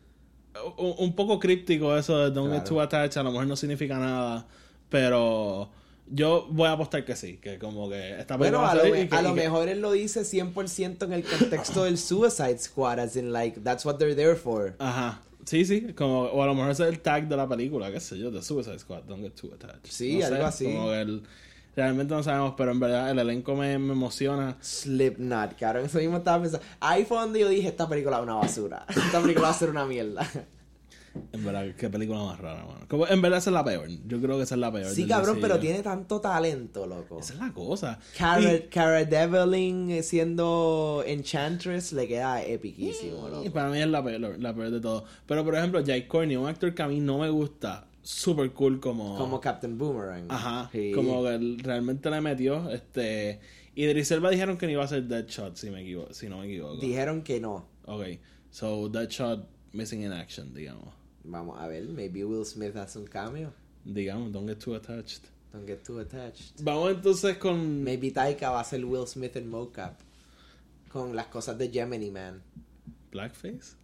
un, 0.77 0.95
un 0.97 1.15
poco 1.15 1.39
críptico 1.39 1.95
eso 1.97 2.17
de 2.17 2.31
Don't 2.31 2.51
Get 2.51 2.63
Claro. 2.63 2.69
Too 2.75 2.81
Attached, 2.81 3.17
a 3.19 3.23
lo 3.23 3.31
mejor 3.31 3.47
no 3.47 3.55
significa 3.55 3.97
nada, 3.97 4.45
pero 4.89 5.69
yo 6.07 6.47
voy 6.51 6.67
a 6.67 6.73
apostar 6.73 7.03
que 7.05 7.15
sí, 7.15 7.37
que 7.37 7.57
como 7.57 7.89
que 7.89 8.23
película 8.27 8.57
va 8.59 8.71
a 8.71 8.75
lo, 8.75 8.83
me- 8.85 9.07
que- 9.09 9.15
a 9.15 9.21
lo 9.21 9.33
que- 9.33 9.41
mejor 9.41 9.67
él 9.69 9.81
lo 9.81 9.91
dice 9.91 10.21
100% 10.23 11.05
en 11.05 11.13
el 11.13 11.23
contexto 11.23 11.83
del 11.85 11.97
Suicide 11.97 12.59
Squad, 12.59 12.99
as 12.99 13.15
in 13.15 13.31
like, 13.33 13.59
that's 13.61 13.85
what 13.85 13.95
they're 13.97 14.15
there 14.15 14.35
for. 14.35 14.75
Ajá. 14.79 15.21
Sí, 15.45 15.63
sí, 15.65 15.93
como, 15.95 16.23
o 16.23 16.41
a 16.41 16.45
lo 16.47 16.55
mejor 16.55 16.71
es 16.71 16.79
el 16.79 16.99
tag 17.01 17.27
de 17.27 17.37
la 17.37 17.47
película, 17.47 17.91
qué 17.91 17.99
sé 17.99 18.17
yo, 18.17 18.31
de 18.31 18.41
Suicide 18.41 18.79
Squad, 18.79 19.03
Don't 19.03 19.21
Get 19.21 19.33
Too 19.35 19.53
Attached. 19.53 19.85
Sí, 19.91 20.17
No 20.19 20.25
algo 20.25 20.37
sé, 20.37 20.43
así. 20.43 20.65
Como 20.65 20.87
que 20.89 21.01
el- 21.01 21.23
realmente 21.75 22.13
no 22.15 22.23
sabemos, 22.23 22.53
pero 22.57 22.71
en 22.71 22.79
verdad 22.79 23.11
el 23.11 23.19
elenco 23.19 23.53
me, 23.55 23.77
me 23.77 23.93
emociona. 23.93 24.57
Slipknot, 24.61 25.55
cabrón, 25.59 25.85
eso 25.85 25.97
mismo 25.99 26.17
estaba 26.17 26.41
pensando. 26.41 26.65
Ahí 26.79 27.05
fue 27.05 27.17
donde 27.19 27.39
yo 27.41 27.49
dije, 27.49 27.67
esta 27.67 27.87
película 27.87 28.17
es 28.17 28.23
una 28.23 28.35
basura. 28.35 28.85
Esta 28.89 29.21
película 29.21 29.47
va 29.49 29.53
a 29.53 29.57
ser 29.57 29.69
una 29.69 29.85
mierda. 29.85 30.27
En 31.31 31.43
verdad, 31.43 31.73
qué 31.77 31.89
película 31.89 32.19
más 32.23 32.39
rara, 32.39 32.65
mano. 32.65 32.85
Como, 32.87 33.07
en 33.07 33.21
verdad 33.21 33.39
esa 33.39 33.49
es 33.49 33.53
la 33.53 33.63
peor. 33.63 33.87
Yo 34.07 34.21
creo 34.21 34.37
que 34.37 34.43
esa 34.43 34.55
es 34.55 34.61
la 34.61 34.71
peor. 34.71 34.91
Sí, 34.91 35.07
cabrón, 35.07 35.37
pero 35.41 35.59
tiene 35.59 35.81
tanto 35.83 36.19
talento, 36.21 36.85
loco. 36.85 37.19
Esa 37.19 37.33
es 37.33 37.39
la 37.39 37.51
cosa. 37.51 37.99
Cara, 38.17 38.53
Y- 38.53 38.61
Cara 38.69 39.03
Devlin 39.05 39.91
eh, 39.91 40.03
siendo 40.03 41.03
Enchantress 41.05 41.93
le 41.93 42.07
queda 42.07 42.43
epiquísimo, 42.43 43.27
Y 43.27 43.31
loco. 43.31 43.51
para 43.53 43.69
mí 43.69 43.79
es 43.79 43.87
la 43.87 44.03
peor, 44.03 44.39
la 44.39 44.53
peor 44.53 44.71
de 44.71 44.79
todo. 44.79 45.05
Pero 45.25 45.43
por 45.43 45.55
ejemplo, 45.55 45.79
Jake 45.81 46.07
Corney, 46.07 46.35
un 46.35 46.47
actor 46.47 46.73
que 46.73 46.81
a 46.83 46.87
mí 46.87 46.99
no 46.99 47.19
me 47.19 47.29
gusta, 47.29 47.87
super 48.01 48.51
cool 48.51 48.79
como. 48.79 49.17
Como 49.17 49.39
Captain 49.41 49.77
Boomerang. 49.77 50.25
Ajá. 50.29 50.69
Sí. 50.71 50.91
Como 50.93 51.23
que 51.23 51.57
realmente 51.63 52.09
le 52.09 52.21
metió. 52.21 52.69
Este. 52.69 53.39
Y 53.73 53.83
Idris 53.83 54.09
Elba 54.11 54.29
dijeron 54.29 54.57
que 54.57 54.67
no 54.67 54.71
iba 54.73 54.83
a 54.83 54.87
ser 54.87 55.03
Deadshot, 55.03 55.57
si, 55.57 55.69
me 55.69 55.81
equivoco, 55.81 56.13
si 56.13 56.29
no 56.29 56.39
me 56.39 56.45
equivoco. 56.45 56.77
Dijeron 56.77 57.21
que 57.23 57.39
no. 57.41 57.65
Ok. 57.85 58.03
So, 58.49 58.87
Deadshot 58.87 59.45
missing 59.73 60.03
in 60.03 60.13
action, 60.13 60.53
digamos. 60.53 60.93
Vamos 61.27 61.59
a 61.59 61.67
ver, 61.67 61.83
maybe 61.83 62.23
Will 62.23 62.45
Smith 62.45 62.75
hace 62.75 62.99
un 62.99 63.07
cameo. 63.07 63.51
Digamos, 63.83 64.31
don't 64.31 64.47
get 64.47 64.59
too 64.59 64.75
attached. 64.75 65.27
Don't 65.51 65.65
get 65.65 65.83
too 65.83 65.99
attached. 65.99 66.61
Vamos 66.61 66.91
entonces 66.91 67.37
con. 67.37 67.83
Maybe 67.83 68.11
Taika 68.11 68.51
va 68.51 68.59
a 68.59 68.63
ser 68.63 68.85
Will 68.85 69.07
Smith 69.07 69.35
en 69.35 69.49
mocap. 69.49 69.99
Con 70.89 71.15
las 71.15 71.27
cosas 71.27 71.57
de 71.57 71.69
Gemini 71.69 72.11
Man. 72.11 72.41
Blackface. 73.11 73.75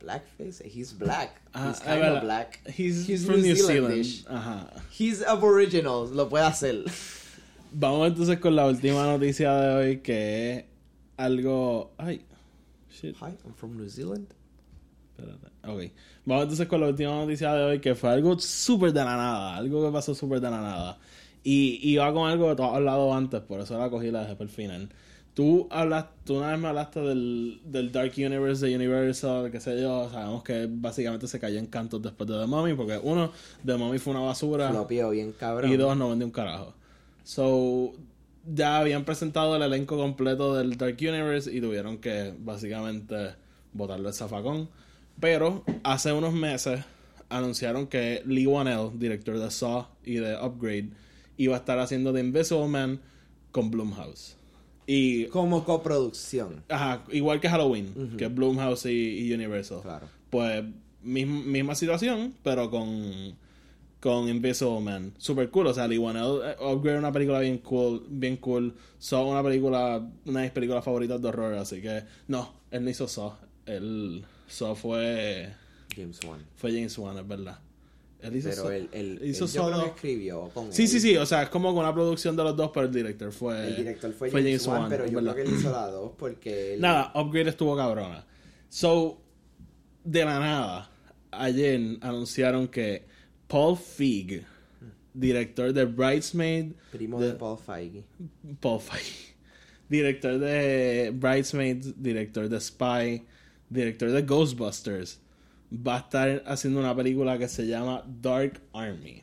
Blackface, 0.00 0.62
he's 0.64 0.92
black. 0.92 1.40
Ah, 1.54 1.68
he's 1.68 1.78
es 1.78 1.82
kind 1.82 2.04
of 2.04 2.22
black. 2.22 2.60
He's, 2.68 3.06
He's 3.06 3.26
from 3.26 3.42
New 3.42 3.54
New 3.54 3.56
Zealand. 3.56 4.04
Ajá. 4.30 4.82
He's 4.90 5.22
aboriginal, 5.22 6.06
lo 6.06 6.28
puede 6.28 6.46
hacer. 6.46 6.84
Vamos 7.72 8.08
entonces 8.08 8.38
con 8.38 8.54
la 8.54 8.66
última 8.66 9.04
noticia 9.04 9.52
de 9.54 9.74
hoy 9.74 9.96
que 9.98 10.58
es 10.58 10.64
algo. 11.16 11.90
Ay. 11.98 12.24
Shit. 12.90 13.16
Hi, 13.16 13.36
I'm 13.44 13.54
from 13.54 13.76
New 13.76 13.88
Zealand. 13.88 14.28
Espérate. 15.18 15.46
Ok. 15.66 15.92
Vamos 16.24 16.42
entonces 16.44 16.68
con 16.68 16.80
la 16.80 16.88
última 16.88 17.10
noticia 17.10 17.52
de 17.54 17.64
hoy 17.64 17.80
que 17.80 17.94
fue 17.94 18.10
algo 18.10 18.38
súper 18.38 18.92
de 18.92 19.04
la 19.04 19.16
nada. 19.16 19.56
Algo 19.56 19.84
que 19.84 19.92
pasó 19.92 20.14
súper 20.14 20.40
de 20.40 20.50
la 20.50 20.60
nada. 20.60 20.98
Y, 21.42 21.80
y 21.82 21.96
va 21.96 22.12
con 22.12 22.28
algo 22.28 22.48
que 22.48 22.56
tú 22.56 22.64
has 22.64 22.74
hablado 22.74 23.14
antes, 23.14 23.40
por 23.40 23.60
eso 23.60 23.78
la 23.78 23.88
cogí 23.88 24.08
y 24.08 24.10
la 24.10 24.20
dejé 24.20 24.34
para 24.34 24.44
el 24.44 24.54
final. 24.54 24.88
Tú 25.34 25.68
hablas, 25.70 26.06
tú 26.24 26.38
una 26.38 26.50
vez 26.50 26.58
me 26.58 26.68
hablaste 26.68 27.00
del, 27.00 27.60
del 27.64 27.92
Dark 27.92 28.12
Universe 28.16 28.66
de 28.66 28.74
Universal, 28.74 29.50
qué 29.52 29.60
sé 29.60 29.80
yo. 29.80 30.10
Sabemos 30.10 30.42
que 30.42 30.66
básicamente 30.68 31.28
se 31.28 31.38
cayó 31.38 31.58
en 31.58 31.66
cantos 31.66 32.02
después 32.02 32.28
de 32.28 32.38
The 32.38 32.46
Mummy, 32.46 32.74
porque 32.74 32.98
uno, 33.00 33.30
The 33.64 33.76
Mummy 33.76 33.98
fue 33.98 34.14
una 34.14 34.22
basura. 34.22 34.72
Bien 35.10 35.32
cabrón. 35.32 35.72
Y 35.72 35.76
dos, 35.76 35.96
no 35.96 36.10
vendió 36.10 36.26
un 36.26 36.32
carajo. 36.32 36.74
So, 37.22 37.92
ya 38.52 38.78
habían 38.78 39.04
presentado 39.04 39.54
el 39.54 39.62
elenco 39.62 39.96
completo 39.96 40.56
del 40.56 40.76
Dark 40.76 40.96
Universe 41.00 41.54
y 41.54 41.60
tuvieron 41.60 41.98
que 41.98 42.34
básicamente 42.36 43.36
botarle 43.72 44.08
el 44.08 44.14
zafacón. 44.14 44.68
Pero 45.20 45.64
hace 45.82 46.12
unos 46.12 46.32
meses 46.32 46.84
anunciaron 47.28 47.86
que 47.86 48.22
Lee 48.26 48.46
Wanell, 48.46 48.98
director 48.98 49.38
de 49.38 49.50
Saw 49.50 49.86
y 50.04 50.14
de 50.14 50.36
Upgrade, 50.36 50.90
iba 51.36 51.54
a 51.54 51.58
estar 51.58 51.78
haciendo 51.78 52.12
The 52.12 52.20
Invisible 52.20 52.68
Man 52.68 53.00
con 53.50 53.70
Blumhouse. 53.70 54.36
Y, 54.86 55.26
Como 55.26 55.64
coproducción. 55.64 56.64
ajá, 56.68 57.04
igual 57.10 57.40
que 57.40 57.48
Halloween, 57.48 58.16
que 58.16 58.24
es 58.24 58.34
Blumhouse 58.34 58.86
y, 58.86 59.26
y 59.26 59.32
Universal. 59.34 59.80
Claro. 59.82 60.08
Pues, 60.30 60.64
misma, 61.02 61.40
misma 61.40 61.74
situación, 61.74 62.34
pero 62.42 62.70
con 62.70 63.36
con 64.00 64.28
Invisible 64.28 64.80
Man. 64.80 65.12
Super 65.18 65.50
cool, 65.50 65.66
o 65.66 65.74
sea, 65.74 65.88
Lee 65.88 65.98
Wanell, 65.98 66.40
eh, 66.44 66.56
Upgrade 66.60 66.96
es 66.96 67.00
una 67.00 67.12
película 67.12 67.40
bien 67.40 67.58
cool, 67.58 68.06
bien 68.08 68.36
cool. 68.36 68.74
Saw 68.98 69.28
una 69.28 69.42
película, 69.42 70.08
una 70.24 70.40
de 70.40 70.46
mis 70.46 70.52
películas 70.52 70.84
favoritas 70.84 71.20
de 71.20 71.28
horror, 71.28 71.54
así 71.54 71.80
que 71.80 72.04
no, 72.28 72.48
él 72.70 72.84
no 72.84 72.90
hizo 72.90 73.08
Saw, 73.08 73.32
él 73.68 74.24
Saw 74.48 74.74
fue 74.74 75.52
James 75.94 76.18
Wan. 76.26 76.44
fue 76.56 76.72
James 76.72 76.96
Wan, 76.98 77.18
es 77.18 77.26
verdad. 77.28 77.58
Él 78.20 78.34
hizo 78.34 78.48
Pero 78.50 78.70
él, 78.72 78.88
él, 78.92 79.20
hizo 79.22 79.44
él 79.44 79.50
yo 79.52 79.60
Saw 79.62 79.66
creo 79.70 79.82
que 79.82 79.88
escribió 79.90 80.48
con 80.52 80.72
Sí, 80.72 80.82
él. 80.82 80.88
sí, 80.88 81.00
sí, 81.00 81.16
o 81.16 81.24
sea, 81.26 81.42
es 81.44 81.48
como 81.50 81.72
con 81.72 81.84
una 81.84 81.94
producción 81.94 82.34
de 82.36 82.42
los 82.44 82.56
dos, 82.56 82.70
pero 82.74 82.86
el 82.86 82.92
director 82.92 83.30
fue 83.30 83.68
El 83.68 83.76
director 83.76 84.12
fue 84.12 84.30
James, 84.30 84.66
Wan, 84.66 84.88
pero 84.88 85.06
yo 85.06 85.16
verdad. 85.18 85.34
creo 85.34 85.44
que 85.46 85.50
él 85.52 85.58
hizo 85.60 85.70
la 85.70 85.86
dos 85.88 86.12
porque 86.18 86.74
él... 86.74 86.80
Nada, 86.80 87.12
Upgrade 87.14 87.50
estuvo 87.50 87.76
cabrona. 87.76 88.24
So, 88.68 89.20
de 90.02 90.24
la 90.24 90.40
nada, 90.40 90.90
ayer 91.30 91.98
anunciaron 92.00 92.66
que 92.68 93.04
Paul 93.46 93.76
Feig, 93.76 94.44
director 95.14 95.72
de 95.72 95.84
Bridesmaid, 95.84 96.72
Primo 96.90 97.20
de- 97.20 97.28
de 97.28 97.32
Paul 97.34 97.58
Feige. 97.58 98.04
Paul 98.60 98.80
Feig, 98.80 99.36
director 99.88 100.38
de 100.38 101.12
Bridesmaids, 101.14 101.94
director 102.02 102.48
de 102.48 102.60
Spy, 102.60 103.24
director 103.70 104.10
de 104.10 104.22
Ghostbusters, 104.22 105.20
va 105.72 105.96
a 105.96 105.98
estar 106.00 106.42
haciendo 106.46 106.80
una 106.80 106.94
película 106.96 107.38
que 107.38 107.48
se 107.48 107.66
llama 107.66 108.02
Dark 108.22 108.60
Army. 108.72 109.22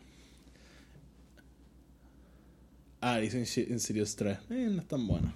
Ah, 3.02 3.18
dice 3.20 3.40
Insi- 3.40 3.70
Insidious 3.70 4.16
3. 4.16 4.38
Eh, 4.50 4.68
no 4.72 4.82
es 4.82 4.88
tan 4.88 5.06
bueno. 5.08 5.34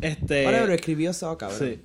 Este. 0.00 0.46
Ahora, 0.46 0.60
pero 0.62 0.72
escribió 0.74 1.12
Saw, 1.12 1.36
cabrón. 1.36 1.58
Sí. 1.58 1.80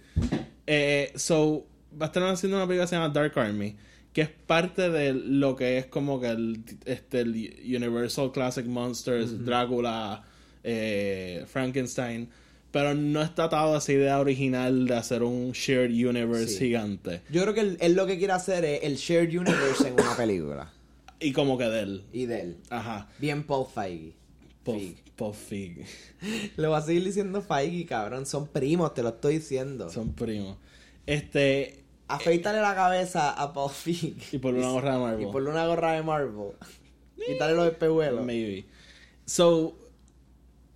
Eh, 0.65 1.11
so, 1.15 1.65
va 1.99 2.05
a 2.05 2.07
estar 2.07 2.23
haciendo 2.23 2.57
una 2.57 2.65
película 2.67 2.85
que 2.85 2.89
se 2.89 2.95
llama 2.95 3.09
Dark 3.09 3.37
Army, 3.37 3.75
que 4.13 4.21
es 4.21 4.29
parte 4.29 4.89
de 4.89 5.13
lo 5.13 5.55
que 5.55 5.77
es 5.77 5.87
como 5.87 6.19
que 6.21 6.27
el, 6.29 6.63
este, 6.85 7.21
el 7.21 7.31
Universal 7.65 8.31
Classic 8.31 8.65
Monsters, 8.65 9.43
Drácula, 9.45 10.23
eh, 10.63 11.43
Frankenstein, 11.47 12.29
pero 12.71 12.93
no 12.93 13.21
está 13.21 13.45
atado 13.45 13.75
a 13.75 13.77
esa 13.79 13.91
idea 13.93 14.19
original 14.19 14.87
de 14.87 14.95
hacer 14.95 15.23
un 15.23 15.51
shared 15.51 15.89
universe 15.91 16.47
Sí. 16.49 16.65
gigante. 16.65 17.21
Yo 17.29 17.41
creo 17.43 17.53
que 17.53 17.61
él, 17.61 17.77
él 17.81 17.93
lo 17.93 18.05
que 18.05 18.17
quiere 18.17 18.33
hacer 18.33 18.65
es 18.65 18.83
el 18.83 18.95
shared 18.95 19.29
universe 19.29 19.87
en 19.87 19.93
una 19.93 20.15
película. 20.15 20.73
Y 21.19 21.31
como 21.33 21.57
que 21.57 21.65
de 21.65 21.79
él. 21.81 22.03
Y 22.13 22.25
de 22.27 22.41
él. 22.41 22.57
Ajá. 22.69 23.09
Bien 23.19 23.43
Paul 23.43 23.65
Feige. 23.73 24.13
Paul, 24.63 24.79
Feig. 24.79 24.97
Paul 25.15 25.33
Feig. 25.33 25.85
Le 26.57 26.67
voy 26.67 26.77
a 26.77 26.81
seguir 26.81 27.03
diciendo 27.05 27.41
Feige, 27.41 27.85
cabrón. 27.85 28.25
Son 28.25 28.47
primos, 28.47 28.93
te 28.93 29.01
lo 29.01 29.09
estoy 29.09 29.35
diciendo. 29.35 29.89
Son 29.89 30.13
primos. 30.13 30.57
Este. 31.05 31.83
Afeítale 32.09 32.61
la 32.61 32.75
cabeza 32.75 33.31
a 33.31 33.51
Paul 33.53 33.71
Feig. 33.71 34.15
Y 34.33 34.37
por 34.37 34.53
una 34.53 34.69
gorra 34.69 34.93
de 34.93 34.99
Marvel. 34.99 35.27
Y 35.27 35.31
ponle 35.31 35.49
una 35.49 35.65
gorra 35.65 35.93
de 35.93 36.03
Marvel. 36.03 36.51
Quítale 37.25 37.55
los 37.55 37.67
espejuelos. 37.67 38.23
Maybe. 38.25 38.65
So, 39.25 39.75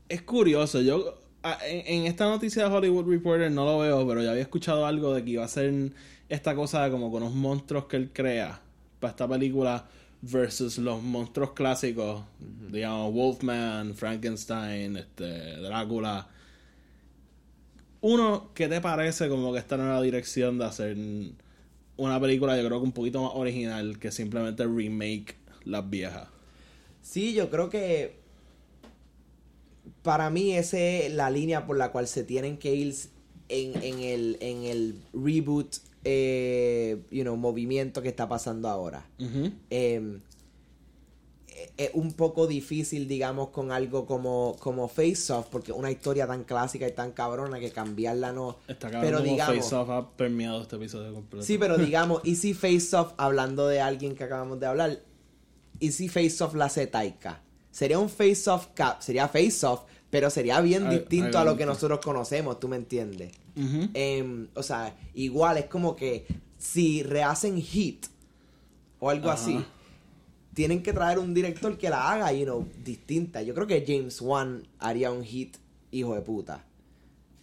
es 0.10 0.22
curioso. 0.24 0.82
Yo, 0.82 1.21
en, 1.44 1.84
en 1.86 2.06
esta 2.06 2.26
noticia 2.26 2.68
de 2.68 2.74
Hollywood 2.74 3.10
Reporter 3.10 3.52
no 3.52 3.66
lo 3.66 3.80
veo, 3.80 4.08
pero 4.08 4.22
ya 4.22 4.32
había 4.32 4.44
escuchado 4.44 4.86
algo 4.86 5.14
de 5.14 5.24
que 5.24 5.32
iba 5.32 5.44
a 5.44 5.48
ser 5.48 5.92
esta 6.30 6.56
cosa 6.56 6.90
como 6.90 7.12
con 7.12 7.24
los 7.24 7.34
monstruos 7.34 7.86
que 7.86 7.98
él 7.98 8.12
crea 8.14 8.62
para 9.00 9.12
esta 9.12 9.28
película 9.28 9.86
versus 10.22 10.78
los 10.78 11.02
monstruos 11.02 11.52
clásicos, 11.52 12.24
digamos, 12.72 13.14
Wolfman, 13.14 13.96
Frankenstein, 13.96 14.98
este, 14.98 15.58
Drácula. 15.58 16.28
Uno, 18.02 18.52
¿qué 18.54 18.68
te 18.68 18.82
parece 18.82 19.30
como 19.30 19.52
que 19.52 19.60
esta 19.60 19.78
nueva 19.78 20.02
dirección 20.02 20.58
de 20.58 20.66
hacer 20.66 20.98
una 21.98 22.20
película, 22.20 22.56
yo 22.56 22.66
creo 22.68 22.80
que 22.80 22.86
un 22.86 22.92
poquito 22.94 23.22
más 23.22 23.32
original 23.36 24.00
que 24.00 24.12
simplemente 24.12 24.66
remake 24.66 25.36
las 25.66 25.90
viejas? 25.90 26.28
Sí, 27.02 27.34
yo 27.34 27.50
creo 27.50 27.70
que 27.70 28.21
para 30.04 30.30
mí 30.30 30.54
esa 30.54 30.80
es 30.80 31.14
la 31.14 31.30
línea 31.30 31.66
por 31.66 31.78
la 31.78 31.92
cual 31.92 32.08
se 32.08 32.24
tienen 32.24 32.58
que 32.58 32.74
ir 32.74 32.96
en, 33.50 33.84
en 33.84 34.00
el, 34.00 34.38
en 34.40 34.64
el 34.64 35.02
reboot, 35.14 35.76
eh, 36.04 37.02
you 37.12 37.24
know, 37.24 37.36
movimiento 37.36 38.02
que 38.02 38.10
está 38.10 38.28
pasando 38.28 38.70
ahora. 38.70 39.06
Ujú. 39.20 39.52
Eh, 39.70 40.20
es 41.78 41.92
un 41.94 42.14
poco 42.14 42.48
difícil, 42.48 43.08
digamos, 43.08 43.50
con 43.50 43.72
algo 43.72 44.06
como, 44.06 44.56
como 44.60 44.88
Face 44.88 45.32
Off, 45.32 45.48
porque 45.52 45.72
una 45.72 45.92
historia 45.92 46.28
tan 46.28 46.44
clásica 46.44 46.88
y 46.88 46.92
tan 46.92 47.12
cabrona 47.12 47.60
que 47.60 47.72
cambiarla 47.72 48.32
no... 48.32 48.58
Está 48.68 48.90
cabrón 48.90 49.02
pero 49.02 49.18
como 49.20 49.32
digamos, 49.32 49.56
Face 49.58 49.76
Off 49.76 49.90
ha 49.90 50.10
permeado 50.12 50.62
este 50.62 50.76
episodio 50.78 51.14
completo. 51.14 51.46
Sí, 51.46 51.58
pero 51.58 51.78
digamos, 51.86 52.22
y 52.24 52.36
si 52.36 52.54
Face 52.54 52.96
Off, 52.96 53.14
hablando 53.18 53.68
de 53.68 53.82
alguien 53.82 54.16
que 54.16 54.24
acabamos 54.24 54.60
de 54.60 54.66
hablar, 54.66 55.00
y 55.80 55.92
si 55.92 56.10
Face 56.10 56.44
Off 56.44 56.56
la 56.56 56.66
hace 56.66 56.88
Taika, 56.88 57.42
sería 57.72 58.00
un 58.00 58.10
Face 58.10 58.50
Off 58.50 58.68
cap, 58.74 59.02
sería 59.02 59.28
Face 59.28 59.66
Off, 59.66 59.82
pero 60.12 60.30
sería 60.30 60.62
bien 60.62 60.84
distinto 60.92 61.40
a 61.40 61.44
lo 61.46 61.58
que 61.58 61.66
nosotros 61.66 62.00
conocemos, 62.04 62.60
¿tú 62.60 62.68
me 62.68 62.76
entiendes? 62.76 63.32
Em, 63.96 64.48
o 64.54 64.62
sea, 64.62 64.96
igual 65.16 65.58
es 65.58 65.66
como 65.66 65.96
que 65.96 66.26
si 66.60 67.02
rehacen 67.02 67.60
Hit 67.60 68.06
o 69.00 69.10
algo 69.10 69.32
así, 69.32 69.58
tienen 70.54 70.84
que 70.84 70.94
traer 70.94 71.18
un 71.18 71.34
director 71.34 71.78
que 71.78 71.90
la 71.90 72.12
haga, 72.12 72.32
you 72.34 72.44
know, 72.44 72.68
distinta. 72.84 73.42
Yo 73.42 73.56
creo 73.56 73.66
que 73.66 73.84
James 73.88 74.22
Wan 74.22 74.68
haría 74.80 75.12
un 75.12 75.24
hit 75.24 75.56
hijo 75.92 76.14
de 76.14 76.22
puta. 76.22 76.66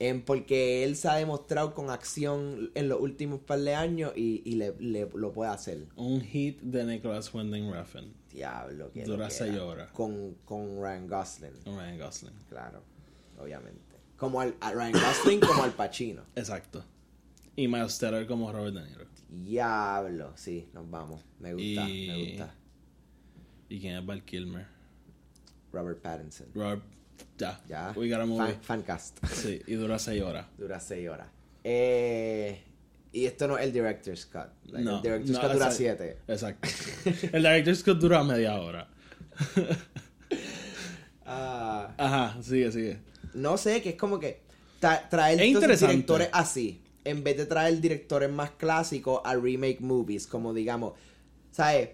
Em, 0.00 0.22
porque 0.22 0.84
él 0.84 0.94
se 0.94 1.08
ha 1.08 1.14
demostrado 1.16 1.74
con 1.74 1.90
acción 1.90 2.70
en 2.76 2.88
los 2.88 3.00
últimos 3.00 3.40
par 3.40 3.58
de 3.60 3.74
años 3.74 4.12
y, 4.14 4.42
y 4.44 4.52
le, 4.54 4.72
le- 4.78 5.08
lo 5.12 5.32
puede 5.32 5.50
hacer. 5.50 5.86
Un 5.96 6.20
hit 6.20 6.60
de 6.60 6.84
Nicholas 6.84 7.34
Winding 7.34 7.72
Refn. 7.72 8.12
Diablo, 8.38 8.90
que 8.92 9.04
Dura 9.04 9.18
lo 9.18 9.24
que 9.28 9.30
seis 9.34 9.54
era. 9.54 9.64
horas. 9.64 9.90
Con, 9.92 10.34
con 10.44 10.76
Ryan 10.80 11.06
Gosling, 11.08 11.52
con 11.64 11.76
Ryan 11.76 11.98
Gosling. 11.98 12.34
claro, 12.48 12.82
obviamente. 13.38 13.80
Como 14.16 14.40
al, 14.40 14.54
a 14.60 14.72
Ryan 14.72 14.92
Gosling 14.92 15.40
como 15.40 15.62
al 15.64 15.72
Pacino. 15.72 16.22
Exacto. 16.34 16.84
Y 17.56 17.66
Miles 17.68 17.98
Teller 17.98 18.26
como 18.26 18.52
Robert 18.52 18.74
De 18.74 18.84
Niro. 18.86 19.04
Diablo, 19.28 20.32
sí, 20.36 20.68
nos 20.72 20.88
vamos. 20.90 21.22
Me 21.40 21.52
gusta, 21.52 21.84
me 21.84 21.90
Y- 21.90 22.30
gusta. 22.30 22.54
¿Y 23.68 23.80
quién 23.80 23.96
es 23.96 24.06
Val 24.06 24.24
Kilmer? 24.24 24.66
Robert 25.72 26.00
Pattinson. 26.00 26.46
Robert. 26.54 26.82
Ya. 27.36 27.60
Ya. 27.68 27.92
We 27.96 28.08
got 28.08 28.20
a 28.20 28.26
movie. 28.26 28.52
Fan- 28.54 28.62
fancast. 28.62 29.18
Sí, 29.26 29.60
y 29.66 29.74
dura 29.74 29.98
6 29.98 30.22
horas. 30.22 30.46
dura 30.56 30.78
6 30.80 31.08
horas. 31.08 31.26
Eh, 31.64 32.62
y 33.12 33.24
esto 33.26 33.48
no 33.48 33.56
es 33.58 33.64
el 33.64 33.72
director's 33.72 34.26
cut. 34.26 34.48
Like, 34.66 34.84
No, 34.84 34.96
el 34.96 35.02
director's 35.02 35.30
no, 35.30 35.40
cut 35.40 35.52
dura. 35.52 35.70
7. 35.70 36.18
Exacto. 36.28 36.68
El 37.32 37.42
Director's 37.42 37.82
Cut 37.82 37.98
dura 37.98 38.22
media 38.24 38.54
hora. 38.60 38.88
Ah, 41.30 41.92
Ajá, 41.98 42.42
sigue, 42.42 42.72
sigue. 42.72 42.98
no 43.34 43.58
sé, 43.58 43.82
que 43.82 43.90
es 43.90 43.94
como 43.96 44.18
que 44.18 44.40
tra- 44.80 45.08
traer 45.10 45.40
Es 45.40 45.54
estos 45.54 45.80
directores 45.80 46.28
así, 46.32 46.82
en 47.04 47.22
vez 47.22 47.36
de 47.36 47.44
traer 47.46 47.80
directores 47.80 48.30
más 48.30 48.52
clásicos 48.52 49.20
a 49.24 49.34
remake 49.34 49.80
movies, 49.80 50.26
como 50.26 50.54
digamos, 50.54 50.94
¿sabes? 51.50 51.90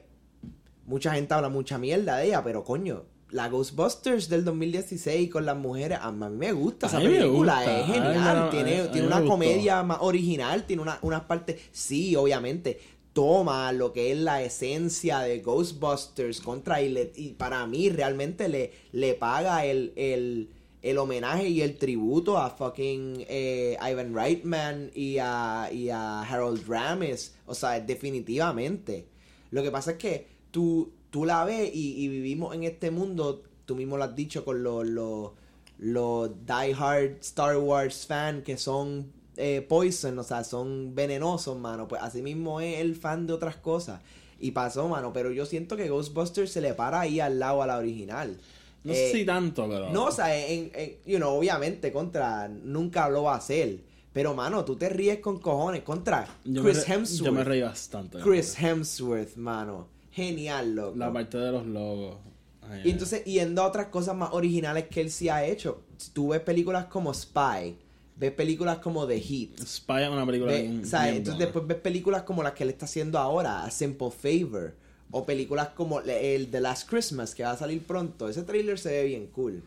Mucha 0.87 1.14
gente 1.14 1.35
habla 1.35 1.48
mucha 1.48 1.79
mierda 1.79 2.18
de 2.18 2.27
ella, 2.27 2.44
pero 2.44 2.62
coño, 2.62 3.07
la 3.35 3.49
Ghostbusters 3.49 4.29
del 4.29 4.44
2016 4.44 5.29
con 5.31 5.44
las 5.44 5.57
mujeres, 5.57 5.99
a 6.01 6.12
mí 6.12 6.37
me 6.37 6.53
gusta 6.53 6.87
esa 6.87 6.99
película, 7.18 7.57
gusta, 7.57 7.81
es 7.81 7.87
genial, 7.87 8.51
tiene, 8.51 8.70
tiene 8.92 9.07
una 9.09 9.16
comedia 9.29 9.83
más 9.83 9.99
original, 10.01 10.64
tiene 10.66 10.83
una- 10.83 10.99
unas 11.03 11.23
partes, 11.23 11.61
sí, 11.73 12.14
obviamente, 12.16 12.79
toma 13.12 13.73
lo 13.73 13.92
que 13.92 14.12
es 14.12 14.18
la 14.18 14.42
esencia 14.42 15.20
de 15.20 15.40
Ghostbusters 15.40 16.40
contra 16.40 16.81
y, 16.83 16.88
le- 16.90 17.12
y 17.16 17.31
para 17.33 17.66
mí 17.66 17.88
realmente 17.88 18.49
le, 18.49 18.73
le 18.92 19.14
paga 19.14 19.64
el, 19.64 19.92
el, 19.97 20.51
el 20.83 20.99
homenaje 20.99 21.49
y 21.49 21.61
el 21.62 21.77
tributo 21.77 22.38
a 22.38 22.51
fucking 22.51 23.25
eh, 23.29 23.77
Ivan 23.90 24.14
Reitman 24.14 24.90
y 24.94 25.18
a, 25.18 25.70
y 25.73 25.90
a 25.90 26.23
Harold 26.23 26.68
Ramis, 26.68 27.35
o 27.47 27.55
sea, 27.55 27.81
definitivamente. 27.81 29.07
Lo 29.51 29.62
que 29.62 29.70
pasa 29.70 29.92
es 29.92 29.97
que 29.99 30.27
tú, 30.51 30.92
tú 31.14 31.24
la 31.24 31.44
ves 31.44 31.70
y, 31.72 32.03
y 32.05 32.09
vivimos 32.09 32.53
en 32.57 32.64
este 32.64 32.90
mundo, 32.90 33.44
tú 33.66 33.77
mismo 33.77 33.96
lo 33.96 34.03
has 34.03 34.16
dicho 34.16 34.44
con 34.44 34.64
los, 34.64 34.85
los, 34.85 35.31
los 35.79 36.31
die-hard 36.44 37.18
Star 37.20 37.57
Wars 37.57 38.05
fan 38.07 38.42
que 38.42 38.57
son 38.59 39.12
eh, 39.36 39.64
poison, 39.68 40.18
o 40.18 40.24
sea, 40.24 40.43
son 40.43 40.95
venenosos, 40.97 41.57
mano. 41.57 41.86
Pues 41.86 42.03
así 42.03 42.20
mismo 42.20 42.61
es 42.61 42.80
el 42.80 42.97
fan 42.97 43.26
de 43.28 43.32
otras 43.32 43.55
cosas. 43.57 44.01
Y 44.41 44.51
pasó, 44.51 44.89
mano, 44.89 45.12
pero 45.12 45.30
yo 45.30 45.47
siento 45.47 45.76
que 45.76 45.89
Ghostbusters 45.89 46.51
se 46.51 46.61
le 46.61 46.74
para 46.74 47.01
ahí 47.01 47.20
al 47.20 47.39
lado 47.39 47.62
a 47.62 47.66
la 47.68 47.78
original. 47.78 48.36
No 48.82 48.93
Eh, 48.93 48.97
sé 49.12 49.18
si 49.20 49.24
tanto, 49.24 49.68
pero. 49.68 49.91
no, 49.91 50.07
o 50.07 50.12
sea, 50.12 50.36
en, 50.36 50.70
en- 50.74 50.97
you 51.07 51.18
know, 51.18 51.39
obviamente, 51.39 51.93
contra, 51.93 52.49
nunca 52.49 53.09
lo 53.09 53.22
va 53.22 53.34
a 53.34 53.39
hacer. 53.39 53.78
Pero, 54.12 54.34
mano, 54.34 54.64
tú 54.64 54.76
te 54.76 54.89
ríes 54.89 55.20
con 55.20 55.39
cojones. 55.39 55.82
Contra 55.82 56.26
Yo 56.45 56.62
Chris 56.62 56.89
Hemsworth. 56.89 57.24
Yo 57.24 57.32
me 57.32 57.45
reí 57.45 57.62
bastante. 57.62 58.18
Chris 58.18 58.57
Hemsworth, 58.61 59.36
mano. 59.36 59.93
Genial, 60.15 60.75
loco. 60.75 60.97
La 60.97 61.12
parte 61.12 61.39
de 61.39 61.53
los 61.53 61.67
logos. 61.67 62.17
Ay, 62.62 62.83
Y 62.85 62.91
entonces, 62.91 63.25
yendo 63.25 63.62
a 63.62 63.67
otras 63.67 63.89
cosas 63.89 64.17
más 64.17 64.31
originales 64.33 64.87
que 64.89 65.01
él 65.01 65.11
sí 65.11 65.29
ha 65.29 65.45
hecho. 65.45 65.83
Tú 66.12 66.29
ves 66.29 66.41
películas 66.41 66.87
como 66.87 67.12
Spy, 67.12 67.77
ves 68.17 68.33
películas 68.33 68.79
como 68.79 69.07
The 69.07 69.21
Heat. 69.21 69.59
Spy 69.67 70.03
es 70.05 70.09
una 70.09 70.25
película 70.25 70.53
bien- 70.53 70.87
¿sabes? 70.87 71.07
bien 71.07 71.17
Entonces 71.19 71.35
buena. 71.39 71.45
después 71.47 71.67
ves 71.67 71.79
películas 71.79 72.23
como 72.23 72.43
las 72.43 72.53
que 72.53 72.62
él 72.62 72.71
está 72.71 72.85
haciendo 72.87 73.19
ahora, 73.19 73.65
A 73.65 73.71
Simple 73.71 74.11
Favor, 74.11 74.75
O 75.11 75.25
películas 75.27 75.69
como 75.71 76.01
el 76.01 76.49
The 76.51 76.61
Last 76.61 76.89
Christmas, 76.89 77.35
que 77.35 77.43
va 77.45 77.51
a 77.53 77.57
salir 77.57 77.83
pronto. 77.87 78.29
Ese 78.29 78.43
trailer 78.43 78.79
se 78.79 78.91
ve 78.91 79.05
bien 79.05 79.27
cool. 79.29 79.62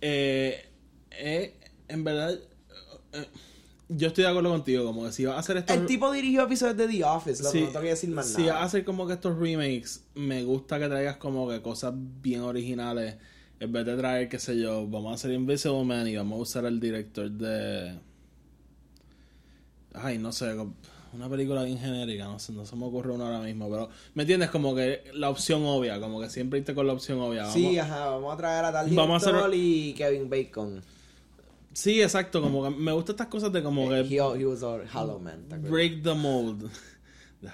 Eh, 0.00 0.64
eh, 1.10 1.54
en 1.88 2.04
verdad, 2.04 2.38
eh, 3.12 3.26
yo 3.96 4.08
estoy 4.08 4.24
de 4.24 4.30
acuerdo 4.30 4.50
contigo. 4.50 4.84
Como 4.84 5.04
que 5.04 5.12
si 5.12 5.24
vas 5.24 5.36
a 5.36 5.38
hacer 5.40 5.56
esto. 5.58 5.72
El 5.74 5.86
tipo 5.86 6.10
dirigió 6.12 6.42
episodios 6.44 6.76
de 6.76 6.88
The 6.88 7.04
Office, 7.04 7.42
lo 7.42 7.50
Sí, 7.50 7.60
no 7.62 7.66
tengo 7.68 7.80
que 7.82 7.88
decir 7.88 8.10
más 8.10 8.26
si 8.28 8.42
nada. 8.42 8.54
vas 8.54 8.62
a 8.62 8.64
hacer 8.66 8.84
como 8.84 9.06
que 9.06 9.14
estos 9.14 9.38
remakes, 9.38 10.04
me 10.14 10.42
gusta 10.44 10.78
que 10.78 10.88
traigas 10.88 11.16
como 11.16 11.48
que 11.48 11.60
cosas 11.62 11.92
bien 11.96 12.40
originales. 12.42 13.16
En 13.60 13.72
vez 13.72 13.86
de 13.86 13.96
traer, 13.96 14.28
qué 14.28 14.38
sé 14.38 14.58
yo, 14.58 14.86
vamos 14.86 15.12
a 15.12 15.14
hacer 15.14 15.30
Invisible 15.32 15.84
Man 15.84 16.06
y 16.08 16.16
vamos 16.16 16.38
a 16.38 16.42
usar 16.42 16.64
el 16.66 16.80
director 16.80 17.30
de. 17.30 17.98
Ay, 19.94 20.18
no 20.18 20.32
sé, 20.32 20.54
una 21.12 21.28
película 21.28 21.62
bien 21.62 21.78
genérica, 21.78 22.24
no, 22.24 22.40
sé, 22.40 22.52
no 22.52 22.66
se 22.66 22.74
me 22.74 22.84
ocurre 22.86 23.12
una 23.12 23.26
ahora 23.26 23.38
mismo, 23.40 23.70
pero 23.70 23.88
¿me 24.14 24.24
entiendes? 24.24 24.50
Como 24.50 24.74
que 24.74 25.04
la 25.14 25.30
opción 25.30 25.62
obvia, 25.64 26.00
como 26.00 26.20
que 26.20 26.28
siempre 26.28 26.58
irte 26.58 26.74
con 26.74 26.88
la 26.88 26.92
opción 26.92 27.20
obvia. 27.20 27.42
Vamos, 27.42 27.54
Sí, 27.54 27.78
ajá, 27.78 28.06
vamos 28.06 28.34
a 28.34 28.36
traer 28.36 28.64
a 28.64 28.72
tal 28.72 28.90
Vamos 28.90 29.22
a 29.22 29.26
director 29.26 29.48
hacer- 29.50 29.60
y 29.60 29.94
Kevin 29.94 30.28
Bacon. 30.28 30.82
Sí, 31.74 32.00
exacto, 32.00 32.40
como 32.40 32.64
que 32.64 32.70
me 32.70 32.92
gustan 32.92 33.14
estas 33.14 33.26
cosas 33.26 33.52
de 33.52 33.62
como 33.62 33.88
que 33.88 34.00
He, 34.00 34.16
he 34.16 34.46
was 34.46 34.62
a 34.62 34.80
Hollow 34.92 35.20
Man. 35.20 35.46
break 35.68 36.02
the 36.02 36.14
mold. 36.14 36.70
The. 37.42 37.50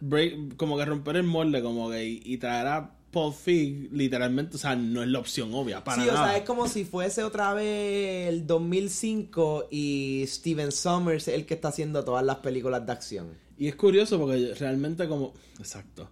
Break, 0.00 0.56
como 0.56 0.76
que 0.76 0.84
romper 0.84 1.14
el 1.14 1.22
molde, 1.22 1.62
como 1.62 1.88
que 1.88 2.04
y, 2.04 2.22
y 2.24 2.38
traer 2.38 2.66
a 2.66 2.96
Paul 3.12 3.32
Feig, 3.34 3.90
literalmente, 3.92 4.56
o 4.56 4.58
sea, 4.58 4.74
no 4.74 5.02
es 5.02 5.08
la 5.08 5.18
opción 5.18 5.54
obvia, 5.54 5.84
para 5.84 6.02
sí, 6.02 6.08
o 6.08 6.12
sea, 6.12 6.36
es 6.36 6.44
como 6.44 6.66
si 6.66 6.84
fuese 6.84 7.22
otra 7.22 7.52
vez 7.52 8.28
el 8.28 8.46
2005 8.46 9.68
y 9.70 10.24
Steven 10.26 10.72
Sommers 10.72 11.28
el 11.28 11.44
que 11.44 11.54
está 11.54 11.68
haciendo 11.68 12.02
todas 12.04 12.24
las 12.24 12.36
películas 12.38 12.84
de 12.86 12.92
acción. 12.92 13.28
Y 13.58 13.68
es 13.68 13.76
curioso 13.76 14.18
porque 14.18 14.54
realmente 14.58 15.06
como... 15.06 15.34
Exacto. 15.58 16.10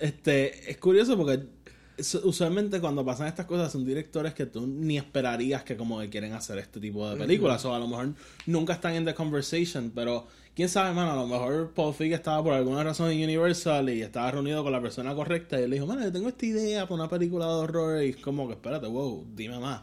Este, 0.00 0.70
es 0.70 0.76
curioso 0.78 1.16
porque 1.16 1.40
usualmente 2.24 2.80
cuando 2.80 3.04
pasan 3.04 3.26
estas 3.26 3.46
cosas 3.46 3.72
son 3.72 3.84
directores 3.84 4.34
que 4.34 4.46
tú 4.46 4.66
ni 4.66 4.96
esperarías 4.96 5.62
que 5.62 5.76
como 5.76 6.00
que 6.00 6.08
quieren 6.08 6.32
hacer 6.32 6.58
este 6.58 6.80
tipo 6.80 7.08
de 7.08 7.16
películas. 7.16 7.64
O 7.64 7.74
a 7.74 7.78
lo 7.78 7.88
mejor 7.88 8.14
nunca 8.46 8.74
están 8.74 8.94
en 8.94 9.04
the 9.04 9.14
conversation, 9.14 9.90
pero 9.94 10.26
quién 10.54 10.68
sabe, 10.68 10.94
mano, 10.94 11.12
a 11.12 11.16
lo 11.16 11.26
mejor 11.26 11.72
Paul 11.74 11.94
Feig 11.94 12.12
estaba 12.12 12.42
por 12.42 12.52
alguna 12.52 12.82
razón 12.82 13.10
en 13.10 13.22
Universal 13.22 13.88
y 13.90 14.02
estaba 14.02 14.30
reunido 14.30 14.62
con 14.62 14.72
la 14.72 14.80
persona 14.80 15.14
correcta 15.14 15.58
y 15.58 15.64
él 15.64 15.70
le 15.70 15.76
dijo, 15.76 15.86
mano, 15.86 16.02
yo 16.02 16.12
tengo 16.12 16.28
esta 16.28 16.46
idea 16.46 16.84
para 16.84 16.94
una 16.94 17.08
película 17.08 17.46
de 17.46 17.52
horror 17.52 18.02
y 18.02 18.10
es 18.10 18.16
como 18.16 18.46
que 18.46 18.54
espérate, 18.54 18.86
wow, 18.86 19.26
dime 19.34 19.58
más. 19.58 19.82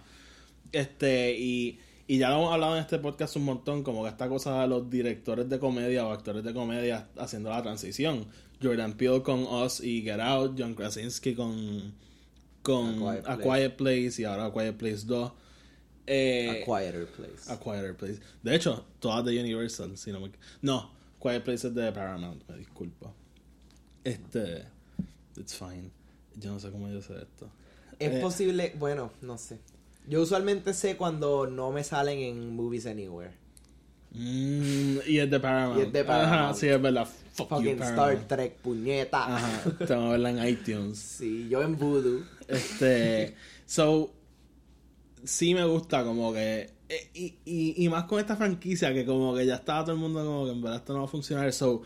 Este, 0.72 1.38
y, 1.38 1.80
y 2.08 2.18
ya 2.18 2.30
lo 2.30 2.38
hemos 2.38 2.54
hablado 2.54 2.76
en 2.76 2.82
este 2.82 3.00
podcast 3.00 3.36
un 3.36 3.46
montón, 3.46 3.84
como 3.84 4.04
que 4.04 4.10
esta 4.10 4.28
cosa 4.30 4.62
de 4.62 4.68
los 4.68 4.90
directores 4.90 5.50
de 5.50 5.60
comedia 5.60 6.06
o 6.06 6.12
actores 6.12 6.44
de 6.44 6.54
comedia 6.54 7.08
haciendo 7.18 7.50
la 7.50 7.62
transición. 7.62 8.28
Jordan 8.62 8.94
Peele 8.94 9.22
con 9.22 9.44
Us 9.44 9.82
y 9.82 10.02
Get 10.02 10.20
Out, 10.20 10.56
John 10.58 10.74
Krasinski 10.74 11.36
con, 11.36 11.94
con 12.68 13.08
A 13.08 13.12
Quiet 13.14 13.26
A 13.28 13.38
Place. 13.38 13.44
Quiet 13.44 13.76
Place 13.78 14.22
y 14.22 14.26
ahora 14.26 14.46
A 14.48 14.52
Quiet 14.52 14.76
Place 14.78 15.06
2. 15.06 15.32
Eh, 16.10 16.62
a 16.62 16.66
Quieter 16.66 17.08
Place. 17.08 17.52
A 17.52 17.58
Quieter 17.60 17.96
Place. 17.96 18.20
De 18.44 18.56
hecho, 18.56 18.86
todas 19.00 19.26
de 19.26 19.40
Universal, 19.40 19.98
si 19.98 20.12
no 20.12 20.20
me... 20.22 20.32
No, 20.62 20.92
Quiet 21.22 21.44
Place 21.44 21.68
es 21.68 21.76
de 21.76 21.92
Paramount, 21.92 22.48
me 22.50 22.58
disculpo. 22.58 23.14
Este... 24.04 24.66
It's 25.38 25.54
fine. 25.56 25.92
Yo 26.36 26.52
no 26.52 26.60
sé 26.60 26.72
cómo 26.72 26.90
yo 26.90 27.02
sé 27.02 27.14
esto. 27.18 27.50
Es 28.00 28.16
Eh, 28.16 28.20
posible, 28.22 28.74
bueno, 28.78 29.12
no 29.22 29.38
sé. 29.38 29.60
Yo 30.08 30.22
usualmente 30.22 30.74
sé 30.74 30.96
cuando 30.98 31.48
no 31.48 31.72
me 31.72 31.84
salen 31.84 32.20
en 32.20 32.56
Movies 32.56 32.86
Anywhere. 32.86 33.34
Mm, 34.12 34.98
y 35.08 35.20
es 35.20 35.30
de 35.30 35.40
Paramount. 35.40 35.80
Y 35.80 35.82
es 35.84 35.94
de 35.94 36.00
Ajá, 36.00 36.08
Paramount. 36.08 36.58
sí, 36.58 36.68
es 36.68 36.82
verdad. 36.82 37.08
Fuck 37.34 37.50
Fucking. 37.50 37.82
Star 37.84 38.28
Trek, 38.28 38.56
puñeta. 38.58 39.36
Ajá, 39.36 39.72
tengo 39.88 40.10
verla 40.10 40.32
en 40.32 40.48
iTunes. 40.48 40.98
Sí, 40.98 41.48
yo 41.50 41.62
en 41.62 41.78
Voodoo. 41.78 42.24
Este, 42.48 43.36
so, 43.66 44.12
sí 45.24 45.54
me 45.54 45.66
gusta 45.66 46.04
como 46.04 46.34
que, 46.34 46.72
eh, 46.90 47.10
y, 47.14 47.36
y, 47.46 47.84
y 47.86 47.90
más 47.90 48.06
con 48.06 48.20
esta 48.20 48.36
franquicia 48.36 48.94
que 48.94 49.06
como 49.06 49.36
que 49.36 49.46
ya 49.46 49.56
estaba 49.56 49.84
todo 49.84 49.94
el 49.94 50.00
mundo 50.02 50.24
como 50.26 50.46
que 50.46 50.52
en 50.52 50.62
verdad 50.62 50.78
esto 50.80 50.94
no 50.94 51.00
va 51.00 51.06
a 51.06 51.10
funcionar, 51.10 51.52
so, 51.54 51.82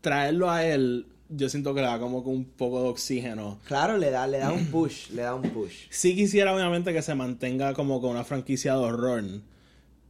traerlo 0.00 0.50
a 0.50 0.64
él, 0.64 1.06
yo 1.28 1.48
siento 1.48 1.74
que 1.74 1.80
le 1.80 1.86
da 1.88 1.98
como 1.98 2.22
que 2.22 2.30
un 2.30 2.44
poco 2.44 2.82
de 2.82 2.88
oxígeno. 2.88 3.58
Claro, 3.66 3.98
le 3.98 4.10
da, 4.10 4.26
le 4.26 4.38
da 4.38 4.52
un 4.52 4.66
push, 4.66 5.10
le 5.10 5.22
da 5.22 5.34
un 5.34 5.42
push. 5.50 5.86
Sí 5.90 6.14
quisiera 6.14 6.54
obviamente 6.54 6.92
que 6.92 7.02
se 7.02 7.14
mantenga 7.14 7.74
como 7.74 8.00
con 8.00 8.10
una 8.12 8.24
franquicia 8.24 8.72
de 8.74 8.78
horror, 8.78 9.24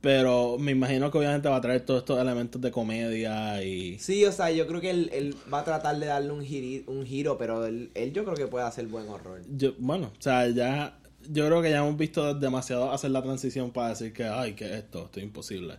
pero 0.04 0.58
me 0.58 0.72
imagino 0.72 1.10
que 1.10 1.16
obviamente 1.16 1.48
va 1.48 1.56
a 1.56 1.60
traer 1.62 1.80
todos 1.80 2.00
estos 2.00 2.20
elementos 2.20 2.60
de 2.60 2.70
comedia 2.70 3.62
y... 3.64 3.98
Sí, 3.98 4.22
o 4.26 4.32
sea, 4.32 4.50
yo 4.50 4.66
creo 4.66 4.78
que 4.82 4.90
él, 4.90 5.08
él 5.14 5.34
va 5.52 5.60
a 5.60 5.64
tratar 5.64 5.98
de 5.98 6.04
darle 6.04 6.30
un, 6.30 6.42
giri- 6.44 6.84
un 6.86 7.06
giro, 7.06 7.38
pero 7.38 7.64
él, 7.64 7.90
él 7.94 8.12
yo 8.12 8.22
creo 8.24 8.36
que 8.36 8.46
puede 8.46 8.66
hacer 8.66 8.86
buen 8.86 9.08
horror. 9.08 9.40
Yo, 9.48 9.72
bueno, 9.78 10.12
o 10.18 10.22
sea, 10.22 10.46
ya. 10.50 10.98
Yo 11.30 11.46
creo 11.46 11.62
que 11.62 11.70
ya 11.70 11.78
hemos 11.78 11.96
visto 11.96 12.34
demasiado 12.34 12.92
hacer 12.92 13.10
la 13.10 13.22
transición 13.22 13.70
para 13.70 13.88
decir 13.88 14.12
que, 14.12 14.24
ay, 14.24 14.52
que 14.52 14.76
esto, 14.76 15.06
esto 15.06 15.20
es 15.20 15.24
imposible. 15.24 15.76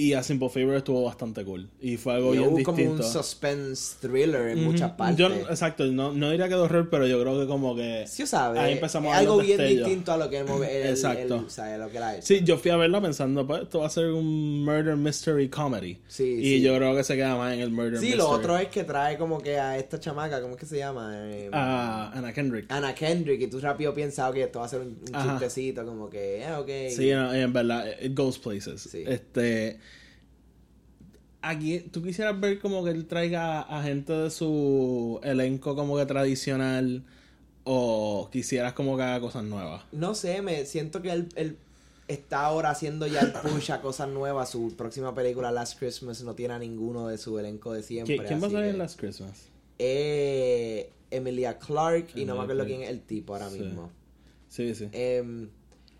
Y 0.00 0.12
a 0.14 0.22
Simple 0.22 0.48
Favor 0.48 0.76
estuvo 0.76 1.02
bastante 1.04 1.44
cool. 1.44 1.68
Y 1.80 1.96
fue 1.96 2.14
algo 2.14 2.32
Y 2.34 2.38
bien 2.38 2.50
hubo 2.50 2.62
como 2.62 2.76
distinto. 2.78 3.04
un 3.04 3.12
suspense 3.12 3.96
thriller 4.00 4.48
en 4.50 4.62
muchas 4.64 4.92
partes. 4.92 5.16
Yo, 5.16 5.26
exacto, 5.28 5.84
no, 5.86 6.12
no 6.12 6.30
diría 6.30 6.46
que 6.48 6.54
de 6.54 6.60
horror, 6.60 6.88
pero 6.88 7.06
yo 7.06 7.20
creo 7.20 7.40
que 7.40 7.46
como 7.46 7.74
que. 7.74 8.04
Sí, 8.06 8.26
sabes, 8.26 8.60
Ahí 8.60 8.74
empezamos 8.74 9.12
es 9.12 9.18
algo 9.18 9.38
bien 9.38 9.58
destellos. 9.58 9.86
distinto 9.88 10.12
a 10.12 10.16
lo 10.16 10.30
que 10.30 10.38
hemos 10.38 10.62
Exacto. 10.64 11.34
el- 11.36 11.44
o 11.44 11.50
sea, 11.50 11.76
lo 11.78 11.90
que 11.90 11.96
él 11.96 12.02
ha 12.02 12.14
hecho. 12.16 12.26
Sí, 12.26 12.40
yo 12.44 12.58
fui 12.58 12.70
a 12.70 12.76
verla 12.76 13.00
pensando, 13.00 13.46
pues 13.46 13.62
esto 13.62 13.80
va 13.80 13.86
a 13.86 13.90
ser 13.90 14.06
un 14.12 14.64
murder 14.64 14.96
mystery 14.96 15.48
comedy. 15.48 15.98
Sí, 16.06 16.24
y 16.40 16.44
sí. 16.44 16.60
yo 16.62 16.76
creo 16.76 16.94
que 16.94 17.02
se 17.02 17.16
queda 17.16 17.36
más 17.36 17.54
en 17.54 17.60
el 17.60 17.70
murder 17.70 17.94
Sí, 17.98 18.06
mystery. 18.06 18.18
lo 18.18 18.28
otro 18.28 18.56
es 18.56 18.68
que 18.68 18.84
trae 18.84 19.18
como 19.18 19.40
que 19.40 19.58
a 19.58 19.76
esta 19.78 19.98
chamaca, 19.98 20.40
¿cómo 20.40 20.54
es 20.54 20.60
que 20.60 20.66
se 20.66 20.78
llama? 20.78 21.12
Eh, 21.28 21.50
Ah, 21.52 22.12
Anna 22.14 22.32
Kendrick. 22.32 22.66
Anna 22.70 22.94
Kendrick, 22.94 23.40
y 23.42 23.46
tú 23.48 23.58
rápido 23.58 23.92
piensas 23.94 24.32
que 24.32 24.44
esto 24.44 24.60
va 24.60 24.66
a 24.66 24.68
ser 24.68 24.80
un, 24.82 24.88
un 25.12 25.22
chistecito, 25.30 25.84
como 25.84 26.08
que, 26.08 26.42
eh, 26.42 26.52
ok. 26.54 26.94
Sí, 26.94 27.10
en, 27.10 27.18
en 27.34 27.52
verdad, 27.52 27.84
it 28.00 28.16
goes 28.16 28.38
places. 28.38 28.82
Sí. 28.82 29.02
Este. 29.06 29.78
Aquí, 31.48 31.80
¿tú 31.80 32.02
quisieras 32.02 32.38
ver 32.38 32.58
como 32.58 32.84
que 32.84 32.90
él 32.90 33.06
traiga 33.06 33.60
a 33.62 33.82
gente 33.82 34.12
de 34.12 34.30
su 34.30 35.20
elenco 35.22 35.74
como 35.74 35.96
que 35.96 36.04
tradicional? 36.06 37.04
¿O 37.64 38.28
quisieras 38.32 38.72
como 38.72 38.96
que 38.96 39.02
haga 39.02 39.20
cosas 39.20 39.44
nuevas? 39.44 39.82
No 39.92 40.14
sé, 40.14 40.42
me 40.42 40.64
siento 40.66 41.00
que 41.02 41.10
él, 41.10 41.28
él 41.36 41.56
está 42.06 42.40
ahora 42.46 42.70
haciendo 42.70 43.06
ya 43.06 43.20
el 43.20 43.32
push 43.32 43.70
a 43.72 43.80
cosas 43.80 44.08
nuevas. 44.08 44.50
Su 44.50 44.74
próxima 44.76 45.14
película, 45.14 45.50
Last 45.52 45.78
Christmas, 45.78 46.22
no 46.22 46.34
tiene 46.34 46.54
a 46.54 46.58
ninguno 46.58 47.08
de 47.08 47.18
su 47.18 47.38
elenco 47.38 47.72
de 47.72 47.82
siempre. 47.82 48.18
¿Qui- 48.18 48.26
¿Quién 48.26 48.42
va 48.42 48.46
a 48.46 48.50
salir 48.50 48.70
en 48.70 48.78
Last 48.78 48.98
Christmas? 48.98 49.46
Eh, 49.78 50.90
Emilia 51.10 51.58
Clark, 51.58 52.08
y 52.14 52.24
no 52.24 52.36
me 52.36 52.42
acuerdo 52.42 52.64
quién 52.66 52.82
es 52.82 52.90
el 52.90 53.00
tipo 53.00 53.32
ahora 53.34 53.48
Sí. 53.50 53.60
mismo. 53.60 53.90
Sí, 54.48 54.74
sí. 54.74 54.88
Em, 54.92 55.48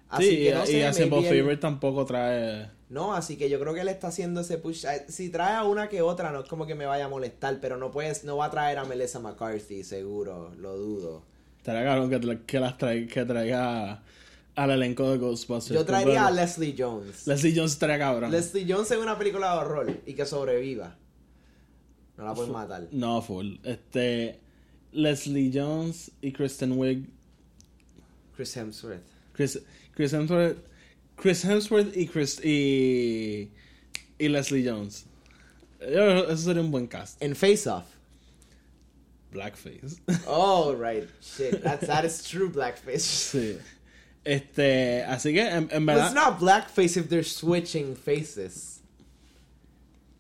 así 0.09 0.29
sí, 0.29 0.37
que 0.45 0.55
no 0.55 0.65
y, 0.65 0.67
sé, 0.67 0.79
y 0.79 0.83
a 0.83 0.93
Simple 0.93 1.21
maybe 1.21 1.39
él- 1.39 1.43
Favor 1.45 1.61
tampoco 1.61 2.05
trae... 2.07 2.71
No, 2.91 3.13
así 3.15 3.37
que 3.37 3.51
yo 3.51 3.61
creo 3.61 3.75
que 3.75 3.81
él 3.81 3.89
está 3.89 4.09
haciendo 4.09 4.41
ese 4.41 4.59
push. 4.59 4.85
Eh, 4.87 5.05
Si 5.09 5.29
trae 5.29 5.55
a 5.55 5.65
una 5.65 5.89
que 5.89 6.01
otra, 6.01 6.33
no 6.33 6.41
es 6.41 6.49
como 6.49 6.67
que 6.67 6.75
me 6.75 6.87
vaya 6.87 7.05
a 7.05 7.09
molestar, 7.09 7.59
pero 7.61 7.77
no 7.77 7.91
puedes, 7.91 8.25
no 8.25 8.39
va 8.39 8.47
a 8.47 8.51
traer 8.51 8.79
a 8.79 8.85
Melissa 8.85 9.21
McCarthy, 9.21 9.85
seguro, 9.85 10.55
lo 10.57 10.77
dudo. 10.77 11.23
Estaría 11.59 11.85
cabrón 11.85 12.09
que, 12.09 12.47
que 12.47 12.61
las 12.61 12.79
traiga, 12.79 13.13
que 13.13 13.25
traiga 13.27 14.03
al 14.55 14.71
elenco 14.71 15.11
de 15.11 15.19
Ghostbusters. 15.19 15.79
Yo 15.79 15.85
traería 15.85 16.27
a 16.27 16.31
Leslie 16.31 16.75
Jones. 16.77 17.27
Leslie 17.27 17.55
Jones 17.55 17.73
estaría 17.73 17.99
cabrón. 17.99 18.31
Leslie 18.31 18.67
Jones 18.67 18.91
en 18.91 19.01
una 19.01 19.19
película 19.19 19.53
de 19.53 19.59
horror 19.59 20.01
y 20.07 20.15
que 20.15 20.25
sobreviva. 20.25 20.97
No 22.17 22.25
la 22.25 22.35
pueden 22.35 22.53
matar. 22.53 22.89
No, 22.91 23.21
full. 23.23 23.57
Este... 23.65 24.41
Leslie 24.93 25.51
Jones 25.53 26.11
y 26.23 26.33
Kristen 26.33 26.73
Wiig 26.79 27.07
Chris 28.35 28.57
Hemsworth. 28.57 29.03
Chris, 29.33 29.61
Chris 29.95 30.13
Hemsworth, 30.13 30.59
Chris 31.19 31.43
Hemsworth 31.45 31.97
y 31.97 32.07
Chris 32.07 32.41
y, 32.45 33.51
y 34.19 34.29
Leslie 34.29 34.65
Jones. 34.65 35.05
Eso 35.81 36.37
sería 36.37 36.63
un 36.63 36.71
buen 36.71 36.87
cast. 36.89 37.23
En 37.23 37.35
Face 37.35 37.67
Off. 37.67 37.85
Blackface. 39.33 40.01
Oh, 40.27 40.73
right. 40.79 41.09
Shit. 41.21 41.63
That's, 41.63 41.87
that 41.87 42.05
is 42.05 42.25
true 42.29 42.49
blackface. 42.51 43.03
sí. 43.03 43.59
Este, 44.25 45.05
así 45.07 45.33
que 45.33 45.41
en, 45.41 45.69
en 45.71 45.87
But 45.87 45.95
verdad 45.95 46.07
it's 46.07 46.15
not 46.15 46.39
blackface 46.39 46.97
if 46.97 47.09
they're 47.09 47.23
switching 47.23 47.95
faces. 47.95 48.81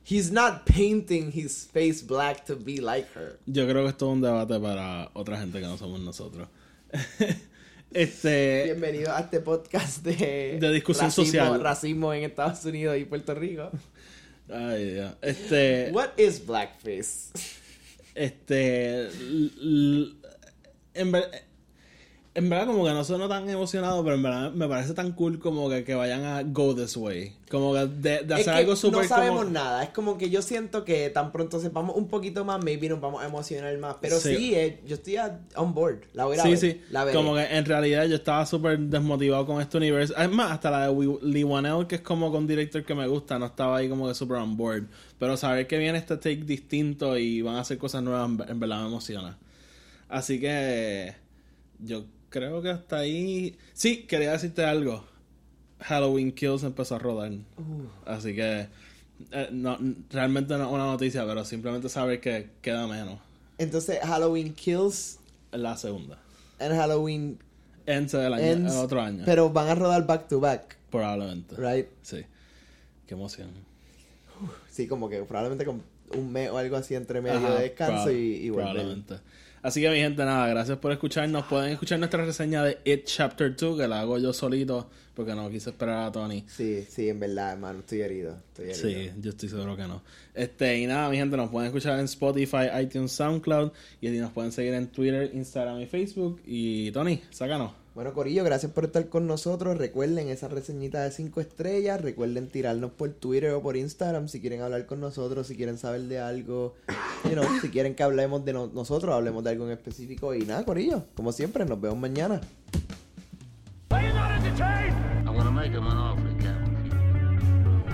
He's 0.02 0.30
not 0.30 0.64
painting 0.64 1.32
his 1.32 1.64
face 1.64 2.00
black 2.00 2.46
to 2.46 2.56
be 2.56 2.80
like 2.80 3.12
her. 3.12 3.38
yo 3.46 3.66
creo 3.66 3.82
que 3.84 3.88
esto 3.90 4.06
es 4.06 4.12
un 4.14 4.20
debate 4.22 4.58
para 4.60 5.10
otra 5.14 5.36
gente 5.38 5.60
que 5.60 5.66
no 5.66 5.76
somos 5.76 6.00
nosotros. 6.00 6.48
este, 7.92 8.64
Bienvenido 8.64 9.12
a 9.14 9.20
este 9.20 9.40
podcast 9.40 10.04
de, 10.04 10.58
De 10.60 10.70
discusión 10.72 11.06
racismo, 11.06 11.24
social. 11.24 11.60
Racismo 11.62 12.12
en 12.12 12.24
Estados 12.24 12.64
Unidos 12.64 12.96
y 12.98 13.04
Puerto 13.04 13.34
Rico. 13.34 13.70
ay, 14.52 14.92
Dios. 14.94 15.14
este, 15.22 15.90
What 15.92 16.10
is 16.18 16.44
blackface? 16.46 17.30
este, 18.14 19.08
en 20.94 21.12
ver- 21.12 21.47
en 22.38 22.48
verdad 22.48 22.66
como 22.66 22.84
que 22.84 22.90
no 22.92 23.02
sueno 23.04 23.28
tan 23.28 23.48
emocionado, 23.50 24.02
pero 24.04 24.14
en 24.16 24.22
verdad 24.22 24.52
me 24.52 24.68
parece 24.68 24.94
tan 24.94 25.12
cool 25.12 25.38
como 25.38 25.68
que, 25.68 25.82
que 25.84 25.94
vayan 25.94 26.24
a 26.24 26.42
go 26.44 26.74
this 26.74 26.96
way. 26.96 27.34
Como 27.50 27.72
que 27.74 27.86
de, 27.86 28.22
de 28.24 28.34
hacer 28.34 28.50
algo 28.50 28.76
súper 28.76 29.02
No 29.02 29.08
sabemos 29.08 29.40
como... 29.40 29.50
nada. 29.50 29.82
Es 29.82 29.90
como 29.90 30.16
que 30.18 30.30
yo 30.30 30.40
siento 30.42 30.84
que 30.84 31.10
tan 31.10 31.32
pronto 31.32 31.58
sepamos 31.60 31.96
un 31.96 32.08
poquito 32.08 32.44
más, 32.44 32.62
maybe 32.62 32.88
nos 32.88 33.00
vamos 33.00 33.22
a 33.22 33.26
emocionar 33.26 33.76
más. 33.78 33.96
Pero 34.00 34.18
sí, 34.20 34.36
Sí. 34.36 34.54
eh, 34.54 34.80
yo 34.86 34.94
estoy 34.94 35.16
a- 35.16 35.40
on 35.56 35.74
board. 35.74 36.00
La 36.14 36.26
voy 36.26 36.38
a 36.38 36.42
Sí, 36.42 36.48
ver. 36.50 36.58
sí. 36.58 36.80
La 36.90 37.04
veré. 37.04 37.16
Como 37.16 37.34
que 37.34 37.42
en 37.44 37.64
realidad 37.64 38.04
yo 38.06 38.14
estaba 38.16 38.46
súper 38.46 38.78
desmotivado 38.78 39.44
con 39.44 39.60
este 39.60 39.76
universo. 39.78 40.14
Es 40.16 40.30
más, 40.30 40.52
hasta 40.52 40.70
la 40.70 40.82
de 40.86 40.90
Wi- 40.90 41.18
Lee 41.22 41.44
Wanell, 41.44 41.86
que 41.86 41.96
es 41.96 42.00
como 42.02 42.30
con 42.30 42.46
director 42.46 42.84
que 42.84 42.94
me 42.94 43.06
gusta, 43.08 43.38
no 43.38 43.46
estaba 43.46 43.78
ahí 43.78 43.88
como 43.88 44.06
que 44.06 44.14
súper 44.14 44.36
on 44.36 44.56
board. 44.56 44.84
Pero 45.18 45.36
saber 45.36 45.66
que 45.66 45.78
viene 45.78 45.98
este 45.98 46.16
take 46.16 46.36
distinto 46.44 47.18
y 47.18 47.42
van 47.42 47.56
a 47.56 47.60
hacer 47.60 47.78
cosas 47.78 48.02
nuevas, 48.02 48.30
en 48.48 48.60
verdad 48.60 48.80
me 48.82 48.86
emociona. 48.88 49.36
Así 50.08 50.38
que 50.40 51.14
yo 51.80 52.04
creo 52.30 52.62
que 52.62 52.70
hasta 52.70 52.98
ahí... 52.98 53.56
Sí, 53.74 54.04
quería 54.04 54.32
decirte 54.32 54.64
algo. 54.64 55.04
Halloween 55.80 56.32
Kills 56.32 56.62
empezó 56.64 56.96
a 56.96 56.98
rodar. 56.98 57.32
Así 58.06 58.34
que... 58.34 58.68
eh, 59.32 59.48
no, 59.52 59.78
realmente 60.10 60.56
no 60.58 60.64
es 60.64 60.70
una 60.70 60.86
noticia, 60.86 61.24
pero 61.26 61.44
simplemente 61.44 61.88
saber 61.88 62.20
que 62.20 62.50
queda 62.62 62.86
menos. 62.86 63.18
Entonces, 63.58 63.98
Halloween 64.02 64.54
Kills 64.54 65.18
La 65.52 65.76
segunda. 65.76 66.18
and 66.60 66.72
Halloween 66.74 67.38
Ends 67.86 68.12
del 68.12 68.34
año, 68.34 68.44
Ends. 68.44 68.72
el 68.74 68.78
otro 68.80 69.00
año. 69.00 69.22
Pero 69.24 69.50
van 69.50 69.68
a 69.68 69.74
rodar 69.74 70.06
back 70.06 70.28
to 70.28 70.40
back, 70.40 70.76
Probablemente. 70.90 71.56
right? 71.56 71.86
Sí. 72.02 72.24
Qué 73.06 73.14
emoción. 73.14 73.48
Sí, 74.70 74.86
como 74.86 75.08
que 75.08 75.22
probablemente 75.22 75.64
con 75.64 75.82
un 76.16 76.30
mes 76.32 76.50
o 76.50 76.58
algo 76.58 76.76
así 76.76 76.94
entre 76.94 77.20
medio 77.20 77.38
Ajá, 77.38 77.54
de 77.54 77.62
descanso 77.62 78.10
y, 78.10 78.16
y 78.16 78.50
volver. 78.50 78.66
Probablemente. 78.72 79.14
Así 79.68 79.82
que 79.82 79.90
mi 79.90 79.98
gente, 79.98 80.24
nada, 80.24 80.48
gracias 80.48 80.78
por 80.78 80.92
escucharnos. 80.92 81.44
Pueden 81.44 81.72
escuchar 81.72 81.98
nuestra 81.98 82.24
reseña 82.24 82.64
de 82.64 82.78
It 82.86 83.04
Chapter 83.04 83.54
2, 83.54 83.78
que 83.78 83.86
la 83.86 84.00
hago 84.00 84.16
yo 84.16 84.32
solito, 84.32 84.88
porque 85.12 85.34
no 85.34 85.50
quise 85.50 85.68
esperar 85.68 86.06
a 86.06 86.10
Tony. 86.10 86.42
Sí, 86.48 86.86
sí, 86.88 87.10
en 87.10 87.20
verdad, 87.20 87.52
hermano, 87.52 87.80
estoy 87.80 88.00
herido. 88.00 88.38
Estoy 88.48 88.70
herido. 88.70 89.12
Sí, 89.12 89.20
yo 89.20 89.28
estoy 89.28 89.50
seguro 89.50 89.76
que 89.76 89.82
no. 89.82 90.00
Este, 90.32 90.78
y 90.78 90.86
nada, 90.86 91.10
mi 91.10 91.18
gente, 91.18 91.36
nos 91.36 91.50
pueden 91.50 91.66
escuchar 91.66 91.98
en 91.98 92.06
Spotify, 92.06 92.80
iTunes, 92.80 93.12
SoundCloud, 93.12 93.72
y 94.00 94.08
nos 94.08 94.32
pueden 94.32 94.52
seguir 94.52 94.72
en 94.72 94.86
Twitter, 94.86 95.30
Instagram 95.34 95.82
y 95.82 95.86
Facebook. 95.86 96.40
Y 96.46 96.90
Tony, 96.92 97.20
sácanos. 97.28 97.72
Bueno, 97.98 98.12
Corillo, 98.12 98.44
gracias 98.44 98.70
por 98.70 98.84
estar 98.84 99.08
con 99.08 99.26
nosotros. 99.26 99.76
Recuerden 99.76 100.28
esa 100.28 100.46
reseñita 100.46 101.02
de 101.02 101.10
5 101.10 101.40
estrellas. 101.40 102.00
Recuerden 102.00 102.46
tirarnos 102.46 102.92
por 102.92 103.10
Twitter 103.10 103.50
o 103.50 103.60
por 103.60 103.76
Instagram 103.76 104.28
si 104.28 104.40
quieren 104.40 104.60
hablar 104.60 104.86
con 104.86 105.00
nosotros, 105.00 105.48
si 105.48 105.56
quieren 105.56 105.78
saber 105.78 106.02
de 106.02 106.20
algo. 106.20 106.76
You 107.24 107.32
know, 107.32 107.42
si 107.60 107.70
quieren 107.70 107.96
que 107.96 108.04
hablemos 108.04 108.44
de 108.44 108.52
no- 108.52 108.68
nosotros, 108.68 109.12
hablemos 109.12 109.42
de 109.42 109.50
algo 109.50 109.66
en 109.66 109.72
específico. 109.72 110.32
Y 110.32 110.42
nada, 110.46 110.64
Corillo, 110.64 111.06
como 111.16 111.32
siempre, 111.32 111.64
nos 111.64 111.80
vemos 111.80 111.98
mañana. 111.98 112.40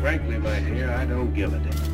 Frankly, 0.02 0.36
my 0.38 0.60
dear, 0.70 1.02
I 1.02 1.06
don't 1.08 1.34
give 1.34 1.46
a 1.54 1.58
damn. 1.58 1.93